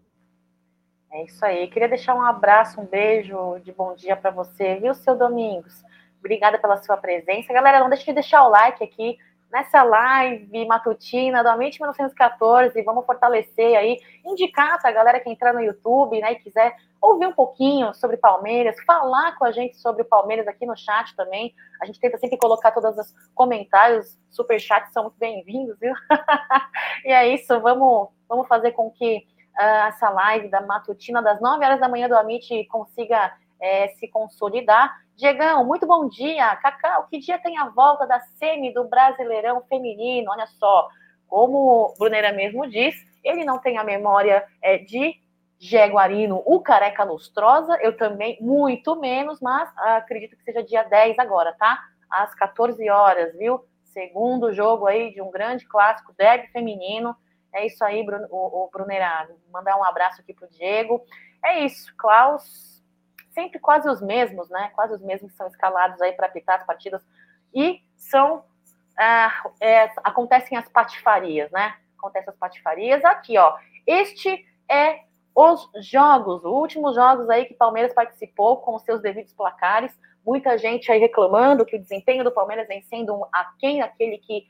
É 1.10 1.24
isso 1.24 1.44
aí. 1.44 1.68
Queria 1.68 1.88
deixar 1.88 2.14
um 2.14 2.22
abraço, 2.22 2.80
um 2.80 2.86
beijo 2.86 3.58
de 3.62 3.72
bom 3.72 3.94
dia 3.94 4.16
para 4.16 4.30
você, 4.30 4.76
viu, 4.76 4.94
seu 4.94 5.16
Domingos? 5.16 5.84
Obrigada 6.18 6.58
pela 6.58 6.76
sua 6.78 6.96
presença. 6.96 7.52
Galera, 7.52 7.80
não 7.80 7.88
deixe 7.88 8.06
de 8.06 8.12
deixar 8.12 8.44
o 8.44 8.48
like 8.48 8.82
aqui 8.82 9.18
nessa 9.52 9.82
live 9.82 10.64
matutina 10.64 11.42
do 11.42 11.50
Amite 11.50 11.78
1914. 11.78 12.82
Vamos 12.82 13.04
fortalecer 13.04 13.76
aí, 13.76 14.00
indicar 14.24 14.80
para 14.80 14.88
a 14.88 14.92
galera 14.92 15.20
que 15.20 15.28
entrar 15.28 15.52
no 15.52 15.60
YouTube 15.60 16.18
né, 16.20 16.32
e 16.32 16.36
quiser 16.36 16.74
ouvir 17.00 17.26
um 17.26 17.32
pouquinho 17.32 17.92
sobre 17.92 18.16
Palmeiras, 18.16 18.76
falar 18.86 19.36
com 19.36 19.44
a 19.44 19.52
gente 19.52 19.76
sobre 19.76 20.02
o 20.02 20.04
Palmeiras 20.04 20.48
aqui 20.48 20.64
no 20.64 20.76
chat 20.76 21.14
também. 21.14 21.54
A 21.80 21.84
gente 21.84 22.00
tenta 22.00 22.16
sempre 22.16 22.38
colocar 22.38 22.70
todos 22.70 22.96
os 22.96 23.14
comentários, 23.34 24.18
super 24.30 24.58
chats 24.58 24.92
são 24.92 25.04
muito 25.04 25.18
bem-vindos, 25.18 25.78
viu? 25.78 25.92
e 27.04 27.12
é 27.12 27.28
isso, 27.28 27.60
vamos, 27.60 28.08
vamos 28.28 28.46
fazer 28.46 28.70
com 28.72 28.90
que 28.90 29.26
uh, 29.58 29.88
essa 29.88 30.08
live 30.10 30.48
da 30.48 30.60
matutina 30.60 31.20
das 31.20 31.40
9 31.40 31.64
horas 31.64 31.80
da 31.80 31.88
manhã 31.88 32.08
do 32.08 32.16
Amit 32.16 32.64
consiga 32.66 33.36
é, 33.62 33.88
se 33.90 34.08
consolidar. 34.08 34.92
Diegão, 35.16 35.64
muito 35.64 35.86
bom 35.86 36.08
dia. 36.08 36.56
Cacau, 36.56 37.06
que 37.08 37.18
dia 37.18 37.38
tem 37.38 37.56
a 37.56 37.68
volta 37.68 38.04
da 38.06 38.18
semi 38.38 38.74
do 38.74 38.88
Brasileirão 38.88 39.62
Feminino? 39.68 40.32
Olha 40.32 40.46
só, 40.46 40.88
como 41.28 41.58
o 41.58 41.94
Brunera 41.96 42.32
mesmo 42.32 42.68
diz, 42.68 42.94
ele 43.22 43.44
não 43.44 43.58
tem 43.60 43.78
a 43.78 43.84
memória 43.84 44.44
é, 44.60 44.78
de 44.78 45.14
Jaguarino, 45.60 46.42
o 46.44 46.60
Careca 46.60 47.04
Lustrosa, 47.04 47.78
eu 47.80 47.96
também, 47.96 48.36
muito 48.40 48.96
menos, 48.96 49.40
mas 49.40 49.70
acredito 49.76 50.36
que 50.36 50.42
seja 50.42 50.60
dia 50.60 50.82
10 50.82 51.20
agora, 51.20 51.54
tá? 51.56 51.78
Às 52.10 52.34
14 52.34 52.90
horas, 52.90 53.32
viu? 53.38 53.64
Segundo 53.84 54.52
jogo 54.52 54.88
aí 54.88 55.14
de 55.14 55.22
um 55.22 55.30
grande 55.30 55.64
clássico, 55.68 56.12
derby 56.18 56.48
feminino. 56.48 57.14
É 57.54 57.64
isso 57.64 57.84
aí, 57.84 58.04
Bruno, 58.04 58.26
o, 58.28 58.64
o 58.64 58.70
Brunerado. 58.72 59.34
Mandar 59.52 59.76
um 59.76 59.84
abraço 59.84 60.20
aqui 60.20 60.34
pro 60.34 60.48
Diego. 60.48 61.00
É 61.44 61.60
isso, 61.60 61.94
Klaus, 61.96 62.71
sempre 63.32 63.58
quase 63.58 63.88
os 63.88 64.00
mesmos, 64.00 64.48
né? 64.48 64.70
Quase 64.74 64.94
os 64.94 65.02
mesmos 65.02 65.30
que 65.30 65.36
são 65.36 65.46
escalados 65.46 66.00
aí 66.00 66.12
para 66.12 66.26
apitar 66.26 66.60
as 66.60 66.66
partidas. 66.66 67.02
E 67.54 67.80
são. 67.96 68.44
Ah, 68.98 69.50
é, 69.60 69.90
acontecem 70.04 70.56
as 70.56 70.68
patifarias, 70.68 71.50
né? 71.50 71.74
Acontecem 71.98 72.30
as 72.30 72.38
patifarias. 72.38 73.04
Aqui, 73.04 73.38
ó. 73.38 73.56
Este 73.86 74.46
é 74.70 75.00
os 75.34 75.68
jogos, 75.80 76.44
os 76.44 76.44
últimos 76.44 76.94
jogos 76.94 77.28
aí 77.30 77.46
que 77.46 77.54
Palmeiras 77.54 77.94
participou 77.94 78.58
com 78.58 78.74
os 78.74 78.82
seus 78.82 79.00
devidos 79.00 79.32
placares, 79.32 79.98
muita 80.24 80.58
gente 80.58 80.92
aí 80.92 81.00
reclamando 81.00 81.64
que 81.64 81.76
o 81.76 81.80
desempenho 81.80 82.22
do 82.22 82.30
Palmeiras 82.30 82.68
vem 82.68 82.82
sendo 82.82 83.14
um 83.14 83.24
aquém 83.32 83.80
daquele 83.80 84.18
que 84.18 84.46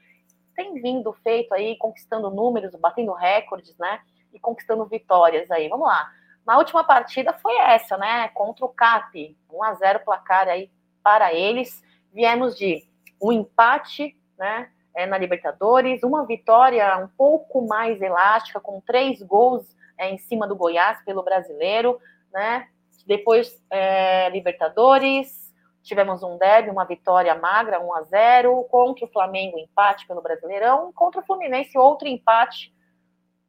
tem 0.55 0.75
vindo 0.75 1.13
feito 1.23 1.55
aí, 1.55 1.77
conquistando 1.79 2.31
números, 2.31 2.75
batendo 2.75 3.13
recordes, 3.13 3.77
né? 3.79 4.01
E 4.33 4.39
conquistando 4.39 4.85
vitórias 4.87 5.51
aí. 5.51 5.69
Vamos 5.69 5.87
lá. 5.87 6.11
Na 6.47 6.59
última 6.59 6.85
partida 6.85 7.33
foi 7.33 7.57
essa, 7.57 7.97
né? 7.97 8.29
Contra 8.29 8.65
o 8.65 8.69
CAP. 8.69 9.37
1 9.51 9.63
a 9.63 9.75
0 9.75 10.01
placar 10.01 10.49
aí 10.49 10.71
para 11.03 11.33
eles. 11.33 11.83
Viemos 12.13 12.57
de 12.57 12.85
um 13.21 13.33
empate, 13.33 14.17
né? 14.39 14.71
É, 14.95 15.07
na 15.07 15.17
Libertadores, 15.17 16.03
uma 16.03 16.27
vitória 16.27 16.99
um 16.99 17.09
pouco 17.09 17.67
mais 17.67 18.03
elástica, 18.03 18.61
com 18.61 18.81
três 18.81 19.23
gols 19.23 19.75
é, 19.97 20.11
em 20.11 20.19
cima 20.19 20.47
do 20.47 20.55
Goiás 20.55 21.03
pelo 21.03 21.23
brasileiro, 21.23 21.99
né? 22.31 22.69
Depois, 23.07 23.59
é, 23.71 24.29
Libertadores, 24.29 25.51
tivemos 25.83 26.23
um 26.23 26.37
derby, 26.37 26.71
uma 26.71 26.85
vitória 26.85 27.35
magra, 27.35 27.81
1 27.81 27.95
a 27.95 28.03
0 28.03 28.65
contra 28.65 29.05
o 29.05 29.09
Flamengo, 29.09 29.59
empate 29.59 30.07
pelo 30.07 30.21
Brasileirão, 30.21 30.93
contra 30.93 31.21
o 31.21 31.25
Fluminense, 31.25 31.77
outro 31.79 32.07
empate 32.07 32.73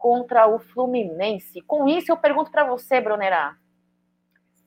contra 0.04 0.50
o 0.50 0.60
Fluminense. 0.60 1.62
Com 1.62 1.88
isso, 1.88 2.12
eu 2.12 2.18
pergunto 2.18 2.52
para 2.52 2.66
você, 2.66 3.00
Brunerá, 3.00 3.56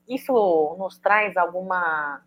isso 0.09 0.33
nos 0.79 0.97
traz 0.97 1.37
alguma 1.37 2.23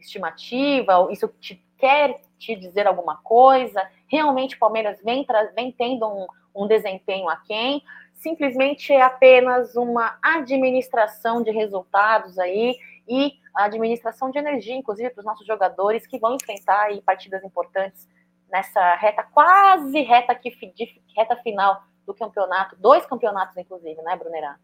estimativa? 0.00 1.06
Isso 1.10 1.28
te, 1.38 1.62
quer 1.76 2.22
te 2.38 2.56
dizer 2.56 2.86
alguma 2.86 3.18
coisa? 3.18 3.86
Realmente 4.06 4.56
o 4.56 4.58
Palmeiras 4.58 4.98
vem, 5.04 5.26
vem 5.54 5.70
tendo 5.70 6.08
um, 6.08 6.26
um 6.54 6.66
desempenho 6.66 7.28
aquém? 7.28 7.82
simplesmente 8.14 8.90
é 8.90 9.02
apenas 9.02 9.74
uma 9.74 10.16
administração 10.22 11.42
de 11.42 11.50
resultados 11.50 12.38
aí 12.38 12.74
e 13.06 13.34
administração 13.54 14.30
de 14.30 14.38
energia, 14.38 14.74
inclusive 14.74 15.10
para 15.10 15.20
os 15.20 15.26
nossos 15.26 15.46
jogadores 15.46 16.06
que 16.06 16.18
vão 16.18 16.34
enfrentar 16.34 16.84
aí 16.84 17.02
partidas 17.02 17.44
importantes 17.44 18.08
nessa 18.50 18.94
reta, 18.94 19.22
quase 19.24 20.00
reta, 20.00 20.32
aqui, 20.32 20.56
de, 20.74 21.02
reta 21.14 21.36
final 21.42 21.82
do 22.06 22.14
campeonato, 22.14 22.76
dois 22.78 23.06
campeonatos, 23.06 23.56
inclusive, 23.56 24.00
né, 24.02 24.16
Brunerá? 24.16 24.58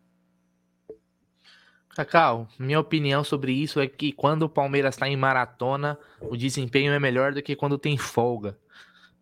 Cacau, 1.91 2.47
minha 2.59 2.79
opinião 2.79 3.25
sobre 3.25 3.53
isso 3.53 3.81
é 3.81 3.87
que 3.89 4.13
quando 4.13 4.45
o 4.45 4.49
Palmeiras 4.49 4.95
está 4.95 5.09
em 5.09 5.17
maratona, 5.17 5.99
o 6.21 6.37
desempenho 6.37 6.93
é 6.93 7.01
melhor 7.01 7.33
do 7.33 7.43
que 7.43 7.57
quando 7.57 7.77
tem 7.77 7.99
folga. 7.99 8.57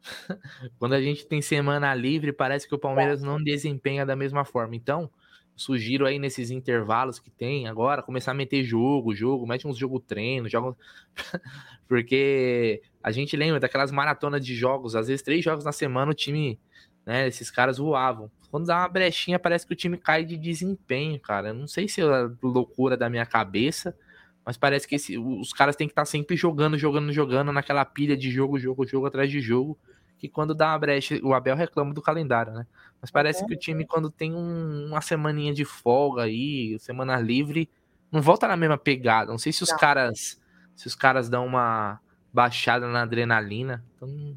quando 0.78 0.92
a 0.92 1.00
gente 1.00 1.26
tem 1.26 1.40
semana 1.40 1.94
livre, 1.94 2.32
parece 2.32 2.68
que 2.68 2.74
o 2.74 2.78
Palmeiras 2.78 3.22
não 3.22 3.42
desempenha 3.42 4.04
da 4.04 4.14
mesma 4.14 4.44
forma. 4.44 4.76
Então, 4.76 5.10
sugiro 5.56 6.06
aí 6.06 6.18
nesses 6.18 6.50
intervalos 6.50 7.18
que 7.18 7.30
tem 7.30 7.66
agora, 7.66 8.02
começar 8.02 8.30
a 8.30 8.34
meter 8.34 8.62
jogo, 8.62 9.14
jogo, 9.14 9.46
mete 9.46 9.66
uns 9.66 9.76
jogo 9.76 9.98
treino, 9.98 10.48
joga. 10.48 10.76
Porque 11.88 12.82
a 13.02 13.10
gente 13.10 13.36
lembra 13.36 13.58
daquelas 13.58 13.90
maratonas 13.90 14.44
de 14.44 14.54
jogos, 14.54 14.94
às 14.94 15.08
vezes 15.08 15.22
três 15.22 15.44
jogos 15.44 15.64
na 15.64 15.72
semana 15.72 16.12
o 16.12 16.14
time, 16.14 16.60
né, 17.08 17.26
esses 17.26 17.50
caras 17.50 17.78
voavam. 17.78 18.30
Quando 18.50 18.66
dá 18.66 18.80
uma 18.80 18.88
brechinha, 18.88 19.38
parece 19.38 19.66
que 19.66 19.72
o 19.72 19.76
time 19.76 19.96
cai 19.96 20.26
de 20.26 20.36
desempenho, 20.36 21.18
cara. 21.18 21.48
Eu 21.48 21.54
não 21.54 21.66
sei 21.66 21.88
se 21.88 22.02
é 22.02 22.04
loucura 22.42 22.98
da 22.98 23.08
minha 23.08 23.24
cabeça, 23.24 23.96
mas 24.44 24.58
parece 24.58 24.86
que 24.86 24.96
esse, 24.96 25.16
os 25.16 25.54
caras 25.54 25.74
têm 25.74 25.88
que 25.88 25.92
estar 25.92 26.02
tá 26.02 26.06
sempre 26.06 26.36
jogando, 26.36 26.76
jogando, 26.76 27.10
jogando 27.10 27.50
naquela 27.50 27.82
pilha 27.86 28.14
de 28.14 28.30
jogo, 28.30 28.58
jogo, 28.58 28.86
jogo 28.86 29.06
atrás 29.06 29.30
de 29.30 29.40
jogo 29.40 29.78
que 30.18 30.28
quando 30.28 30.54
dá 30.54 30.72
uma 30.72 30.78
brecha, 30.78 31.18
o 31.22 31.32
Abel 31.32 31.54
reclama 31.54 31.94
do 31.94 32.02
calendário, 32.02 32.52
né? 32.52 32.66
Mas 33.00 33.10
parece 33.10 33.46
que 33.46 33.54
o 33.54 33.56
time, 33.56 33.86
quando 33.86 34.10
tem 34.10 34.34
um, 34.34 34.88
uma 34.88 35.00
semaninha 35.00 35.54
de 35.54 35.64
folga 35.64 36.22
aí, 36.22 36.76
semana 36.80 37.20
livre, 37.20 37.70
não 38.10 38.20
volta 38.20 38.48
na 38.48 38.56
mesma 38.56 38.76
pegada. 38.76 39.30
Não 39.30 39.38
sei 39.38 39.52
se 39.52 39.62
os 39.62 39.70
não. 39.70 39.78
caras 39.78 40.40
se 40.74 40.86
os 40.86 40.94
caras 40.94 41.28
dão 41.28 41.46
uma 41.46 42.00
baixada 42.32 42.88
na 42.88 43.02
adrenalina. 43.02 43.84
Então, 43.96 44.36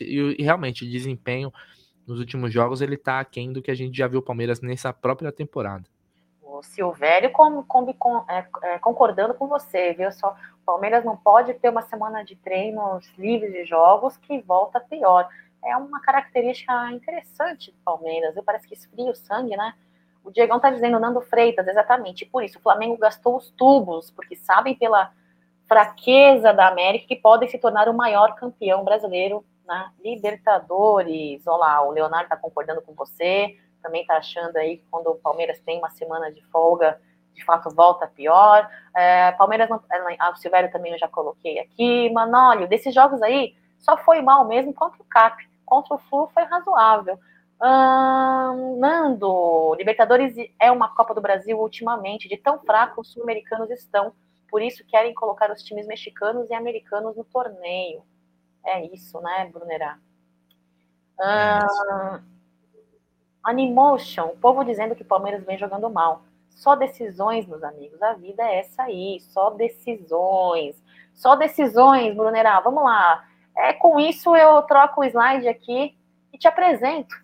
e, 0.00 0.42
realmente, 0.42 0.84
o 0.84 0.90
desempenho 0.90 1.52
nos 2.06 2.18
últimos 2.18 2.52
jogos, 2.52 2.80
ele 2.80 2.96
tá 2.96 3.20
aquém 3.20 3.52
do 3.52 3.62
que 3.62 3.70
a 3.70 3.74
gente 3.74 3.96
já 3.96 4.08
viu 4.08 4.20
o 4.20 4.22
Palmeiras 4.22 4.60
nessa 4.60 4.92
própria 4.92 5.30
temporada. 5.30 5.84
O 6.42 6.62
Silvério 6.62 7.30
com, 7.30 7.62
com, 7.62 7.92
com, 7.94 8.24
é, 8.28 8.46
é, 8.62 8.78
concordando 8.80 9.34
com 9.34 9.46
você, 9.46 9.92
viu? 9.92 10.10
Só 10.10 10.30
o 10.30 10.64
Palmeiras 10.66 11.04
não 11.04 11.16
pode 11.16 11.54
ter 11.54 11.68
uma 11.68 11.82
semana 11.82 12.24
de 12.24 12.34
treinos 12.36 13.06
livres 13.16 13.52
de 13.52 13.64
jogos 13.64 14.16
que 14.16 14.40
volta 14.40 14.80
pior. 14.80 15.28
É 15.64 15.76
uma 15.76 16.00
característica 16.00 16.90
interessante 16.90 17.70
do 17.70 17.78
Palmeiras. 17.84 18.36
Eu 18.36 18.42
parece 18.42 18.66
que 18.66 18.74
esfria 18.74 19.10
o 19.10 19.14
sangue, 19.14 19.56
né? 19.56 19.74
O 20.24 20.30
Diegão 20.30 20.60
tá 20.60 20.70
dizendo 20.70 20.98
Nando 20.98 21.20
Freitas, 21.20 21.66
exatamente. 21.66 22.26
Por 22.26 22.42
isso, 22.42 22.58
o 22.58 22.62
Flamengo 22.62 22.96
gastou 22.96 23.36
os 23.36 23.50
tubos, 23.50 24.10
porque 24.10 24.36
sabem 24.36 24.74
pela 24.74 25.12
fraqueza 25.66 26.52
da 26.52 26.68
América 26.68 27.06
que 27.06 27.16
podem 27.16 27.48
se 27.48 27.58
tornar 27.58 27.88
o 27.88 27.94
maior 27.94 28.34
campeão 28.34 28.84
brasileiro 28.84 29.44
na 29.70 29.92
Libertadores. 30.02 31.46
Olha 31.46 31.56
lá, 31.56 31.86
o 31.86 31.92
Leonardo 31.92 32.28
tá 32.28 32.36
concordando 32.36 32.82
com 32.82 32.92
você 32.92 33.56
também 33.80 34.02
está 34.02 34.16
achando 34.16 34.56
aí 34.56 34.78
que 34.78 34.84
quando 34.90 35.08
o 35.08 35.16
Palmeiras 35.16 35.58
tem 35.60 35.78
uma 35.78 35.90
semana 35.90 36.30
de 36.30 36.42
folga, 36.46 37.00
de 37.34 37.44
fato 37.44 37.70
volta 37.74 38.06
pior. 38.06 38.68
É, 38.94 39.32
Palmeiras, 39.32 39.68
não, 39.68 39.80
o 40.32 40.36
Silvério 40.36 40.70
também 40.70 40.92
eu 40.92 40.98
já 40.98 41.08
coloquei 41.08 41.58
aqui. 41.58 42.10
Manolio, 42.10 42.68
desses 42.68 42.94
jogos 42.94 43.20
aí, 43.22 43.54
só 43.78 43.96
foi 43.96 44.20
mal 44.20 44.46
mesmo 44.46 44.72
contra 44.74 45.00
o 45.00 45.04
CAP. 45.04 45.48
Contra 45.64 45.94
o 45.94 45.98
Flu 45.98 46.28
foi 46.32 46.44
razoável. 46.44 47.18
Hum, 47.62 48.78
Nando, 48.78 49.74
Libertadores 49.76 50.34
é 50.58 50.70
uma 50.70 50.94
Copa 50.94 51.14
do 51.14 51.20
Brasil 51.20 51.58
ultimamente, 51.58 52.28
de 52.28 52.36
tão 52.36 52.58
fraco 52.60 53.02
os 53.02 53.12
sul-americanos 53.12 53.70
estão. 53.70 54.12
Por 54.50 54.62
isso 54.62 54.84
querem 54.86 55.14
colocar 55.14 55.50
os 55.50 55.62
times 55.62 55.86
mexicanos 55.86 56.50
e 56.50 56.54
americanos 56.54 57.16
no 57.16 57.24
torneio. 57.24 58.02
É 58.64 58.84
isso, 58.86 59.20
né, 59.20 59.50
Brunerá? 59.52 59.98
Hum, 61.18 62.22
Animotion, 63.42 64.26
o 64.26 64.36
povo 64.36 64.64
dizendo 64.64 64.94
que 64.94 65.02
o 65.02 65.06
Palmeiras 65.06 65.44
vem 65.44 65.58
jogando 65.58 65.88
mal. 65.90 66.22
Só 66.50 66.74
decisões, 66.74 67.46
meus 67.46 67.62
amigos. 67.62 68.02
A 68.02 68.12
vida 68.14 68.42
é 68.42 68.60
essa 68.60 68.82
aí. 68.82 69.18
Só 69.20 69.50
decisões. 69.50 70.82
Só 71.14 71.36
decisões, 71.36 72.14
Brunerá. 72.14 72.60
Vamos 72.60 72.84
lá. 72.84 73.24
É, 73.56 73.72
com 73.72 73.98
isso, 73.98 74.36
eu 74.36 74.62
troco 74.62 75.00
o 75.00 75.04
slide 75.04 75.48
aqui 75.48 75.96
e 76.32 76.38
te 76.38 76.46
apresento 76.46 77.14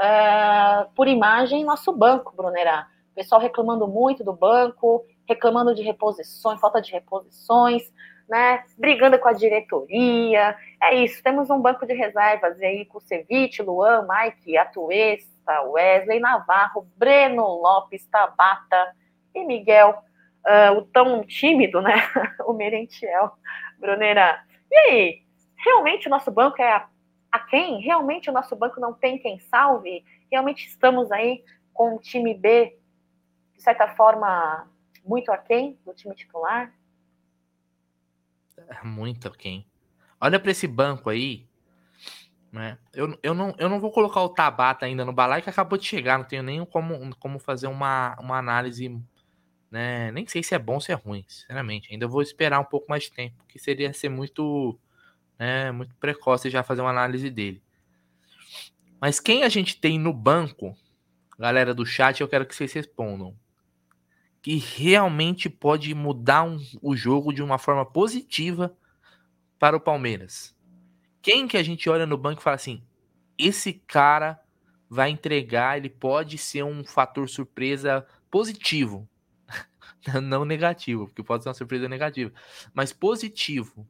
é, 0.00 0.86
por 0.94 1.08
imagem 1.08 1.64
nosso 1.64 1.92
banco, 1.92 2.34
Brunerá. 2.34 2.88
O 3.12 3.14
pessoal 3.14 3.40
reclamando 3.40 3.86
muito 3.86 4.24
do 4.24 4.32
banco, 4.32 5.04
reclamando 5.28 5.74
de 5.74 5.82
reposições, 5.82 6.60
falta 6.60 6.80
de 6.80 6.90
reposições, 6.92 7.92
né? 8.30 8.62
Brigando 8.78 9.18
com 9.18 9.28
a 9.28 9.32
diretoria. 9.32 10.56
É 10.80 10.94
isso. 10.94 11.20
Temos 11.22 11.50
um 11.50 11.60
banco 11.60 11.84
de 11.84 11.92
reservas 11.92 12.58
aí 12.62 12.86
com 12.86 13.00
Ceviche, 13.00 13.60
Luan, 13.60 14.06
Mike, 14.08 14.56
Atuês, 14.56 15.28
Wesley 15.72 16.20
Navarro, 16.20 16.86
Breno 16.96 17.42
Lopes, 17.42 18.06
Tabata 18.06 18.94
e 19.34 19.44
Miguel, 19.44 20.00
uh, 20.46 20.78
o 20.78 20.82
tão 20.82 21.24
tímido, 21.24 21.82
né? 21.82 21.94
o 22.46 22.52
Merentiel, 22.52 23.32
Brunera. 23.80 24.44
E 24.70 24.76
aí, 24.76 25.22
realmente 25.56 26.06
o 26.06 26.10
nosso 26.10 26.30
banco 26.30 26.62
é 26.62 26.70
a, 26.70 26.86
a 27.32 27.38
quem? 27.40 27.80
Realmente 27.80 28.30
o 28.30 28.32
nosso 28.32 28.54
banco 28.54 28.80
não 28.80 28.92
tem 28.92 29.18
quem 29.18 29.40
salve? 29.40 30.04
Realmente 30.30 30.68
estamos 30.68 31.10
aí 31.10 31.42
com 31.74 31.96
o 31.96 31.98
time 31.98 32.32
B, 32.32 32.78
de 33.56 33.62
certa 33.62 33.88
forma, 33.88 34.70
muito 35.04 35.32
aquém 35.32 35.76
do 35.84 35.92
time 35.92 36.14
titular? 36.14 36.72
É 38.68 38.84
muito 38.84 39.28
aquém. 39.28 39.66
Olha 40.20 40.38
para 40.38 40.50
esse 40.50 40.66
banco 40.66 41.08
aí, 41.08 41.48
né? 42.52 42.78
Eu, 42.92 43.18
eu, 43.22 43.34
não, 43.34 43.54
eu 43.58 43.68
não 43.68 43.80
vou 43.80 43.90
colocar 43.90 44.22
o 44.22 44.28
Tabata 44.28 44.84
ainda 44.84 45.04
no 45.04 45.12
balai 45.12 45.40
que 45.40 45.48
acabou 45.48 45.78
de 45.78 45.86
chegar, 45.86 46.18
não 46.18 46.24
tenho 46.24 46.42
nem 46.42 46.64
como, 46.64 47.14
como 47.16 47.38
fazer 47.38 47.68
uma, 47.68 48.16
uma 48.20 48.38
análise, 48.38 49.00
né? 49.70 50.10
Nem 50.12 50.26
sei 50.26 50.42
se 50.42 50.54
é 50.54 50.58
bom 50.58 50.74
ou 50.74 50.80
se 50.80 50.92
é 50.92 50.94
ruim, 50.94 51.24
sinceramente. 51.28 51.92
Ainda 51.92 52.08
vou 52.08 52.22
esperar 52.22 52.60
um 52.60 52.64
pouco 52.64 52.86
mais 52.88 53.04
de 53.04 53.12
tempo, 53.12 53.44
que 53.48 53.58
seria 53.58 53.92
ser 53.92 54.08
muito, 54.08 54.78
né, 55.38 55.70
muito 55.70 55.94
precoce 55.96 56.50
já 56.50 56.62
fazer 56.62 56.80
uma 56.80 56.90
análise 56.90 57.30
dele. 57.30 57.62
Mas 59.00 59.20
quem 59.20 59.44
a 59.44 59.48
gente 59.48 59.80
tem 59.80 59.98
no 59.98 60.12
banco, 60.12 60.76
galera 61.38 61.72
do 61.72 61.86
chat, 61.86 62.20
eu 62.20 62.28
quero 62.28 62.44
que 62.44 62.54
vocês 62.54 62.72
respondam. 62.72 63.34
Que 64.42 64.56
realmente 64.56 65.50
pode 65.50 65.94
mudar 65.94 66.44
um, 66.44 66.58
o 66.80 66.96
jogo 66.96 67.32
de 67.32 67.42
uma 67.42 67.58
forma 67.58 67.84
positiva 67.84 68.74
para 69.58 69.76
o 69.76 69.80
Palmeiras. 69.80 70.56
Quem 71.22 71.46
que 71.46 71.56
a 71.56 71.62
gente 71.62 71.88
olha 71.90 72.06
no 72.06 72.16
banco 72.16 72.40
e 72.40 72.44
fala 72.44 72.56
assim: 72.56 72.82
esse 73.38 73.74
cara 73.74 74.40
vai 74.88 75.10
entregar, 75.10 75.76
ele 75.78 75.88
pode 75.88 76.36
ser 76.36 76.64
um 76.64 76.84
fator 76.84 77.28
surpresa 77.28 78.06
positivo. 78.30 79.08
Não 80.22 80.44
negativo, 80.44 81.06
porque 81.06 81.22
pode 81.22 81.42
ser 81.42 81.48
uma 81.48 81.54
surpresa 81.54 81.88
negativa, 81.88 82.32
mas 82.74 82.92
positivo. 82.92 83.86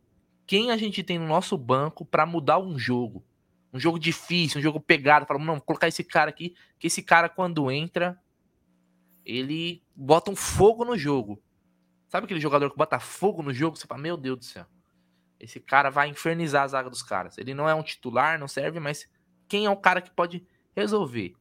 Quem 0.46 0.72
a 0.72 0.76
gente 0.76 1.04
tem 1.04 1.18
no 1.18 1.28
nosso 1.28 1.56
banco 1.56 2.04
para 2.04 2.26
mudar 2.26 2.58
um 2.58 2.76
jogo? 2.76 3.24
Um 3.72 3.78
jogo 3.78 4.00
difícil, 4.00 4.58
um 4.58 4.62
jogo 4.62 4.80
pegado. 4.80 5.24
Fala, 5.24 5.38
não, 5.38 5.54
vou 5.54 5.62
colocar 5.62 5.86
esse 5.86 6.02
cara 6.02 6.28
aqui, 6.28 6.56
que 6.76 6.88
esse 6.88 7.02
cara, 7.02 7.28
quando 7.28 7.70
entra, 7.70 8.18
ele 9.30 9.82
bota 9.94 10.30
um 10.30 10.36
fogo 10.36 10.84
no 10.84 10.98
jogo. 10.98 11.40
Sabe 12.08 12.24
aquele 12.24 12.40
jogador 12.40 12.70
que 12.70 12.76
bota 12.76 12.98
fogo 12.98 13.42
no 13.42 13.52
jogo? 13.52 13.76
Você 13.76 13.86
fala, 13.86 14.00
meu 14.00 14.16
Deus 14.16 14.38
do 14.38 14.44
céu. 14.44 14.66
Esse 15.38 15.60
cara 15.60 15.88
vai 15.88 16.08
infernizar 16.08 16.64
a 16.64 16.68
zaga 16.68 16.90
dos 16.90 17.02
caras. 17.02 17.38
Ele 17.38 17.54
não 17.54 17.68
é 17.68 17.74
um 17.74 17.82
titular, 17.82 18.38
não 18.38 18.48
serve, 18.48 18.80
mas 18.80 19.08
quem 19.48 19.66
é 19.66 19.70
o 19.70 19.76
cara 19.76 20.00
que 20.00 20.10
pode 20.10 20.44
resolver 20.74 21.34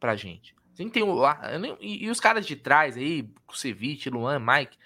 pra 0.00 0.16
gente? 0.16 0.56
A 0.72 0.82
gente 0.82 0.92
tem 0.92 1.02
o, 1.02 1.22
e, 1.80 2.08
os 2.10 2.20
caras 2.20 2.46
de 2.46 2.56
trás 2.56 2.96
aí, 2.96 3.30
Kusevich, 3.46 4.10
Luan, 4.10 4.38
Mike, 4.38 4.76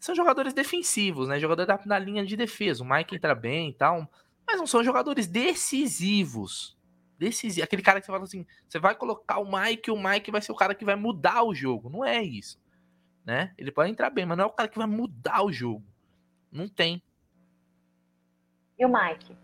são 0.00 0.14
jogadores 0.14 0.52
defensivos, 0.52 1.28
né? 1.28 1.38
Jogador 1.38 1.66
da 1.66 1.98
linha 1.98 2.24
de 2.24 2.36
defesa. 2.36 2.82
O 2.82 2.88
Mike 2.88 3.14
entra 3.14 3.34
bem 3.34 3.70
e 3.70 3.74
tal, 3.74 4.10
mas 4.46 4.58
não 4.58 4.66
são 4.66 4.82
jogadores 4.82 5.26
decisivos. 5.26 6.76
Decisivos. 7.18 7.64
Aquele 7.64 7.82
cara 7.82 8.00
que 8.00 8.06
você 8.06 8.12
fala 8.12 8.24
assim, 8.24 8.46
você 8.68 8.78
vai 8.78 8.94
colocar 8.94 9.38
o 9.38 9.50
Mike, 9.50 9.90
o 9.90 10.02
Mike 10.02 10.30
vai 10.30 10.40
ser 10.40 10.52
o 10.52 10.56
cara 10.56 10.74
que 10.74 10.84
vai 10.84 10.96
mudar 10.96 11.44
o 11.44 11.54
jogo. 11.54 11.88
Não 11.88 12.04
é 12.04 12.22
isso, 12.22 12.60
né? 13.24 13.54
Ele 13.56 13.70
pode 13.70 13.90
entrar 13.90 14.10
bem, 14.10 14.26
mas 14.26 14.36
não 14.36 14.44
é 14.44 14.48
o 14.48 14.52
cara 14.52 14.68
que 14.68 14.78
vai 14.78 14.86
mudar 14.86 15.44
o 15.44 15.52
jogo. 15.52 15.84
Não 16.50 16.68
tem. 16.68 17.02
E 18.78 18.84
o 18.84 18.88
Mike? 18.88 19.36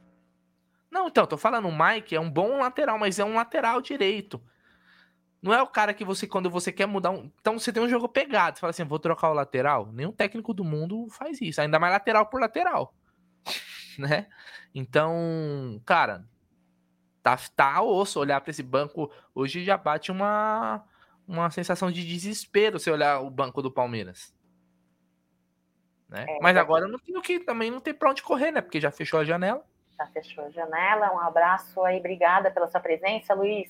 Não, 0.91 1.09
então, 1.09 1.27
tô 1.27 1.37
falando, 1.37 1.69
o 1.69 1.77
Mike 1.77 2.15
é 2.17 2.21
um 2.21 2.31
bom 2.31 2.59
lateral, 2.59 2.99
mas 2.99 3.19
é 3.19 3.25
um 3.25 3.35
lateral 3.35 3.81
direito. 3.81 4.43
Não 5.41 5.55
é 5.55 5.63
o 5.63 5.67
cara 5.67 5.95
que 5.95 6.05
você, 6.05 6.27
quando 6.27 6.51
você 6.51 6.73
quer 6.73 6.87
mudar 6.87 7.11
um. 7.11 7.31
Então 7.41 7.59
você 7.59 7.73
tem 7.73 7.83
um 7.83 7.89
jogo 7.89 8.09
pegado, 8.09 8.57
você 8.57 8.61
fala 8.61 8.71
assim, 8.71 8.85
vou 8.85 8.99
trocar 8.99 9.31
o 9.31 9.35
lateral. 9.35 9.93
Nenhum 9.93 10.11
técnico 10.11 10.53
do 10.53 10.65
mundo 10.65 11.07
faz 11.11 11.41
isso. 11.41 11.61
Ainda 11.61 11.79
mais 11.79 11.93
lateral 11.93 12.27
por 12.27 12.41
lateral. 12.41 12.93
né? 13.99 14.27
Então, 14.75 15.81
cara, 15.85 16.25
tá, 17.37 17.75
tá 17.75 17.83
osso 17.83 18.21
olhar 18.21 18.41
para 18.41 18.51
esse 18.51 18.63
banco. 18.63 19.11
Hoje 19.35 19.65
já 19.65 19.77
bate 19.77 20.11
uma, 20.11 20.85
uma 21.27 21.51
sensação 21.51 21.91
de 21.91 22.07
desespero 22.07 22.79
se 22.79 22.91
olhar 22.91 23.21
o 23.21 23.31
banco 23.31 23.61
do 23.61 23.71
Palmeiras. 23.71 24.35
Né? 26.09 26.25
É, 26.27 26.39
Mas 26.41 26.57
agora 26.57 26.89
não 26.89 26.99
tem 26.99 27.21
que 27.21 27.41
também 27.41 27.71
não 27.71 27.81
tem 27.81 27.93
para 27.93 28.11
onde 28.11 28.23
correr, 28.23 28.51
né? 28.51 28.63
Porque 28.63 28.81
já 28.81 28.91
fechou 28.91 29.21
a 29.21 29.25
janela. 29.25 29.63
Já 29.99 30.07
fechou 30.07 30.45
a 30.45 30.51
janela. 30.51 31.13
Um 31.13 31.21
abraço 31.21 31.85
aí, 31.85 31.99
obrigada 31.99 32.51
pela 32.51 32.69
sua 32.69 32.81
presença, 32.81 33.35
Luiz. 33.35 33.69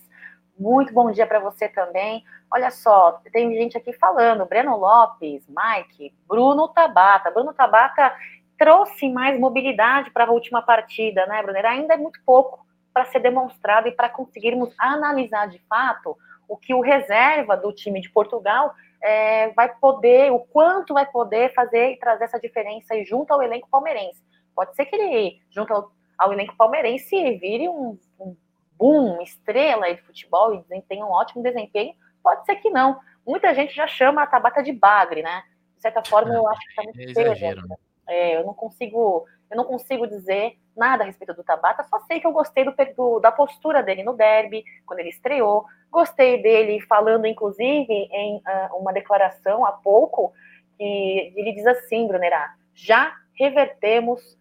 Muito 0.56 0.92
bom 0.92 1.10
dia 1.10 1.26
para 1.26 1.40
você 1.40 1.68
também. 1.68 2.24
Olha 2.50 2.70
só, 2.70 3.20
tem 3.32 3.54
gente 3.54 3.76
aqui 3.76 3.92
falando, 3.92 4.44
Breno 4.46 4.76
Lopes, 4.76 5.44
Mike, 5.48 6.14
Bruno 6.26 6.68
Tabata. 6.68 7.30
Bruno 7.30 7.54
Tabata 7.54 8.14
trouxe 8.56 9.08
mais 9.08 9.38
mobilidade 9.38 10.10
para 10.10 10.24
a 10.24 10.30
última 10.30 10.60
partida, 10.60 11.26
né, 11.26 11.42
Brunner? 11.42 11.64
Ainda 11.64 11.94
é 11.94 11.96
muito 11.96 12.20
pouco 12.24 12.67
para 12.98 13.04
ser 13.04 13.20
demonstrado 13.20 13.86
e 13.86 13.92
para 13.92 14.08
conseguirmos 14.08 14.74
analisar 14.76 15.46
de 15.48 15.60
fato 15.68 16.18
o 16.48 16.56
que 16.56 16.74
o 16.74 16.80
reserva 16.80 17.56
do 17.56 17.72
time 17.72 18.00
de 18.00 18.10
Portugal 18.10 18.74
é, 19.00 19.50
vai 19.50 19.72
poder, 19.76 20.32
o 20.32 20.40
quanto 20.40 20.94
vai 20.94 21.06
poder 21.06 21.54
fazer 21.54 21.92
e 21.92 21.96
trazer 21.96 22.24
essa 22.24 22.40
diferença 22.40 23.00
junto 23.04 23.32
ao 23.32 23.40
elenco 23.40 23.68
palmeirense. 23.70 24.20
Pode 24.52 24.74
ser 24.74 24.86
que 24.86 24.96
ele, 24.96 25.40
junto 25.48 25.72
ao, 25.72 25.92
ao 26.18 26.32
elenco 26.32 26.56
palmeirense, 26.56 27.14
vire 27.38 27.68
um, 27.68 27.96
um 28.18 28.36
boom, 28.76 29.22
estrela 29.22 29.94
de 29.94 30.02
futebol 30.02 30.52
e 30.54 30.82
tenha 30.82 31.06
um 31.06 31.12
ótimo 31.12 31.40
desempenho. 31.40 31.94
Pode 32.20 32.44
ser 32.46 32.56
que 32.56 32.68
não. 32.68 32.98
Muita 33.24 33.54
gente 33.54 33.76
já 33.76 33.86
chama 33.86 34.24
a 34.24 34.26
Tabata 34.26 34.60
de 34.60 34.72
bagre, 34.72 35.22
né? 35.22 35.44
De 35.76 35.82
certa 35.82 36.02
forma, 36.04 36.34
eu 36.34 36.48
acho 36.48 36.60
que 36.60 36.70
está 36.70 36.82
muito 36.82 36.98
é 36.98 37.22
exagero, 37.22 37.64
né? 37.68 37.76
É, 38.08 38.36
eu 38.36 38.44
não 38.44 38.54
consigo, 38.54 39.24
eu 39.48 39.56
não 39.56 39.64
consigo 39.64 40.04
dizer 40.04 40.58
nada 40.78 41.02
a 41.02 41.06
respeito 41.06 41.34
do 41.34 41.44
Tabata, 41.44 41.84
só 41.84 41.98
sei 42.00 42.20
que 42.20 42.26
eu 42.26 42.32
gostei 42.32 42.64
do, 42.64 42.74
do, 42.96 43.20
da 43.20 43.32
postura 43.32 43.82
dele 43.82 44.02
no 44.02 44.14
derby, 44.14 44.64
quando 44.86 45.00
ele 45.00 45.10
estreou. 45.10 45.66
Gostei 45.90 46.42
dele 46.42 46.80
falando, 46.82 47.26
inclusive, 47.26 47.92
em 47.92 48.36
uh, 48.36 48.76
uma 48.76 48.92
declaração 48.92 49.66
há 49.66 49.72
pouco, 49.72 50.32
que 50.76 51.32
ele 51.36 51.52
diz 51.52 51.66
assim, 51.66 52.06
Brunerá, 52.06 52.54
já 52.74 53.12
revertemos 53.34 54.38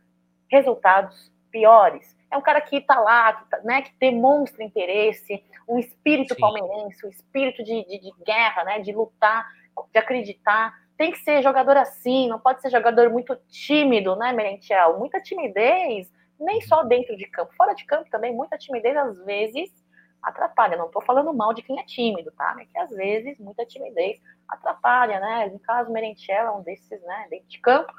resultados 0.50 1.32
piores. 1.52 2.16
É 2.32 2.38
um 2.38 2.42
cara 2.42 2.62
que 2.62 2.78
está 2.78 3.00
lá, 3.00 3.34
que, 3.34 3.50
tá, 3.50 3.60
né, 3.64 3.82
que 3.82 3.92
demonstra 4.00 4.64
interesse, 4.64 5.44
um 5.68 5.80
espírito 5.80 6.36
Sim. 6.36 6.42
palmeirense, 6.42 7.06
um 7.06 7.10
espírito 7.10 7.64
de, 7.64 7.84
de, 7.86 8.00
de 8.00 8.14
guerra, 8.24 8.64
né, 8.64 8.80
de 8.80 8.92
lutar, 8.92 9.48
de 9.92 10.00
acreditar 10.00 10.74
tem 10.98 11.12
que 11.12 11.20
ser 11.20 11.44
jogador 11.44 11.78
assim, 11.78 12.28
não 12.28 12.40
pode 12.40 12.60
ser 12.62 12.72
jogador 12.72 13.10
muito 13.12 13.38
tímido, 13.48 14.16
né, 14.16 14.34
Merentiel? 14.34 14.98
Muita 14.98 15.22
timidez, 15.22 16.12
nem 16.40 16.62
só 16.62 16.84
dentro 16.84 17.16
de 17.16 17.26
campo, 17.26 17.54
fora 17.56 17.74
de 17.74 17.86
campo 17.86 18.10
também, 18.10 18.34
muita 18.34 18.58
timidez 18.58 18.96
às 18.96 19.24
vezes 19.26 19.72
atrapalha. 20.22 20.78
Não 20.78 20.88
estou 20.88 21.02
falando 21.02 21.34
mal 21.34 21.54
de 21.54 21.62
quem 21.62 21.80
é 21.80 21.84
tímido, 21.84 22.32
tá? 22.32 22.56
É 22.60 22.66
que 22.66 22.78
às 22.78 22.90
vezes 22.90 23.40
muita 23.40 23.66
timidez 23.66 24.22
atrapalha, 24.48 25.20
né? 25.20 25.50
No 25.52 25.60
caso, 25.60 25.92
Merentiel 25.92 26.48
é 26.48 26.52
um 26.52 26.62
desses, 26.62 27.02
né, 27.04 27.28
dentro 27.30 27.48
de 27.48 27.60
campo. 27.60 27.92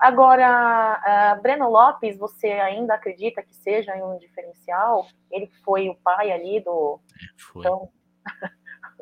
Agora, 0.00 1.36
uh, 1.38 1.42
Breno 1.42 1.70
Lopes, 1.70 2.18
você 2.18 2.48
ainda 2.48 2.94
acredita 2.94 3.42
que 3.42 3.54
seja 3.54 3.94
um 3.94 4.18
diferencial? 4.18 5.06
Ele 5.30 5.48
foi 5.64 5.88
o 5.88 5.94
pai 5.94 6.32
ali 6.32 6.60
do. 6.60 7.00
Foi. 7.36 7.60
Então... 7.60 7.88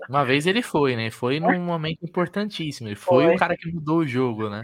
Uma 0.08 0.24
vez 0.24 0.46
ele 0.46 0.62
foi, 0.62 0.96
né? 0.96 1.10
Foi 1.10 1.40
num 1.40 1.60
momento 1.60 2.02
importantíssimo. 2.02 2.88
Ele 2.88 2.96
foi, 2.96 3.24
foi. 3.24 3.34
o 3.34 3.38
cara 3.38 3.56
que 3.56 3.70
mudou 3.72 3.98
o 3.98 4.06
jogo, 4.06 4.48
né? 4.48 4.62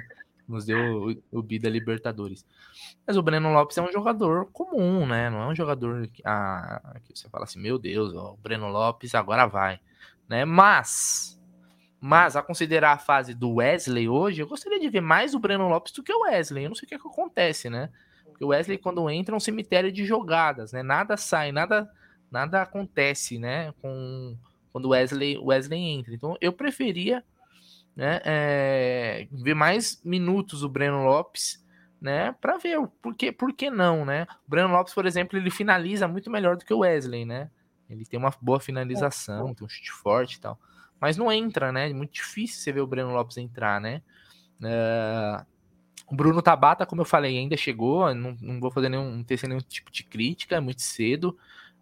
Nos 0.49 0.65
deu 0.65 1.17
o, 1.33 1.41
o 1.41 1.43
da 1.43 1.69
Libertadores. 1.69 2.45
Mas 3.07 3.17
o 3.17 3.23
Breno 3.23 3.53
Lopes 3.53 3.77
é 3.79 3.83
um 3.83 3.91
jogador 3.93 4.47
comum, 4.53 5.07
né? 5.07 5.29
Não 5.29 5.43
é 5.43 5.47
um 5.49 5.55
jogador 5.55 6.07
que, 6.09 6.23
ah, 6.25 6.95
que 7.05 7.19
você 7.19 7.29
fala 7.29 7.45
assim, 7.45 7.61
meu 7.61 7.79
Deus, 7.79 8.15
ó, 8.15 8.33
o 8.33 8.37
Breno 8.37 8.69
Lopes 8.69 9.15
agora 9.15 9.47
vai, 9.47 9.81
né? 10.29 10.45
Mas, 10.45 11.41
mas 12.01 12.37
a 12.37 12.43
considerar 12.43 12.93
a 12.93 12.99
fase 12.99 13.35
do 13.35 13.55
Wesley 13.55 14.09
hoje, 14.09 14.41
eu 14.41 14.47
gostaria 14.47 14.79
de 14.79 14.89
ver 14.89 15.01
mais 15.01 15.35
o 15.35 15.41
Breno 15.41 15.69
Lopes 15.69 15.93
do 15.93 16.03
que 16.03 16.13
o 16.13 16.23
Wesley. 16.23 16.65
Eu 16.65 16.71
não 16.71 16.77
sei 16.77 16.87
o 16.87 16.89
que, 16.89 16.95
é 16.95 16.99
que 16.99 17.09
acontece, 17.09 17.69
né? 17.69 17.91
Porque 18.25 18.45
o 18.45 18.49
Wesley 18.49 18.79
quando 18.79 19.09
entra 19.11 19.35
é 19.35 19.37
um 19.37 19.41
cemitério 19.41 19.91
de 19.91 20.05
jogadas, 20.05 20.73
né? 20.73 20.83
Nada 20.83 21.17
sai, 21.17 21.51
nada 21.51 21.91
nada 22.31 22.63
acontece, 22.63 23.39
né? 23.39 23.73
Com 23.81 24.37
quando 24.73 24.87
o 24.87 24.89
Wesley, 24.91 25.39
Wesley 25.39 25.81
entra. 25.81 26.15
Então 26.15 26.37
eu 26.41 26.53
preferia 26.53 27.25
né, 27.97 28.21
é, 28.25 29.27
ver 29.33 29.55
mais 29.55 30.01
minutos 30.05 30.63
o 30.63 30.69
Breno 30.69 31.03
Lopes, 31.03 31.65
né, 31.99 32.33
para 32.41 32.59
ver 32.59 32.79
o 32.79 32.87
porquê, 32.87 33.33
por 33.33 33.53
que 33.55 33.71
não, 33.71 34.05
né? 34.05 34.27
O 34.47 34.51
Breno 34.51 34.69
Lopes, 34.69 34.93
por 34.93 35.07
exemplo, 35.07 35.39
ele 35.39 35.51
finaliza 35.51 36.07
muito 36.07 36.31
melhor 36.31 36.57
do 36.57 36.65
que 36.65 36.75
o 36.75 36.81
Wesley, 36.81 37.25
né? 37.25 37.51
Ele 37.89 38.05
tem 38.05 38.19
uma 38.19 38.33
boa 38.41 38.61
finalização, 38.61 39.55
tem 39.55 39.65
um 39.65 39.69
chute 39.69 39.91
forte 39.91 40.35
e 40.35 40.41
tal, 40.41 40.61
mas 41.01 41.17
não 41.17 41.33
entra, 41.33 41.73
né? 41.73 41.89
É 41.91 41.95
muito 41.95 42.13
difícil 42.13 42.61
você 42.61 42.71
ver 42.71 42.83
o 42.83 42.87
Breno 42.87 43.13
Lopes 43.13 43.39
entrar, 43.39 43.81
né? 43.81 44.03
É, 44.63 45.45
o 46.07 46.15
Bruno 46.15 46.43
Tabata, 46.43 46.85
como 46.85 47.01
eu 47.01 47.07
falei, 47.07 47.39
ainda 47.39 47.57
chegou, 47.57 48.15
não, 48.15 48.37
não 48.41 48.61
vou 48.61 48.71
fazer 48.71 48.91
nenhum, 48.91 49.11
não 49.11 49.25
ter 49.25 49.41
nenhum 49.49 49.61
tipo 49.61 49.91
de 49.91 50.05
crítica, 50.05 50.57
é 50.57 50.61
muito 50.61 50.83
cedo 50.83 51.37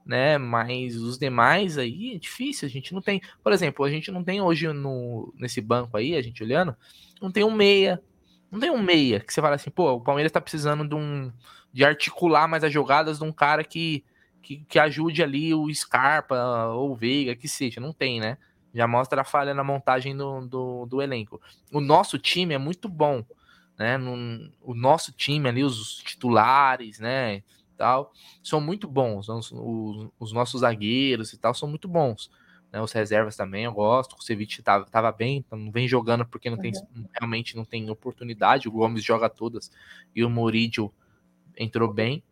né? 0.05 0.37
Mas 0.39 0.97
os 0.97 1.19
demais 1.19 1.79
aí 1.79 2.15
é 2.15 2.19
difícil, 2.19 2.67
a 2.67 2.71
gente 2.71 2.93
não 2.93 3.01
tem. 3.01 3.21
Por 3.43 3.53
exemplo, 3.53 3.85
a 3.85 3.91
gente 3.91 4.11
não 4.13 4.23
tem 4.23 4.41
hoje 4.41 4.69
no, 4.69 5.33
nesse 5.37 5.61
banco 5.61 5.97
aí, 5.97 6.15
a 6.15 6.23
gente 6.23 6.43
olhando, 6.43 6.77
não 7.21 7.31
tem 7.31 7.45
um 7.45 7.51
meia. 7.51 8.03
Não 8.51 8.61
tem 8.61 8.71
um 8.71 8.83
meia 8.83 9.19
que 9.21 9.33
você 9.33 9.41
fala 9.41 9.57
assim, 9.57 9.71
pô, 9.71 9.93
o 9.93 10.01
Palmeiras 10.01 10.31
tá 10.31 10.41
precisando 10.41 10.87
de 10.87 10.95
um. 10.95 11.33
de 11.73 11.85
articular 11.85 12.47
mais 12.47 12.63
as 12.63 12.73
jogadas 12.73 13.19
de 13.19 13.25
um 13.25 13.33
cara 13.33 13.65
que, 13.65 14.05
que, 14.43 14.59
que 14.69 14.79
ajude 14.79 15.23
ali 15.23 15.53
o 15.55 15.73
Scarpa 15.75 16.67
ou 16.69 16.93
o 16.93 16.95
Veiga, 16.95 17.35
que 17.35 17.49
seja. 17.49 17.81
Não 17.81 17.93
tem, 17.93 18.21
né? 18.21 18.39
Já 18.73 18.87
mostra 18.87 19.23
a 19.23 19.25
falha 19.25 19.55
na 19.55 19.65
montagem 19.65 20.17
do, 20.17 20.47
do, 20.47 20.87
do 20.87 21.03
elenco. 21.03 21.41
O 21.73 21.81
nosso 21.81 22.19
time 22.19 22.55
é 22.55 22.59
muito 22.59 22.89
bom. 22.89 23.25
Né, 23.77 23.99
no, 23.99 24.53
o 24.63 24.73
nosso 24.73 25.11
time 25.11 25.49
ali, 25.49 25.65
os 25.65 25.97
titulares, 25.97 27.01
né? 27.01 27.43
Tal, 27.77 28.13
são 28.43 28.61
muito 28.61 28.89
bons. 28.89 29.29
Os, 29.29 29.53
os, 29.53 30.09
os 30.19 30.33
nossos 30.33 30.61
zagueiros 30.61 31.33
e 31.33 31.39
tal 31.39 31.55
são 31.55 31.69
muito 31.69 31.89
bons. 31.89 32.31
Né? 32.73 32.81
Os 32.81 32.93
reservas 32.93 33.37
também 33.37 33.65
eu 33.65 33.73
gosto. 33.73 34.17
O 34.19 34.23
Ceviche 34.23 34.63
tava, 34.63 34.85
tava 34.87 35.13
bem, 35.13 35.39
então 35.39 35.59
não 35.59 35.71
vem 35.71 35.87
jogando 35.87 36.27
porque 36.27 36.51
não 36.51 36.59
tem, 36.59 36.73
uhum. 36.73 37.07
realmente 37.13 37.57
não 37.57 37.65
tem 37.65 37.89
oportunidade. 37.89 38.67
O 38.69 38.73
Gomes 38.73 39.05
joga 39.05 39.29
todas 39.29 39.71
e 40.15 40.25
o 40.25 40.31
Moridio 40.31 40.93
entrou 41.57 41.93
bem. 41.93 42.23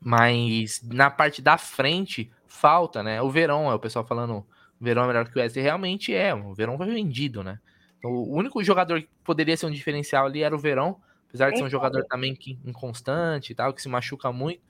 Mas 0.00 0.80
na 0.82 1.10
parte 1.10 1.42
da 1.42 1.58
frente 1.58 2.30
falta, 2.46 3.02
né? 3.02 3.20
O 3.20 3.30
Verão, 3.30 3.70
é 3.70 3.74
o 3.74 3.78
pessoal 3.78 4.06
falando, 4.06 4.38
o 4.80 4.84
Verão 4.84 5.04
é 5.04 5.06
melhor 5.06 5.28
que 5.28 5.38
o 5.38 5.40
Wesley, 5.40 5.62
realmente 5.62 6.14
é. 6.14 6.34
O 6.34 6.54
Verão 6.54 6.76
foi 6.76 6.86
vendido, 6.86 7.42
né? 7.42 7.58
Então, 7.98 8.10
o 8.10 8.34
único 8.34 8.62
jogador 8.62 9.02
que 9.02 9.08
poderia 9.24 9.56
ser 9.56 9.66
um 9.66 9.70
diferencial 9.70 10.26
ali 10.26 10.42
era 10.42 10.54
o 10.54 10.58
Verão, 10.58 11.00
Apesar 11.28 11.50
de 11.50 11.58
ser 11.58 11.64
um 11.64 11.70
jogador 11.70 12.04
também 12.04 12.34
que, 12.34 12.58
inconstante 12.64 13.52
e 13.52 13.54
tal, 13.54 13.72
que 13.72 13.82
se 13.82 13.88
machuca 13.88 14.32
muito, 14.32 14.62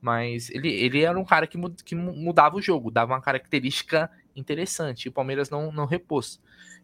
mas 0.00 0.48
ele, 0.50 0.68
ele 0.68 1.02
era 1.02 1.18
um 1.18 1.24
cara 1.24 1.46
que, 1.46 1.58
que 1.84 1.94
mudava 1.94 2.56
o 2.56 2.62
jogo, 2.62 2.90
dava 2.90 3.12
uma 3.12 3.20
característica 3.20 4.10
interessante. 4.34 5.06
E 5.06 5.08
o 5.08 5.12
Palmeiras 5.12 5.50
não, 5.50 5.70
não 5.72 5.86
repôs. 5.86 6.40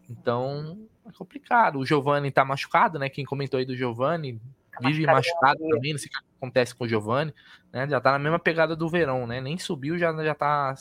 Então, 0.09 0.77
é 1.07 1.11
complicado. 1.11 1.79
O 1.79 1.85
Giovani 1.85 2.31
tá 2.31 2.43
machucado, 2.43 2.99
né? 2.99 3.09
Quem 3.09 3.25
comentou 3.25 3.57
aí 3.57 3.65
do 3.65 3.75
Giovani 3.75 4.39
tá 4.71 4.87
vive 4.87 5.05
machucado, 5.05 5.59
também, 5.69 5.93
não 5.93 5.99
sei 5.99 6.07
o 6.07 6.11
que 6.11 6.25
acontece 6.37 6.75
com 6.75 6.83
o 6.83 6.87
Giovani, 6.87 7.33
né? 7.71 7.87
Já 7.87 8.01
tá 8.01 8.11
na 8.11 8.19
mesma 8.19 8.39
pegada 8.39 8.75
do 8.75 8.89
verão, 8.89 9.25
né? 9.25 9.39
Nem 9.39 9.57
subiu, 9.57 9.97
já, 9.97 10.11
já 10.23 10.35
tá 10.35 10.75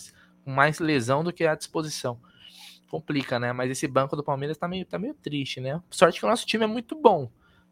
com 0.45 0.51
mais 0.51 0.79
lesão 0.79 1.23
do 1.23 1.33
que 1.33 1.45
à 1.45 1.55
disposição. 1.55 2.21
Complica, 2.91 3.39
né? 3.39 3.53
Mas 3.53 3.71
esse 3.71 3.87
banco 3.87 4.17
do 4.17 4.25
Palmeiras 4.25 4.59
tá 4.59 4.67
meio, 4.67 4.85
tá 4.85 4.99
meio 4.99 5.15
triste, 5.15 5.61
né? 5.61 5.81
Sorte 5.91 6.19
que 6.19 6.27
o 6.27 6.29
nosso 6.29 6.45
time 6.45 6.65
é 6.65 6.67
muito 6.67 7.01
bom. 7.01 7.31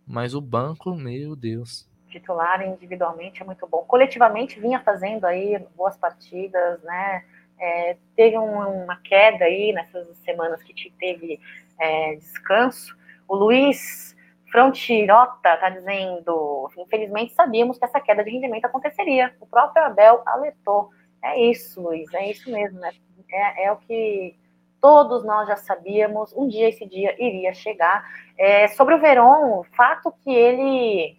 Mas 0.09 0.35
o 0.35 0.41
banco, 0.41 0.95
meu 0.95 1.37
Deus. 1.37 1.87
Titular 2.09 2.67
individualmente 2.67 3.43
é 3.43 3.45
muito 3.45 3.67
bom. 3.67 3.85
Coletivamente 3.85 4.59
vinha 4.59 4.81
fazendo 4.81 5.27
aí 5.27 5.59
boas 5.77 5.97
partidas, 5.99 6.83
né? 6.83 7.25
É, 7.61 7.97
teve 8.17 8.39
um, 8.39 8.85
uma 8.85 8.97
queda 8.97 9.45
aí 9.45 9.73
nessas 9.73 10.17
semanas 10.19 10.63
que 10.63 10.91
teve 10.99 11.39
é, 11.79 12.15
descanso. 12.15 12.97
O 13.29 13.37
Luiz 13.37 14.17
Frontirota 14.51 15.53
está 15.53 15.69
dizendo: 15.69 16.71
infelizmente 16.79 17.35
sabíamos 17.35 17.79
que 17.79 17.85
essa 17.85 18.01
queda 18.01 18.25
de 18.25 18.31
rendimento 18.31 18.65
aconteceria. 18.65 19.35
O 19.41 19.47
próprio 19.47 19.85
Abel 19.85 20.23
alertou. 20.25 20.91
É 21.23 21.39
isso, 21.39 21.83
Luiz, 21.83 22.13
é 22.15 22.31
isso 22.31 22.51
mesmo, 22.51 22.79
né? 22.79 22.93
É, 23.31 23.67
é 23.67 23.73
o 23.73 23.77
que 23.77 24.35
todos 24.81 25.25
nós 25.25 25.49
já 25.49 25.57
sabíamos, 25.57 26.33
um 26.37 26.47
dia 26.47 26.69
esse 26.69 26.87
dia 26.87 27.15
iria 27.23 27.53
chegar. 27.53 28.05
É, 28.37 28.69
sobre 28.69 28.95
o 28.95 29.01
Verón, 29.01 29.61
o 29.61 29.65
fato 29.65 30.13
que 30.23 30.31
ele 30.31 31.17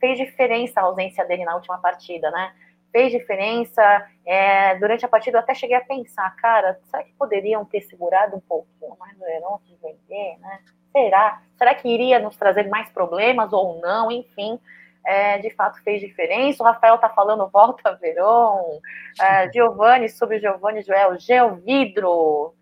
fez 0.00 0.18
diferença 0.18 0.80
a 0.80 0.84
ausência 0.84 1.24
dele 1.24 1.44
na 1.44 1.54
última 1.54 1.78
partida, 1.78 2.30
né? 2.30 2.52
Fez 2.92 3.10
diferença. 3.10 3.82
É, 4.24 4.76
durante 4.76 5.04
a 5.04 5.08
partida 5.08 5.38
eu 5.38 5.42
até 5.42 5.54
cheguei 5.54 5.76
a 5.76 5.84
pensar, 5.84 6.34
cara, 6.36 6.78
será 6.84 7.02
que 7.02 7.12
poderiam 7.14 7.64
ter 7.64 7.80
segurado 7.82 8.36
um 8.36 8.40
pouquinho 8.40 8.96
mais 8.98 9.16
o 9.16 9.24
Verón 9.24 9.58
de 9.64 9.76
vender, 9.76 10.38
né? 10.38 10.60
Será? 10.92 11.42
Será 11.58 11.74
que 11.74 11.88
iria 11.88 12.20
nos 12.20 12.36
trazer 12.36 12.68
mais 12.68 12.88
problemas 12.90 13.52
ou 13.52 13.80
não? 13.80 14.12
Enfim, 14.12 14.60
é, 15.04 15.38
de 15.38 15.50
fato 15.50 15.82
fez 15.82 16.00
diferença. 16.00 16.62
O 16.62 16.66
Rafael 16.66 16.98
tá 16.98 17.08
falando 17.08 17.48
volta 17.48 17.94
Verón. 17.96 18.78
É, 19.20 19.50
Giovanni, 19.50 20.08
sobre 20.08 20.38
Giovanni 20.38 20.82
Joel, 20.82 21.18
Geovidro 21.18 22.54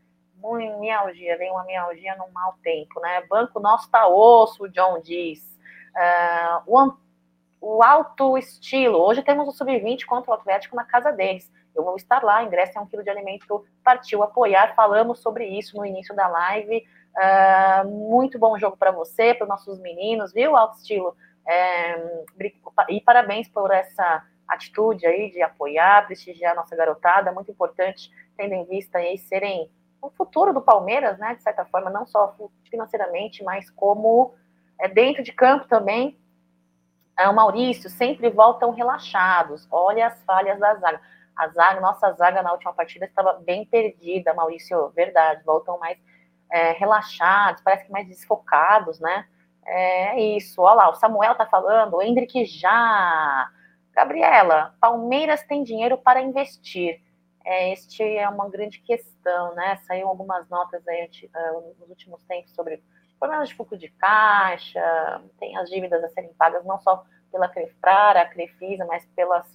mialgia, 0.81 1.39
vem 1.39 1.51
uma 1.51 1.65
mialgia 1.65 2.17
num 2.17 2.31
mau 2.33 2.55
tempo, 2.63 3.01
né? 3.01 3.23
Banco 3.29 3.61
nosso 3.61 3.91
tá 3.91 4.07
osso, 4.09 4.65
o 4.65 4.69
John 4.69 5.01
diz. 5.01 5.41
Uh, 5.95 6.63
o, 6.67 6.95
o 7.61 7.83
alto 7.83 8.37
estilo, 8.37 8.99
hoje 8.99 9.23
temos 9.23 9.47
o 9.47 9.53
sub-20 9.53 10.05
contra 10.05 10.31
o 10.31 10.35
Atlético 10.35 10.75
na 10.75 10.85
casa 10.85 11.13
deles. 11.13 11.51
Eu 11.75 11.85
vou 11.85 11.97
estar 11.97 12.23
lá, 12.23 12.43
ingresso 12.43 12.79
é 12.79 12.81
um 12.81 12.87
quilo 12.87 13.03
de 13.03 13.11
alimento, 13.11 13.65
partiu 13.83 14.23
apoiar, 14.23 14.75
falamos 14.75 15.21
sobre 15.21 15.47
isso 15.47 15.77
no 15.77 15.87
início 15.87 16.15
da 16.15 16.29
live. 16.29 16.85
Uh, 17.17 17.89
muito 17.89 18.39
bom 18.39 18.59
jogo 18.59 18.77
para 18.77 18.91
você, 18.91 19.35
para 19.35 19.45
os 19.45 19.49
nossos 19.49 19.79
meninos, 19.79 20.33
viu, 20.33 20.57
Alto 20.57 20.77
Estilo? 20.79 21.17
É, 21.47 22.23
e 22.89 23.01
parabéns 23.01 23.49
por 23.49 23.71
essa 23.71 24.25
atitude 24.47 25.07
aí 25.07 25.31
de 25.31 25.43
apoiar, 25.43 26.07
prestigiar 26.07 26.53
a 26.53 26.57
nossa 26.57 26.77
garotada, 26.77 27.33
muito 27.33 27.51
importante, 27.51 28.11
tendo 28.37 28.55
em 28.55 28.65
vista 28.65 28.99
aí 28.99 29.19
serem 29.19 29.71
o 30.03 30.11
futuro 30.11 30.53
do 30.53 30.61
Palmeiras, 30.61 31.17
né, 31.17 31.35
de 31.37 31.43
certa 31.43 31.65
forma, 31.65 31.89
não 31.89 32.05
só 32.05 32.35
financeiramente, 32.69 33.45
mas 33.45 33.71
como 33.71 34.35
é, 34.79 34.89
dentro 34.89 35.23
de 35.23 35.33
campo 35.33 35.67
também. 35.69 36.19
É, 37.17 37.29
o 37.29 37.35
Maurício 37.35 37.89
sempre 37.89 38.29
voltam 38.31 38.71
relaxados. 38.71 39.69
Olha 39.71 40.09
as 40.09 40.23
falhas 40.25 40.59
da 40.59 40.75
zaga. 40.75 41.01
A 41.37 41.49
zaga, 41.49 41.81
nossa 41.81 42.13
zaga 42.13 42.43
na 42.43 42.53
última 42.53 42.73
partida 42.73 43.07
estava 43.07 43.35
bem 43.35 43.65
perdida, 43.65 44.35
Maurício, 44.35 44.91
verdade. 44.91 45.45
Voltam 45.45 45.79
mais 45.79 45.99
é, 46.51 46.73
relaxados, 46.73 47.63
parece 47.63 47.87
que 47.87 47.93
mais 47.93 48.09
desfocados, 48.09 48.99
né? 48.99 49.27
É 49.65 50.21
isso. 50.21 50.61
Olha 50.61 50.75
lá, 50.75 50.91
o 50.91 50.95
Samuel 50.95 51.35
tá 51.37 51.47
falando, 51.47 51.95
o 51.95 52.03
Hendrick 52.03 52.45
já. 52.45 53.49
Gabriela, 53.95 54.75
Palmeiras 54.81 55.43
tem 55.45 55.63
dinheiro 55.63 55.99
para 55.99 56.23
investir. 56.23 57.01
É, 57.45 57.73
este 57.73 58.03
é 58.03 58.29
uma 58.29 58.49
grande 58.49 58.79
questão, 58.81 59.55
né? 59.55 59.77
Saíram 59.87 60.09
algumas 60.09 60.49
notas 60.49 60.87
aí 60.87 61.09
uh, 61.25 61.75
nos 61.79 61.89
últimos 61.89 62.23
tempos 62.25 62.53
sobre 62.55 62.83
problemas 63.19 63.49
de 63.49 63.55
fluxo 63.55 63.77
de 63.77 63.89
caixa, 63.89 65.23
tem 65.39 65.57
as 65.57 65.71
dívidas 65.71 66.03
a 66.03 66.09
serem 66.09 66.33
pagas 66.35 66.65
não 66.65 66.81
só 66.81 67.05
pela 67.31 67.49
Crefrara, 67.49 68.23
a 68.23 68.29
Crefisa, 68.29 68.85
mas 68.85 69.07
pelas 69.15 69.47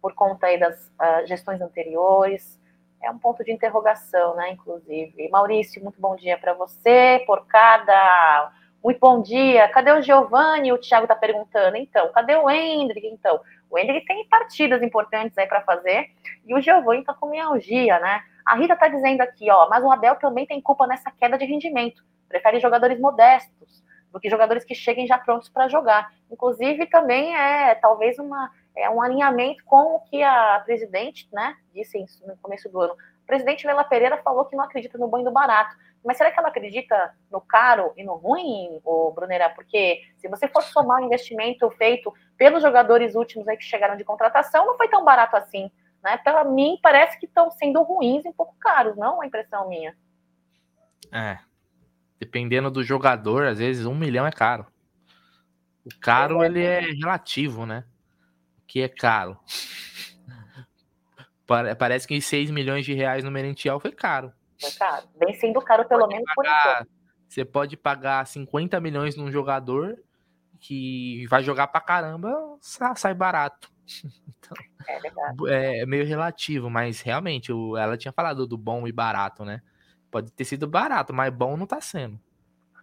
por 0.00 0.14
conta 0.14 0.46
aí 0.46 0.58
das 0.58 0.88
uh, 0.88 1.26
gestões 1.26 1.60
anteriores. 1.60 2.58
É 3.02 3.10
um 3.10 3.18
ponto 3.18 3.44
de 3.44 3.52
interrogação, 3.52 4.34
né? 4.36 4.52
Inclusive. 4.52 5.28
Maurício, 5.28 5.82
muito 5.82 6.00
bom 6.00 6.16
dia 6.16 6.38
para 6.38 6.54
você. 6.54 7.22
Por 7.26 7.46
cada 7.46 8.52
muito 8.82 8.98
bom 9.00 9.22
dia. 9.22 9.68
Cadê 9.68 9.92
o 9.92 10.02
Giovanni? 10.02 10.72
O 10.72 10.78
Thiago 10.78 11.04
está 11.04 11.14
perguntando. 11.14 11.76
Então, 11.76 12.10
cadê 12.12 12.36
o 12.36 12.48
Hendrick? 12.48 13.06
Então, 13.06 13.40
o 13.70 13.78
Hendrick 13.78 14.06
tem 14.06 14.26
partidas 14.28 14.82
importantes 14.82 15.36
aí 15.36 15.46
para 15.46 15.60
fazer 15.62 16.10
e 16.46 16.54
o 16.54 16.60
Giovanni 16.60 17.00
está 17.00 17.12
com 17.12 17.28
mialgia, 17.28 17.98
né? 17.98 18.22
A 18.46 18.54
Rita 18.54 18.74
está 18.74 18.88
dizendo 18.88 19.20
aqui, 19.20 19.50
ó, 19.50 19.68
mas 19.68 19.84
o 19.84 19.90
Abel 19.90 20.16
também 20.16 20.46
tem 20.46 20.60
culpa 20.60 20.86
nessa 20.86 21.10
queda 21.10 21.36
de 21.36 21.44
rendimento. 21.44 22.02
Prefere 22.28 22.60
jogadores 22.60 22.98
modestos 22.98 23.84
do 24.10 24.18
que 24.18 24.30
jogadores 24.30 24.64
que 24.64 24.74
cheguem 24.74 25.06
já 25.06 25.18
prontos 25.18 25.50
para 25.50 25.68
jogar. 25.68 26.10
Inclusive, 26.30 26.86
também 26.86 27.36
é 27.36 27.74
talvez 27.74 28.18
uma, 28.18 28.50
é 28.74 28.88
um 28.88 29.02
alinhamento 29.02 29.62
com 29.64 29.96
o 29.96 30.00
que 30.00 30.22
a 30.22 30.62
presidente, 30.64 31.28
né, 31.30 31.54
disse 31.74 32.02
no 32.26 32.36
começo 32.38 32.68
do 32.70 32.80
ano. 32.80 32.96
O 33.28 33.28
presidente 33.28 33.66
Lela 33.66 33.84
Pereira 33.84 34.16
falou 34.16 34.46
que 34.46 34.56
não 34.56 34.64
acredita 34.64 34.96
no 34.96 35.06
banho 35.06 35.26
do 35.26 35.30
barato. 35.30 35.76
Mas 36.02 36.16
será 36.16 36.32
que 36.32 36.38
ela 36.38 36.48
acredita 36.48 37.14
no 37.30 37.42
caro 37.42 37.92
e 37.94 38.02
no 38.02 38.14
ruim, 38.14 38.80
o 38.82 39.12
Brunera? 39.12 39.50
Porque 39.50 40.00
se 40.16 40.28
você 40.28 40.48
for 40.48 40.62
somar 40.62 41.02
o 41.02 41.04
investimento 41.04 41.68
feito 41.72 42.10
pelos 42.38 42.62
jogadores 42.62 43.14
últimos 43.14 43.46
aí 43.46 43.58
que 43.58 43.64
chegaram 43.64 43.98
de 43.98 44.04
contratação, 44.04 44.64
não 44.64 44.78
foi 44.78 44.88
tão 44.88 45.04
barato 45.04 45.36
assim. 45.36 45.70
Né? 46.02 46.16
Para 46.16 46.42
mim, 46.42 46.78
parece 46.82 47.18
que 47.18 47.26
estão 47.26 47.50
sendo 47.50 47.82
ruins 47.82 48.24
e 48.24 48.28
um 48.28 48.32
pouco 48.32 48.56
caros, 48.58 48.96
não? 48.96 49.22
É 49.22 49.26
impressão 49.26 49.68
minha. 49.68 49.94
É. 51.12 51.38
Dependendo 52.18 52.70
do 52.70 52.82
jogador, 52.82 53.46
às 53.46 53.58
vezes 53.58 53.84
um 53.84 53.94
milhão 53.94 54.26
é 54.26 54.32
caro. 54.32 54.66
O 55.84 55.90
caro, 56.00 56.42
ele 56.42 56.62
é 56.62 56.80
relativo, 56.80 57.66
né? 57.66 57.84
O 58.62 58.66
que 58.66 58.80
é 58.80 58.88
caro? 58.88 59.38
Parece 61.78 62.06
que 62.06 62.20
6 62.20 62.50
milhões 62.50 62.84
de 62.84 62.92
reais 62.92 63.24
no 63.24 63.30
Merentiel 63.30 63.80
foi 63.80 63.90
caro. 63.90 64.32
É 64.62 64.70
caro. 64.72 65.08
Vem 65.18 65.34
sendo 65.34 65.60
caro, 65.62 65.88
pelo 65.88 66.06
menos 66.06 66.24
pagar, 66.34 66.34
por 66.34 66.46
enquanto. 66.46 66.90
Você 67.26 67.44
pode 67.44 67.76
pagar 67.76 68.26
50 68.26 68.78
milhões 68.80 69.16
num 69.16 69.32
jogador 69.32 69.96
que 70.60 71.26
vai 71.28 71.42
jogar 71.42 71.68
pra 71.68 71.80
caramba, 71.80 72.36
sai 72.60 73.14
barato. 73.14 73.70
Então, 74.40 74.56
é 74.86 75.00
verdade. 75.00 75.36
É 75.48 75.84
meio 75.84 76.06
relativo, 76.06 76.70
mas 76.70 77.00
realmente, 77.00 77.50
ela 77.50 77.98
tinha 77.98 78.12
falado 78.12 78.46
do 78.46 78.56
bom 78.56 78.86
e 78.86 78.92
barato, 78.92 79.44
né? 79.44 79.60
Pode 80.10 80.30
ter 80.32 80.44
sido 80.44 80.66
barato, 80.66 81.12
mas 81.12 81.34
bom 81.34 81.56
não 81.56 81.66
tá 81.66 81.80
sendo. 81.80 82.18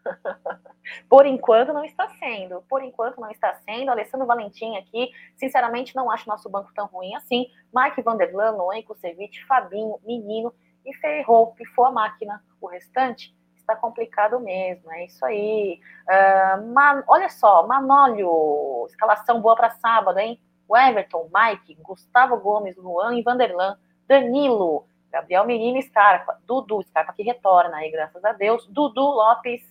Por 1.09 1.25
enquanto 1.25 1.73
não 1.73 1.83
está 1.83 2.07
sendo. 2.19 2.61
Por 2.69 2.83
enquanto 2.83 3.19
não 3.19 3.29
está 3.31 3.53
sendo. 3.55 3.89
Alessandro 3.89 4.27
Valentim 4.27 4.75
aqui, 4.77 5.11
sinceramente 5.35 5.95
não 5.95 6.11
acho 6.11 6.29
nosso 6.29 6.49
banco 6.49 6.71
tão 6.73 6.87
ruim 6.87 7.15
assim. 7.15 7.47
Mike 7.73 8.01
Vanderlan, 8.01 8.53
Noen 8.53 8.83
Kusevich, 8.83 9.43
Fabinho, 9.45 9.99
Menino 10.05 10.53
e 10.85 10.93
ferrou, 10.95 11.53
pifou 11.53 11.85
a 11.85 11.91
máquina. 11.91 12.43
O 12.61 12.67
restante 12.67 13.35
está 13.55 13.75
complicado 13.75 14.39
mesmo, 14.39 14.91
é 14.91 15.05
isso 15.05 15.25
aí. 15.25 15.79
Uh, 16.07 16.71
Man, 16.71 17.03
olha 17.07 17.29
só, 17.29 17.65
Manólio, 17.65 18.85
escalação 18.87 19.41
boa 19.41 19.55
para 19.55 19.71
sábado, 19.71 20.19
hein? 20.19 20.39
O 20.67 20.77
Everton, 20.77 21.29
Mike, 21.33 21.75
Gustavo 21.81 22.37
Gomes, 22.37 22.77
Luan 22.77 23.17
e 23.17 23.23
Vanderlan, 23.23 23.77
Danilo, 24.07 24.87
Gabriel 25.11 25.45
Menino 25.45 25.81
Scarpa, 25.81 26.39
Dudu, 26.45 26.83
Scarpa 26.83 27.13
que 27.13 27.23
retorna 27.23 27.77
aí, 27.77 27.91
graças 27.91 28.23
a 28.23 28.33
Deus, 28.33 28.67
Dudu 28.67 29.01
Lopes 29.01 29.61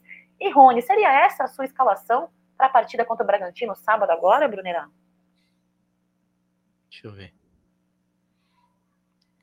e 0.41 0.51
Rony. 0.51 0.82
Seria 0.82 1.12
essa 1.24 1.45
a 1.45 1.49
sua 1.49 1.64
escalação 1.64 2.28
para 2.57 2.66
a 2.66 2.70
partida 2.70 3.05
contra 3.05 3.24
o 3.24 3.26
Bragantino 3.26 3.74
sábado 3.74 4.11
agora, 4.11 4.49
Brunerá? 4.49 4.89
Deixa 6.91 7.07
eu 7.07 7.12
ver. 7.12 7.32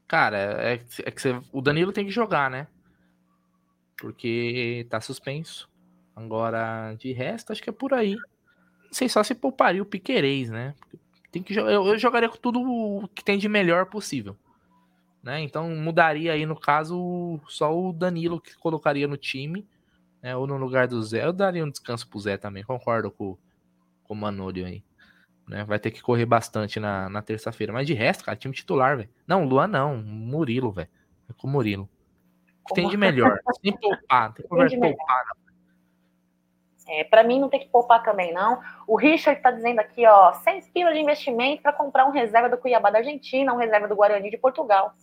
Cara, 0.08 0.38
é, 0.38 0.74
é 0.74 1.12
que 1.12 1.22
você, 1.22 1.42
o 1.52 1.62
Danilo 1.62 1.94
tem 1.94 2.06
que 2.06 2.12
jogar, 2.12 2.50
né? 2.50 2.68
Porque 3.98 4.86
tá 4.90 5.00
suspenso. 5.00 5.70
Agora, 6.16 6.94
de 6.96 7.14
resto, 7.14 7.52
acho 7.52 7.62
que 7.62 7.70
é 7.70 7.74
por 7.74 7.94
aí. 7.94 8.16
Não 8.16 8.94
sei 8.94 9.08
só 9.08 9.24
se 9.24 9.34
pouparia 9.34 9.82
o 9.82 9.86
Piquerez, 9.86 10.50
né? 10.50 10.76
Tem 11.32 11.42
que, 11.42 11.58
eu, 11.58 11.66
eu 11.70 11.98
jogaria 11.98 12.28
com 12.28 12.36
tudo 12.36 12.62
o 12.62 13.08
que 13.10 13.24
tem 13.24 13.38
de 13.38 13.48
melhor 13.48 13.86
possível. 13.86 14.36
Né? 15.24 15.42
Então 15.42 15.70
mudaria 15.70 16.34
aí, 16.34 16.46
no 16.46 16.60
caso, 16.60 17.40
só 17.48 17.74
o 17.74 17.94
Danilo 17.94 18.42
que 18.42 18.58
colocaria 18.58 19.08
no 19.08 19.18
time, 19.18 19.66
né? 20.22 20.36
Ou 20.36 20.46
no 20.46 20.58
lugar 20.58 20.88
do 20.88 21.02
Zé. 21.02 21.26
Eu 21.26 21.34
daria 21.34 21.64
um 21.64 21.70
descanso 21.70 22.08
pro 22.08 22.20
Zé 22.20 22.38
também, 22.38 22.64
concordo 22.64 23.12
com, 23.12 23.38
com 24.04 24.14
o 24.14 24.18
Manolio 24.18 24.66
aí. 24.66 24.84
Né? 25.48 25.64
Vai 25.66 25.80
ter 25.80 25.92
que 25.92 26.02
correr 26.02 26.26
bastante 26.26 26.80
na, 26.80 27.10
na 27.10 27.22
terça-feira. 27.22 27.74
Mas 27.74 27.88
de 27.88 27.94
resto, 27.94 28.24
cara, 28.24 28.38
time 28.38 28.54
titular, 28.54 28.98
velho. 28.98 29.10
Não, 29.28 29.44
Luan 29.46 29.68
não. 29.68 29.98
Murilo, 29.98 30.72
velho. 30.72 30.90
É 31.30 31.34
com 31.34 31.48
o 31.48 31.52
Murilo. 31.52 31.90
Que 32.68 32.76
tem 32.76 32.88
de 32.88 32.98
melhor. 32.98 33.40
Sem 33.62 33.76
poupar. 33.78 34.34
Tem 34.34 34.44
que 34.44 34.50
conversa 34.50 34.78
poupar. 34.78 35.26
É, 36.88 37.04
para 37.06 37.24
mim 37.24 37.40
não 37.40 37.48
tem 37.48 37.60
que 37.60 37.70
poupar 37.70 38.04
também, 38.04 38.34
não. 38.34 38.62
O 38.86 38.98
Richard 38.98 39.42
tá 39.42 39.50
dizendo 39.50 39.80
aqui, 39.80 40.06
ó, 40.06 40.34
100 40.34 40.62
pila 40.74 40.92
de 40.92 41.00
investimento 41.00 41.62
para 41.62 41.72
comprar 41.72 42.06
um 42.06 42.12
reserva 42.12 42.50
do 42.50 42.58
Cuiabá 42.58 42.90
da 42.90 42.98
Argentina, 42.98 43.54
um 43.54 43.58
reserva 43.58 43.88
do 43.88 43.96
Guarani 43.96 44.30
de 44.30 44.38
Portugal. 44.38 44.94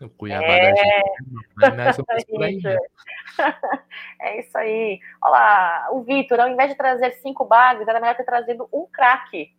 O 0.00 0.08
Cuiabá 0.10 0.46
é... 0.46 0.72
da 1.60 1.92
Argentina. 2.14 2.78
é 4.20 4.40
isso 4.40 4.56
aí. 4.58 5.00
Olha 5.22 5.30
lá, 5.32 5.88
o 5.92 6.02
Vitor, 6.02 6.40
ao 6.40 6.48
invés 6.48 6.70
de 6.70 6.76
trazer 6.76 7.12
cinco 7.22 7.44
bags, 7.44 7.86
era 7.86 8.00
melhor 8.00 8.16
ter 8.16 8.24
trazido 8.24 8.68
um 8.72 8.86
craque. 8.86 9.54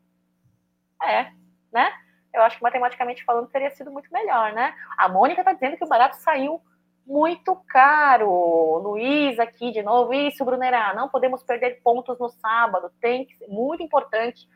É, 1.01 1.31
né? 1.71 1.91
Eu 2.33 2.41
acho 2.41 2.57
que 2.57 2.63
matematicamente 2.63 3.23
falando 3.23 3.49
teria 3.49 3.69
sido 3.71 3.91
muito 3.91 4.11
melhor, 4.11 4.53
né? 4.53 4.73
A 4.97 5.07
Mônica 5.07 5.41
está 5.41 5.53
dizendo 5.53 5.77
que 5.77 5.83
o 5.83 5.87
barato 5.87 6.15
saiu 6.17 6.61
muito 7.05 7.55
caro. 7.67 8.79
Luiz 8.79 9.39
aqui 9.39 9.71
de 9.71 9.83
novo. 9.83 10.13
Isso, 10.13 10.43
Brunerá, 10.43 10.93
não 10.93 11.09
podemos 11.09 11.43
perder 11.43 11.81
pontos 11.83 12.17
no 12.17 12.29
sábado. 12.29 12.91
Tem 12.99 13.25
que 13.25 13.35
ser 13.37 13.47
muito 13.47 13.83
importante, 13.83 14.47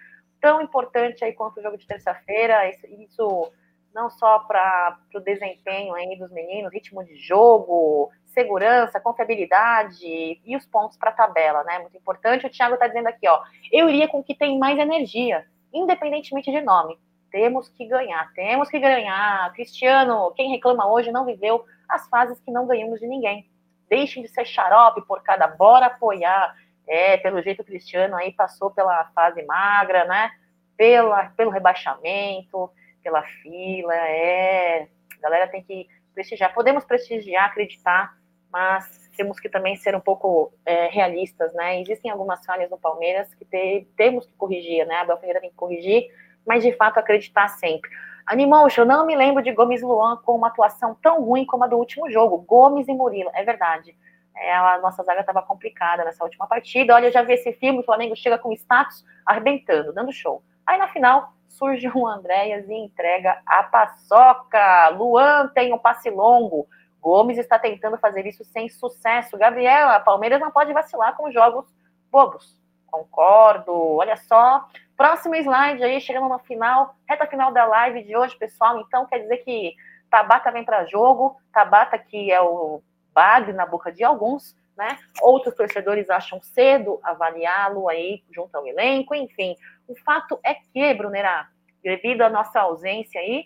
tão 0.41 0.61
importante 0.61 1.23
aí 1.23 1.33
quanto 1.33 1.59
o 1.59 1.63
jogo 1.63 1.77
de 1.77 1.85
terça-feira. 1.85 2.69
Isso, 2.69 2.87
isso, 2.87 3.51
não 3.93 4.09
só 4.09 4.39
para 4.39 4.99
o 5.13 5.19
desempenho 5.19 5.93
aí 5.93 6.17
dos 6.17 6.31
meninos, 6.31 6.71
ritmo 6.71 7.03
de 7.03 7.15
jogo, 7.15 8.11
segurança, 8.27 8.99
confiabilidade 8.99 10.05
e 10.45 10.55
os 10.55 10.65
pontos 10.65 10.97
para 10.97 11.09
a 11.09 11.13
tabela, 11.13 11.63
né? 11.63 11.79
Muito 11.79 11.97
importante. 11.97 12.45
O 12.45 12.49
Thiago 12.49 12.75
está 12.75 12.87
dizendo 12.87 13.07
aqui, 13.07 13.27
ó. 13.27 13.41
Eu 13.71 13.89
iria 13.89 14.07
com 14.07 14.19
o 14.19 14.23
que 14.23 14.35
tem 14.35 14.59
mais 14.59 14.77
energia 14.77 15.45
independentemente 15.73 16.51
de 16.51 16.61
nome. 16.61 16.97
Temos 17.31 17.67
que 17.69 17.85
ganhar, 17.85 18.31
temos 18.33 18.69
que 18.69 18.79
ganhar. 18.79 19.51
Cristiano, 19.53 20.31
quem 20.35 20.49
reclama 20.49 20.89
hoje 20.89 21.11
não 21.11 21.25
viveu 21.25 21.65
as 21.89 22.07
fases 22.09 22.39
que 22.39 22.51
não 22.51 22.65
ganhamos 22.65 22.99
de 22.99 23.07
ninguém. 23.07 23.49
Deixem 23.89 24.23
de 24.23 24.29
ser 24.29 24.45
xarope 24.45 25.01
por 25.05 25.21
cada, 25.23 25.47
bora 25.47 25.87
apoiar. 25.87 26.55
É, 26.87 27.17
pelo 27.17 27.41
jeito 27.41 27.61
o 27.61 27.65
Cristiano 27.65 28.15
aí 28.15 28.31
passou 28.31 28.71
pela 28.71 29.05
fase 29.13 29.43
magra, 29.43 30.05
né? 30.05 30.31
Pela, 30.77 31.25
pelo 31.31 31.51
rebaixamento, 31.51 32.71
pela 33.07 33.23
fila, 33.23 33.95
é. 33.95 34.89
A 35.17 35.21
galera 35.21 35.47
tem 35.47 35.63
que 35.63 35.87
prestigiar. 36.13 36.53
Podemos 36.53 36.83
prestigiar, 36.83 37.45
acreditar, 37.45 38.17
mas 38.51 39.09
temos 39.15 39.39
que 39.39 39.47
também 39.47 39.77
ser 39.77 39.95
um 39.95 40.01
pouco 40.01 40.51
é, 40.65 40.87
realistas, 40.87 41.53
né? 41.53 41.79
Existem 41.79 42.11
algumas 42.11 42.45
falhas 42.45 42.69
no 42.69 42.77
Palmeiras 42.77 43.33
que 43.33 43.45
te, 43.45 43.87
temos 43.95 44.25
que 44.25 44.33
corrigir, 44.33 44.85
né? 44.85 44.95
A 44.95 45.01
Abel 45.01 45.17
Ferreira 45.19 45.39
tem 45.39 45.49
que 45.49 45.55
corrigir, 45.55 46.07
mas 46.45 46.63
de 46.63 46.73
fato 46.73 46.97
acreditar 46.97 47.47
sempre. 47.47 47.89
Animotion, 48.25 48.83
não 48.83 49.05
me 49.05 49.15
lembro 49.15 49.41
de 49.41 49.53
Gomes 49.53 49.81
Luan 49.81 50.17
com 50.17 50.35
uma 50.35 50.49
atuação 50.49 50.93
tão 51.01 51.23
ruim 51.23 51.45
como 51.45 51.63
a 51.63 51.67
do 51.67 51.77
último 51.77 52.11
jogo. 52.11 52.39
Gomes 52.39 52.89
e 52.89 52.93
Murilo, 52.93 53.31
é 53.33 53.43
verdade. 53.43 53.95
É, 54.35 54.53
a 54.53 54.79
nossa 54.79 55.01
zaga 55.01 55.21
estava 55.21 55.41
complicada 55.41 56.03
nessa 56.03 56.25
última 56.25 56.45
partida. 56.45 56.93
Olha, 56.93 57.07
eu 57.07 57.11
já 57.11 57.21
vi 57.21 57.33
esse 57.33 57.53
filme, 57.53 57.79
o 57.79 57.83
Flamengo 57.83 58.17
chega 58.17 58.37
com 58.37 58.51
status 58.51 59.05
arrebentando, 59.25 59.93
dando 59.93 60.11
show. 60.11 60.43
Aí 60.65 60.77
na 60.77 60.89
final 60.89 61.36
surge 61.57 61.89
um 61.89 62.07
Andréas 62.07 62.69
e 62.69 62.73
entrega 62.73 63.41
a 63.45 63.63
paçoca. 63.63 64.89
Luan 64.89 65.47
tem 65.49 65.73
um 65.73 65.77
passe 65.77 66.09
longo. 66.09 66.67
Gomes 67.01 67.37
está 67.37 67.57
tentando 67.57 67.97
fazer 67.97 68.25
isso 68.25 68.43
sem 68.45 68.69
sucesso. 68.69 69.37
Gabriela, 69.37 69.99
Palmeiras 69.99 70.39
não 70.39 70.51
pode 70.51 70.71
vacilar 70.73 71.15
com 71.15 71.31
jogos 71.31 71.65
bobos. 72.11 72.57
Concordo. 72.85 73.73
Olha 73.73 74.15
só. 74.15 74.67
Próximo 74.95 75.35
slide 75.35 75.83
aí, 75.83 76.01
chegando 76.01 76.27
no 76.27 76.39
final, 76.39 76.95
reta 77.07 77.27
final 77.27 77.51
da 77.51 77.65
live 77.65 78.03
de 78.03 78.17
hoje, 78.17 78.35
pessoal. 78.35 78.79
Então, 78.79 79.05
quer 79.05 79.19
dizer 79.19 79.37
que 79.37 79.75
Tabata 80.09 80.51
vem 80.51 80.63
para 80.63 80.85
jogo. 80.85 81.37
Tabata, 81.53 81.97
que 81.97 82.31
é 82.31 82.41
o 82.41 82.81
bagre 83.13 83.53
na 83.53 83.65
boca 83.65 83.91
de 83.91 84.03
alguns, 84.03 84.55
né? 84.75 84.97
Outros 85.21 85.55
torcedores 85.55 86.09
acham 86.09 86.41
cedo 86.41 86.99
avaliá-lo 87.03 87.89
aí 87.89 88.23
junto 88.31 88.55
ao 88.55 88.65
elenco, 88.65 89.13
enfim. 89.13 89.55
O 89.87 89.95
fato 89.95 90.39
é 90.43 90.53
que, 90.53 90.93
Brunerá, 90.93 91.49
devido 91.81 92.21
à 92.21 92.29
nossa 92.29 92.59
ausência 92.59 93.19
aí, 93.21 93.45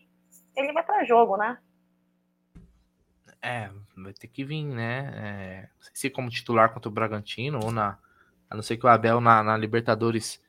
ele 0.55 0.73
vai 0.73 0.83
para 0.83 1.05
jogo, 1.05 1.37
né? 1.37 1.57
É, 3.41 3.69
vai 3.97 4.13
ter 4.13 4.27
que 4.27 4.43
vir, 4.43 4.63
né? 4.63 5.11
É, 5.15 5.69
se 5.93 6.09
como 6.09 6.29
titular 6.29 6.73
contra 6.73 6.89
o 6.89 6.91
Bragantino, 6.91 7.59
ou 7.63 7.71
na. 7.71 7.97
A 8.49 8.55
não 8.55 8.61
ser 8.61 8.77
que 8.77 8.85
o 8.85 8.89
Abel 8.89 9.21
na, 9.21 9.41
na 9.41 9.57
Libertadores 9.57 10.41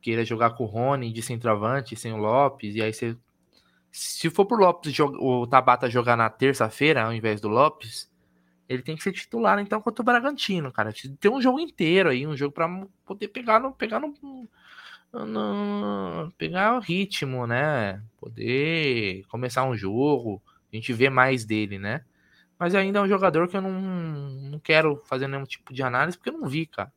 queira 0.00 0.24
jogar 0.24 0.50
com 0.50 0.64
o 0.64 0.66
Rony 0.66 1.12
de 1.12 1.22
centroavante, 1.22 1.96
sem 1.96 2.12
o 2.12 2.16
Lopes, 2.16 2.74
e 2.74 2.82
aí 2.82 2.92
você. 2.92 3.16
Se 3.90 4.28
for 4.28 4.44
pro 4.44 4.58
Lopes 4.58 4.94
o 5.00 5.46
Tabata 5.46 5.88
jogar 5.88 6.16
na 6.16 6.28
terça-feira, 6.28 7.04
ao 7.04 7.14
invés 7.14 7.40
do 7.40 7.48
Lopes, 7.48 8.12
ele 8.68 8.82
tem 8.82 8.94
que 8.94 9.02
ser 9.02 9.12
titular, 9.12 9.58
então, 9.58 9.80
contra 9.80 10.02
o 10.02 10.04
Bragantino, 10.04 10.70
cara. 10.70 10.92
Tem 11.18 11.30
um 11.30 11.40
jogo 11.40 11.58
inteiro 11.58 12.10
aí, 12.10 12.26
um 12.26 12.36
jogo 12.36 12.52
para 12.52 12.68
poder 13.06 13.28
pegar 13.28 13.58
no, 13.58 13.72
pegar 13.72 13.98
no, 13.98 14.12
pegar 16.36 16.76
o 16.76 16.80
ritmo, 16.80 17.46
né? 17.46 18.02
Poder 18.18 19.24
começar 19.28 19.64
um 19.64 19.76
jogo, 19.76 20.42
a 20.72 20.76
gente 20.76 20.92
vê 20.92 21.08
mais 21.08 21.44
dele, 21.44 21.78
né? 21.78 22.04
Mas 22.58 22.74
ainda 22.74 22.98
é 22.98 23.02
um 23.02 23.08
jogador 23.08 23.48
que 23.48 23.56
eu 23.56 23.62
não, 23.62 23.80
não 23.80 24.58
quero 24.58 25.02
fazer 25.06 25.28
nenhum 25.28 25.44
tipo 25.44 25.72
de 25.72 25.82
análise, 25.82 26.16
porque 26.16 26.30
eu 26.30 26.38
não 26.38 26.48
vi, 26.48 26.66
cara. 26.66 26.92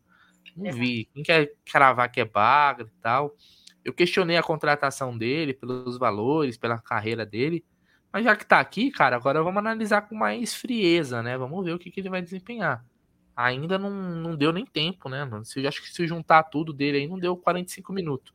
Não 0.56 0.72
vi. 0.72 1.06
Quem 1.14 1.24
quer 1.24 1.54
cravar 1.66 2.12
que 2.12 2.20
é 2.22 2.26
bagre 2.26 2.88
e 2.88 3.02
tal. 3.02 3.36
Eu 3.84 3.94
questionei 3.94 4.38
a 4.38 4.44
contratação 4.44 5.18
dele, 5.18 5.54
pelos 5.54 5.98
valores, 5.98 6.58
pela 6.58 6.80
carreira 6.80 7.26
dele. 7.26 7.64
Mas 8.12 8.24
já 8.24 8.36
que 8.36 8.46
tá 8.46 8.60
aqui, 8.60 8.92
cara, 8.92 9.16
agora 9.16 9.44
vamos 9.44 9.60
analisar 9.60 10.02
com 10.02 10.16
mais 10.16 10.54
frieza, 10.54 11.22
né? 11.22 11.38
Vamos 11.38 11.64
ver 11.64 11.74
o 11.74 11.80
que, 11.80 11.92
que 11.92 12.00
ele 12.00 12.10
vai 12.10 12.22
desempenhar. 12.22 12.84
Ainda 13.42 13.78
não, 13.78 13.90
não 13.90 14.36
deu 14.36 14.52
nem 14.52 14.66
tempo, 14.66 15.08
né? 15.08 15.26
Se, 15.46 15.66
acho 15.66 15.82
que 15.82 15.88
se 15.88 16.06
juntar 16.06 16.44
tudo 16.44 16.74
dele 16.74 16.98
aí, 16.98 17.08
não 17.08 17.18
deu 17.18 17.38
45 17.38 17.94
minutos. 17.94 18.34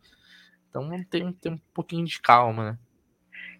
Então 0.70 0.88
tem, 1.10 1.30
tem 1.30 1.52
um 1.52 1.60
pouquinho 1.74 2.06
de 2.06 2.18
calma, 2.22 2.70
né? 2.70 2.78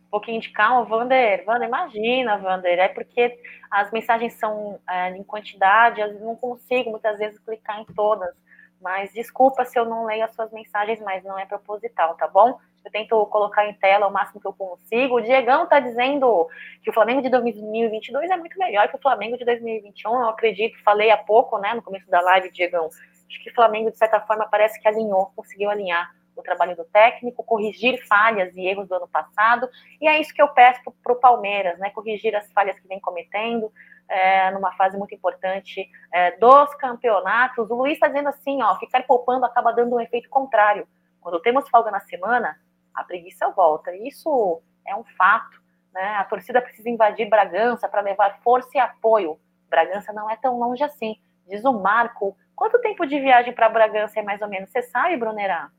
Um 0.06 0.10
pouquinho 0.10 0.40
de 0.40 0.48
calma, 0.48 0.86
Vander. 0.86 1.44
Vander, 1.44 1.68
imagina, 1.68 2.38
Vander. 2.38 2.78
É 2.78 2.88
porque 2.88 3.38
as 3.70 3.92
mensagens 3.92 4.32
são 4.32 4.80
é, 4.88 5.10
em 5.10 5.22
quantidade, 5.22 6.00
eu 6.00 6.18
não 6.20 6.34
consigo 6.34 6.90
muitas 6.90 7.18
vezes 7.18 7.38
clicar 7.38 7.78
em 7.78 7.84
todas. 7.84 8.34
Mas 8.80 9.12
desculpa 9.12 9.66
se 9.66 9.78
eu 9.78 9.84
não 9.84 10.06
leio 10.06 10.24
as 10.24 10.34
suas 10.34 10.50
mensagens, 10.50 10.98
mas 11.00 11.22
não 11.24 11.38
é 11.38 11.44
proposital, 11.44 12.14
tá 12.16 12.26
bom? 12.26 12.58
Eu 12.84 12.90
tento 12.90 13.26
colocar 13.26 13.66
em 13.66 13.74
tela 13.74 14.06
o 14.06 14.12
máximo 14.12 14.40
que 14.40 14.46
eu 14.46 14.52
consigo. 14.52 15.16
O 15.16 15.20
Diegão 15.20 15.66
tá 15.66 15.80
dizendo 15.80 16.46
que 16.82 16.90
o 16.90 16.92
Flamengo 16.92 17.22
de 17.22 17.30
2022 17.30 18.30
é 18.30 18.36
muito 18.36 18.58
melhor 18.58 18.88
que 18.88 18.96
o 18.96 19.00
Flamengo 19.00 19.38
de 19.38 19.44
2021. 19.44 20.12
Eu 20.12 20.28
acredito, 20.28 20.82
falei 20.84 21.10
há 21.10 21.16
pouco, 21.16 21.58
né, 21.58 21.72
no 21.72 21.82
começo 21.82 22.08
da 22.10 22.20
live, 22.20 22.50
Diegão. 22.50 22.86
Acho 22.86 23.42
que 23.42 23.50
o 23.50 23.54
Flamengo, 23.54 23.90
de 23.90 23.96
certa 23.96 24.20
forma, 24.20 24.46
parece 24.46 24.78
que 24.80 24.86
alinhou, 24.86 25.32
conseguiu 25.34 25.70
alinhar 25.70 26.14
o 26.36 26.42
trabalho 26.42 26.76
do 26.76 26.84
técnico, 26.84 27.42
corrigir 27.44 28.04
falhas 28.06 28.54
e 28.56 28.66
erros 28.66 28.88
do 28.88 28.94
ano 28.96 29.08
passado. 29.08 29.68
E 30.00 30.06
é 30.06 30.20
isso 30.20 30.34
que 30.34 30.42
eu 30.42 30.48
peço 30.48 30.80
para 31.02 31.12
o 31.12 31.16
Palmeiras, 31.16 31.78
né? 31.78 31.90
Corrigir 31.90 32.34
as 32.34 32.50
falhas 32.52 32.78
que 32.78 32.88
vem 32.88 33.00
cometendo. 33.00 33.72
É, 34.06 34.50
numa 34.50 34.70
fase 34.72 34.98
muito 34.98 35.14
importante 35.14 35.88
é, 36.12 36.32
dos 36.32 36.74
campeonatos. 36.74 37.70
O 37.70 37.74
Luiz 37.74 37.94
está 37.94 38.06
dizendo 38.06 38.28
assim, 38.28 38.62
ó, 38.62 38.78
ficar 38.78 39.02
poupando 39.06 39.46
acaba 39.46 39.72
dando 39.72 39.96
um 39.96 40.00
efeito 40.00 40.28
contrário. 40.28 40.86
Quando 41.22 41.40
temos 41.40 41.66
folga 41.70 41.90
na 41.90 42.00
semana, 42.00 42.54
a 42.94 43.02
preguiça 43.02 43.50
volta. 43.50 43.94
Isso 43.96 44.62
é 44.86 44.94
um 44.94 45.04
fato. 45.16 45.60
Né? 45.92 46.16
A 46.16 46.24
torcida 46.24 46.60
precisa 46.60 46.88
invadir 46.88 47.28
Bragança 47.28 47.88
para 47.88 48.00
levar 48.00 48.40
força 48.42 48.70
e 48.74 48.78
apoio. 48.78 49.38
Bragança 49.68 50.12
não 50.12 50.30
é 50.30 50.36
tão 50.36 50.58
longe 50.58 50.82
assim. 50.82 51.16
Diz 51.48 51.64
o 51.64 51.72
Marco. 51.72 52.36
Quanto 52.54 52.80
tempo 52.80 53.04
de 53.06 53.18
viagem 53.20 53.52
para 53.52 53.68
Bragança 53.68 54.20
é 54.20 54.22
mais 54.22 54.40
ou 54.40 54.48
menos? 54.48 54.70
Você 54.70 54.82
sabe, 54.82 55.16
Brunerá? 55.16 55.70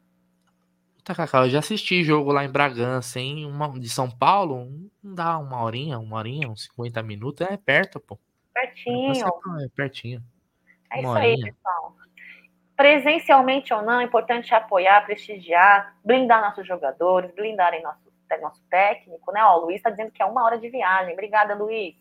Tá, 1.03 1.13
Cacau, 1.13 1.43
eu 1.43 1.49
já 1.49 1.59
assisti 1.59 2.03
jogo 2.03 2.32
lá 2.32 2.43
em 2.43 2.51
Bragança, 2.51 3.20
hein? 3.20 3.45
Uma, 3.45 3.70
de 3.80 3.88
São 3.88 4.09
Paulo, 4.09 4.66
não 5.03 5.13
dá 5.13 5.38
uma 5.38 5.61
horinha, 5.61 5.99
uma 5.99 6.18
horinha, 6.18 6.49
uns 6.49 6.63
50 6.63 7.03
minutos, 7.03 7.47
é 7.47 7.55
perto, 7.55 7.99
pô. 7.99 8.18
Pertinho. 8.53 9.13
É 9.13 9.68
pertinho. 9.76 10.24
É 10.91 10.99
isso 10.99 11.07
horinha. 11.07 11.45
aí, 11.45 11.53
pessoal 11.53 11.95
presencialmente 12.76 13.73
ou 13.73 13.82
não, 13.82 14.01
é 14.01 14.03
importante 14.03 14.53
apoiar, 14.53 15.05
prestigiar, 15.05 15.95
blindar 16.03 16.41
nossos 16.41 16.67
jogadores, 16.67 17.34
blindarem 17.34 17.82
nosso, 17.82 18.11
nosso 18.41 18.61
técnico, 18.69 19.32
né? 19.32 19.43
Ó, 19.43 19.57
o 19.57 19.65
Luiz 19.65 19.78
está 19.78 19.89
dizendo 19.89 20.11
que 20.11 20.21
é 20.21 20.26
uma 20.26 20.43
hora 20.43 20.57
de 20.57 20.69
viagem. 20.69 21.13
Obrigada, 21.13 21.55
Luiz. 21.55 21.95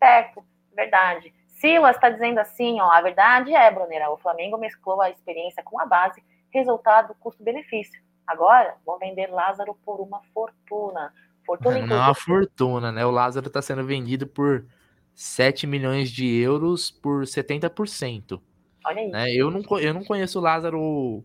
Perto, 0.00 0.44
verdade. 0.74 1.34
Silas 1.48 1.96
está 1.96 2.10
dizendo 2.10 2.38
assim, 2.38 2.80
ó, 2.80 2.90
a 2.90 3.00
verdade 3.00 3.54
é, 3.54 3.70
Brunera, 3.70 4.10
o 4.10 4.18
Flamengo 4.18 4.58
mesclou 4.58 5.00
a 5.00 5.10
experiência 5.10 5.62
com 5.62 5.80
a 5.80 5.86
base, 5.86 6.22
resultado 6.50 7.14
custo-benefício. 7.20 8.00
Agora, 8.26 8.74
vão 8.84 8.98
vender 8.98 9.28
Lázaro 9.28 9.74
por 9.84 10.00
uma 10.00 10.20
fortuna. 10.34 11.12
Fortuna 11.44 11.78
Não 11.78 11.96
é 11.96 12.00
uma 12.00 12.14
fortuna, 12.14 12.90
né? 12.90 13.06
O 13.06 13.10
Lázaro 13.10 13.46
está 13.46 13.62
sendo 13.62 13.84
vendido 13.84 14.26
por 14.26 14.66
7 15.14 15.66
milhões 15.66 16.10
de 16.10 16.26
euros 16.36 16.90
por 16.90 17.22
70%. 17.22 18.40
Olha 18.86 19.00
aí. 19.00 19.10
Né? 19.10 19.34
Eu, 19.34 19.50
não, 19.50 19.62
eu 19.80 19.92
não 19.92 20.04
conheço 20.04 20.38
o 20.38 20.42
Lázaro 20.42 21.24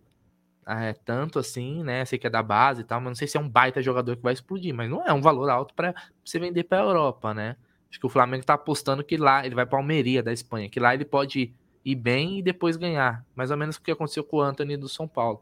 é, 0.67 0.93
tanto 0.93 1.37
assim, 1.37 1.83
né? 1.83 2.03
Sei 2.05 2.17
que 2.17 2.25
é 2.25 2.29
da 2.29 2.41
base 2.41 2.81
e 2.81 2.83
tal, 2.83 2.99
mas 2.99 3.09
não 3.09 3.15
sei 3.15 3.27
se 3.27 3.37
é 3.37 3.39
um 3.39 3.47
baita 3.47 3.81
jogador 3.81 4.15
que 4.15 4.23
vai 4.23 4.33
explodir, 4.33 4.73
mas 4.73 4.89
não 4.89 5.05
é 5.05 5.13
um 5.13 5.21
valor 5.21 5.49
alto 5.49 5.73
para 5.75 5.93
você 6.25 6.39
vender 6.39 6.63
para 6.63 6.79
a 6.79 6.83
Europa, 6.83 7.33
né? 7.33 7.55
Acho 7.89 7.99
que 7.99 8.05
o 8.05 8.09
Flamengo 8.09 8.43
tá 8.43 8.55
apostando 8.55 9.03
que 9.03 9.15
lá 9.15 9.45
ele 9.45 9.53
vai 9.53 9.65
para 9.65 9.77
Almeria 9.77 10.23
da 10.23 10.33
Espanha, 10.33 10.69
que 10.69 10.79
lá 10.79 10.93
ele 10.93 11.05
pode 11.05 11.53
ir 11.85 11.95
bem 11.95 12.39
e 12.39 12.41
depois 12.41 12.77
ganhar, 12.77 13.25
mais 13.35 13.51
ou 13.51 13.57
menos 13.57 13.75
o 13.75 13.81
que 13.81 13.91
aconteceu 13.91 14.23
com 14.23 14.37
o 14.37 14.41
Anthony 14.41 14.75
do 14.75 14.89
São 14.89 15.07
Paulo. 15.07 15.41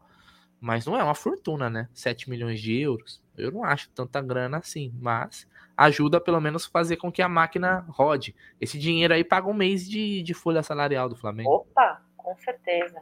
Mas 0.60 0.84
não 0.84 0.96
é 0.96 1.02
uma 1.02 1.14
fortuna, 1.14 1.70
né? 1.70 1.88
7 1.94 2.28
milhões 2.28 2.60
de 2.60 2.78
euros. 2.78 3.22
Eu 3.36 3.50
não 3.50 3.64
acho 3.64 3.88
tanta 3.90 4.20
grana 4.20 4.58
assim, 4.58 4.92
mas 5.00 5.46
ajuda 5.74 6.20
pelo 6.20 6.40
menos 6.40 6.66
fazer 6.66 6.96
com 6.96 7.10
que 7.10 7.22
a 7.22 7.28
máquina 7.28 7.86
rode. 7.88 8.34
Esse 8.60 8.78
dinheiro 8.78 9.14
aí 9.14 9.24
paga 9.24 9.48
um 9.48 9.54
mês 9.54 9.88
de, 9.88 10.22
de 10.22 10.34
folha 10.34 10.62
salarial 10.62 11.08
do 11.08 11.16
Flamengo. 11.16 11.50
Opa, 11.50 12.02
com 12.22 12.36
certeza. 12.36 13.00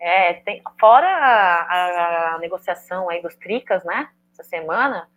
É, 0.00 0.34
tem, 0.34 0.60
fora 0.80 1.06
a, 1.06 2.34
a, 2.34 2.38
negociação 2.38 3.08
aí 3.08 3.22
dos 3.22 3.36
Tricas, 3.36 3.84
né? 3.84 4.08
Essa 4.32 4.42
semana, 4.42 5.08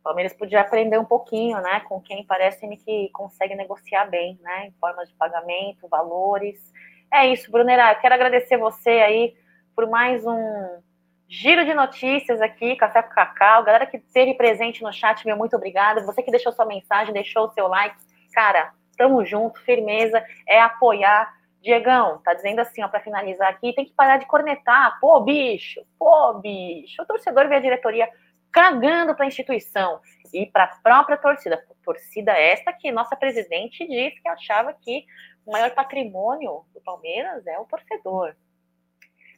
o 0.00 0.02
Palmeiras 0.02 0.32
podia 0.32 0.62
aprender 0.62 0.98
um 0.98 1.04
pouquinho, 1.04 1.60
né? 1.60 1.80
Com 1.80 2.00
quem 2.00 2.24
parece-me 2.24 2.78
que 2.78 3.10
consegue 3.12 3.54
negociar 3.54 4.06
bem, 4.06 4.38
né? 4.42 4.66
Em 4.66 4.72
formas 4.80 5.08
de 5.08 5.14
pagamento, 5.16 5.88
valores. 5.88 6.72
É 7.12 7.26
isso, 7.26 7.50
Brunera. 7.50 7.94
Quero 7.96 8.14
agradecer 8.14 8.56
você 8.56 8.90
aí 8.90 9.36
por 9.74 9.86
mais 9.86 10.24
um 10.26 10.80
giro 11.28 11.64
de 11.64 11.74
notícias 11.74 12.40
aqui, 12.40 12.76
Café 12.76 13.02
com 13.02 13.10
Cacau. 13.10 13.64
Galera 13.64 13.86
que 13.86 13.98
esteve 13.98 14.32
presente 14.34 14.82
no 14.82 14.92
chat, 14.92 15.26
meu 15.26 15.36
muito 15.36 15.56
obrigada. 15.56 16.04
Você 16.06 16.22
que 16.22 16.30
deixou 16.30 16.52
sua 16.52 16.64
mensagem, 16.64 17.12
deixou 17.12 17.46
o 17.46 17.52
seu 17.52 17.68
like. 17.68 17.96
Cara, 18.32 18.72
tamo 18.96 19.24
junto, 19.24 19.60
firmeza, 19.60 20.24
é 20.48 20.60
apoiar 20.60 21.34
Diegão, 21.62 22.18
tá 22.18 22.34
dizendo 22.34 22.60
assim, 22.60 22.82
ó, 22.82 22.88
para 22.88 23.00
finalizar 23.00 23.48
aqui, 23.48 23.72
tem 23.72 23.84
que 23.84 23.92
parar 23.92 24.18
de 24.18 24.26
cornetar. 24.26 24.98
Pô, 25.00 25.20
bicho, 25.20 25.84
pô, 25.98 26.34
bicho. 26.34 27.02
O 27.02 27.06
torcedor 27.06 27.48
vê 27.48 27.56
a 27.56 27.60
diretoria 27.60 28.08
cagando 28.52 29.14
para 29.14 29.24
a 29.24 29.28
instituição 29.28 30.00
e 30.32 30.46
para 30.46 30.64
a 30.64 30.76
própria 30.78 31.16
torcida. 31.16 31.62
Torcida 31.82 32.32
esta 32.32 32.72
que 32.72 32.90
nossa 32.90 33.16
presidente 33.16 33.86
disse 33.86 34.20
que 34.20 34.28
achava 34.28 34.72
que 34.72 35.04
o 35.44 35.52
maior 35.52 35.70
patrimônio 35.72 36.64
do 36.72 36.80
Palmeiras 36.80 37.46
é 37.46 37.58
o 37.58 37.64
torcedor. 37.64 38.34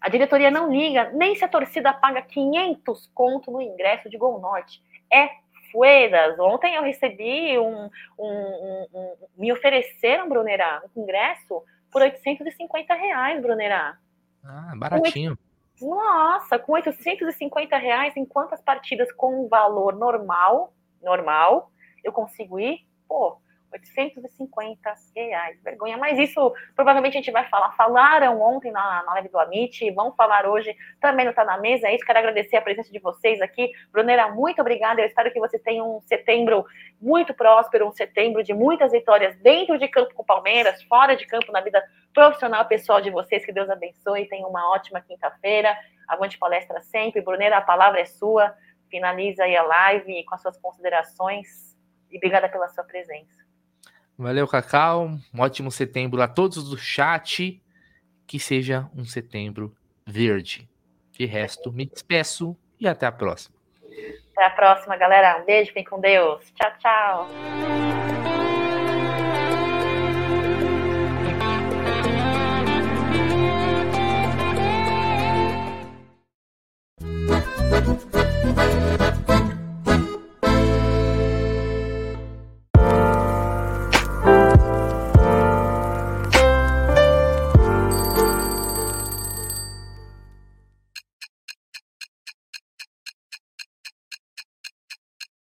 A 0.01 0.09
diretoria 0.09 0.51
não 0.51 0.71
liga 0.71 1.11
nem 1.13 1.35
se 1.35 1.45
a 1.45 1.49
torcida 1.49 1.93
paga 1.93 2.23
500 2.23 3.11
conto 3.15 3.51
no 3.51 3.61
ingresso 3.61 4.09
de 4.09 4.17
Gol 4.17 4.39
Norte. 4.39 4.83
É 5.13 5.29
fuedas. 5.71 6.39
Ontem 6.39 6.75
eu 6.75 6.83
recebi 6.83 7.59
um, 7.59 7.91
um, 8.19 8.29
um, 8.29 8.87
um 8.95 9.17
me 9.37 9.53
ofereceram, 9.53 10.29
Brunera, 10.29 10.83
um 10.97 11.03
ingresso 11.03 11.63
por 11.91 12.03
850 12.03 12.95
reais, 12.95 13.43
Brunerá. 13.43 13.99
Ah, 14.45 14.73
baratinho. 14.77 15.39
Com, 15.79 15.95
nossa, 15.95 16.59
com 16.59 16.73
850 16.73 17.77
reais, 17.77 18.17
em 18.17 18.25
quantas 18.25 18.61
partidas 18.61 19.11
com 19.13 19.45
um 19.45 19.49
valor 19.49 19.97
normal, 19.97 20.73
normal, 21.03 21.71
eu 22.03 22.13
consigo 22.13 22.59
ir, 22.59 22.87
pô, 23.07 23.41
850 23.73 24.95
reais. 25.15 25.61
Vergonha. 25.63 25.97
Mas 25.97 26.19
isso 26.19 26.53
provavelmente 26.75 27.15
a 27.15 27.21
gente 27.21 27.31
vai 27.31 27.49
falar. 27.49 27.73
Falaram 27.73 28.41
ontem 28.41 28.71
na, 28.71 29.03
na 29.05 29.15
live 29.15 29.29
do 29.29 29.39
Amit, 29.39 29.91
vão 29.93 30.13
falar 30.13 30.47
hoje 30.47 30.77
também 31.01 31.25
não 31.25 31.31
está 31.31 31.45
na 31.45 31.59
mesa. 31.59 31.89
É 31.89 31.95
isso. 31.95 32.05
Quero 32.05 32.19
agradecer 32.19 32.57
a 32.57 32.63
presença 32.63 32.91
de 32.91 32.99
vocês 32.99 33.41
aqui. 33.41 33.71
Brunera, 33.93 34.29
muito 34.29 34.61
obrigada. 34.61 35.01
Eu 35.01 35.07
espero 35.07 35.31
que 35.33 35.39
vocês 35.39 35.63
tenham 35.63 35.97
um 35.97 36.01
setembro 36.03 36.65
muito 37.01 37.33
próspero, 37.35 37.87
um 37.87 37.93
setembro 37.93 38.43
de 38.43 38.53
muitas 38.53 38.93
vitórias 38.93 39.37
dentro 39.39 39.79
de 39.79 39.89
campo 39.89 40.15
com 40.15 40.25
Palmeiras, 40.25 40.83
fora 40.85 41.15
de 41.15 41.27
campo, 41.27 41.53
na 41.53 41.61
vida 41.61 41.83
profissional 42.13 42.65
pessoal 42.67 43.01
de 43.01 43.11
vocês. 43.11 43.45
Que 43.45 43.53
Deus 43.53 43.71
abençoe. 43.71 44.29
Tenham 44.29 44.49
uma 44.49 44.71
ótima 44.73 45.01
quinta-feira. 45.01 45.77
Avante 46.07 46.39
palestra 46.39 46.81
sempre. 46.83 47.21
Brunera, 47.21 47.59
a 47.59 47.63
palavra 47.63 48.01
é 48.01 48.05
sua. 48.05 48.55
Finaliza 48.91 49.45
aí 49.45 49.57
a 49.57 49.63
live 49.63 50.25
com 50.25 50.35
as 50.35 50.43
suas 50.43 50.57
considerações. 50.59 51.77
E 52.11 52.17
obrigada 52.17 52.49
pela 52.49 52.69
sua 52.69 52.85
presença. 52.85 53.48
Valeu, 54.19 54.49
Cacau. 54.49 55.07
Um 55.33 55.41
ótimo 55.41 55.71
setembro 55.71 56.21
a 56.21 56.27
todos 56.27 56.69
do 56.69 56.77
chat. 56.77 57.63
Que 58.27 58.39
seja 58.39 58.91
um 58.95 59.05
setembro 59.05 59.75
verde. 60.05 60.69
De 61.13 61.25
resto, 61.25 61.73
me 61.73 61.87
despeço 61.87 62.57
e 62.79 62.87
até 62.87 63.07
a 63.07 63.13
próxima. 63.13 63.57
Até 64.33 64.45
a 64.45 64.51
próxima, 64.51 64.97
galera. 64.97 65.41
Um 65.41 65.45
beijo, 65.45 65.69
fiquem 65.69 65.85
com 65.85 66.01
Deus. 66.01 66.53
Tchau, 66.55 66.73
tchau. 66.79 68.18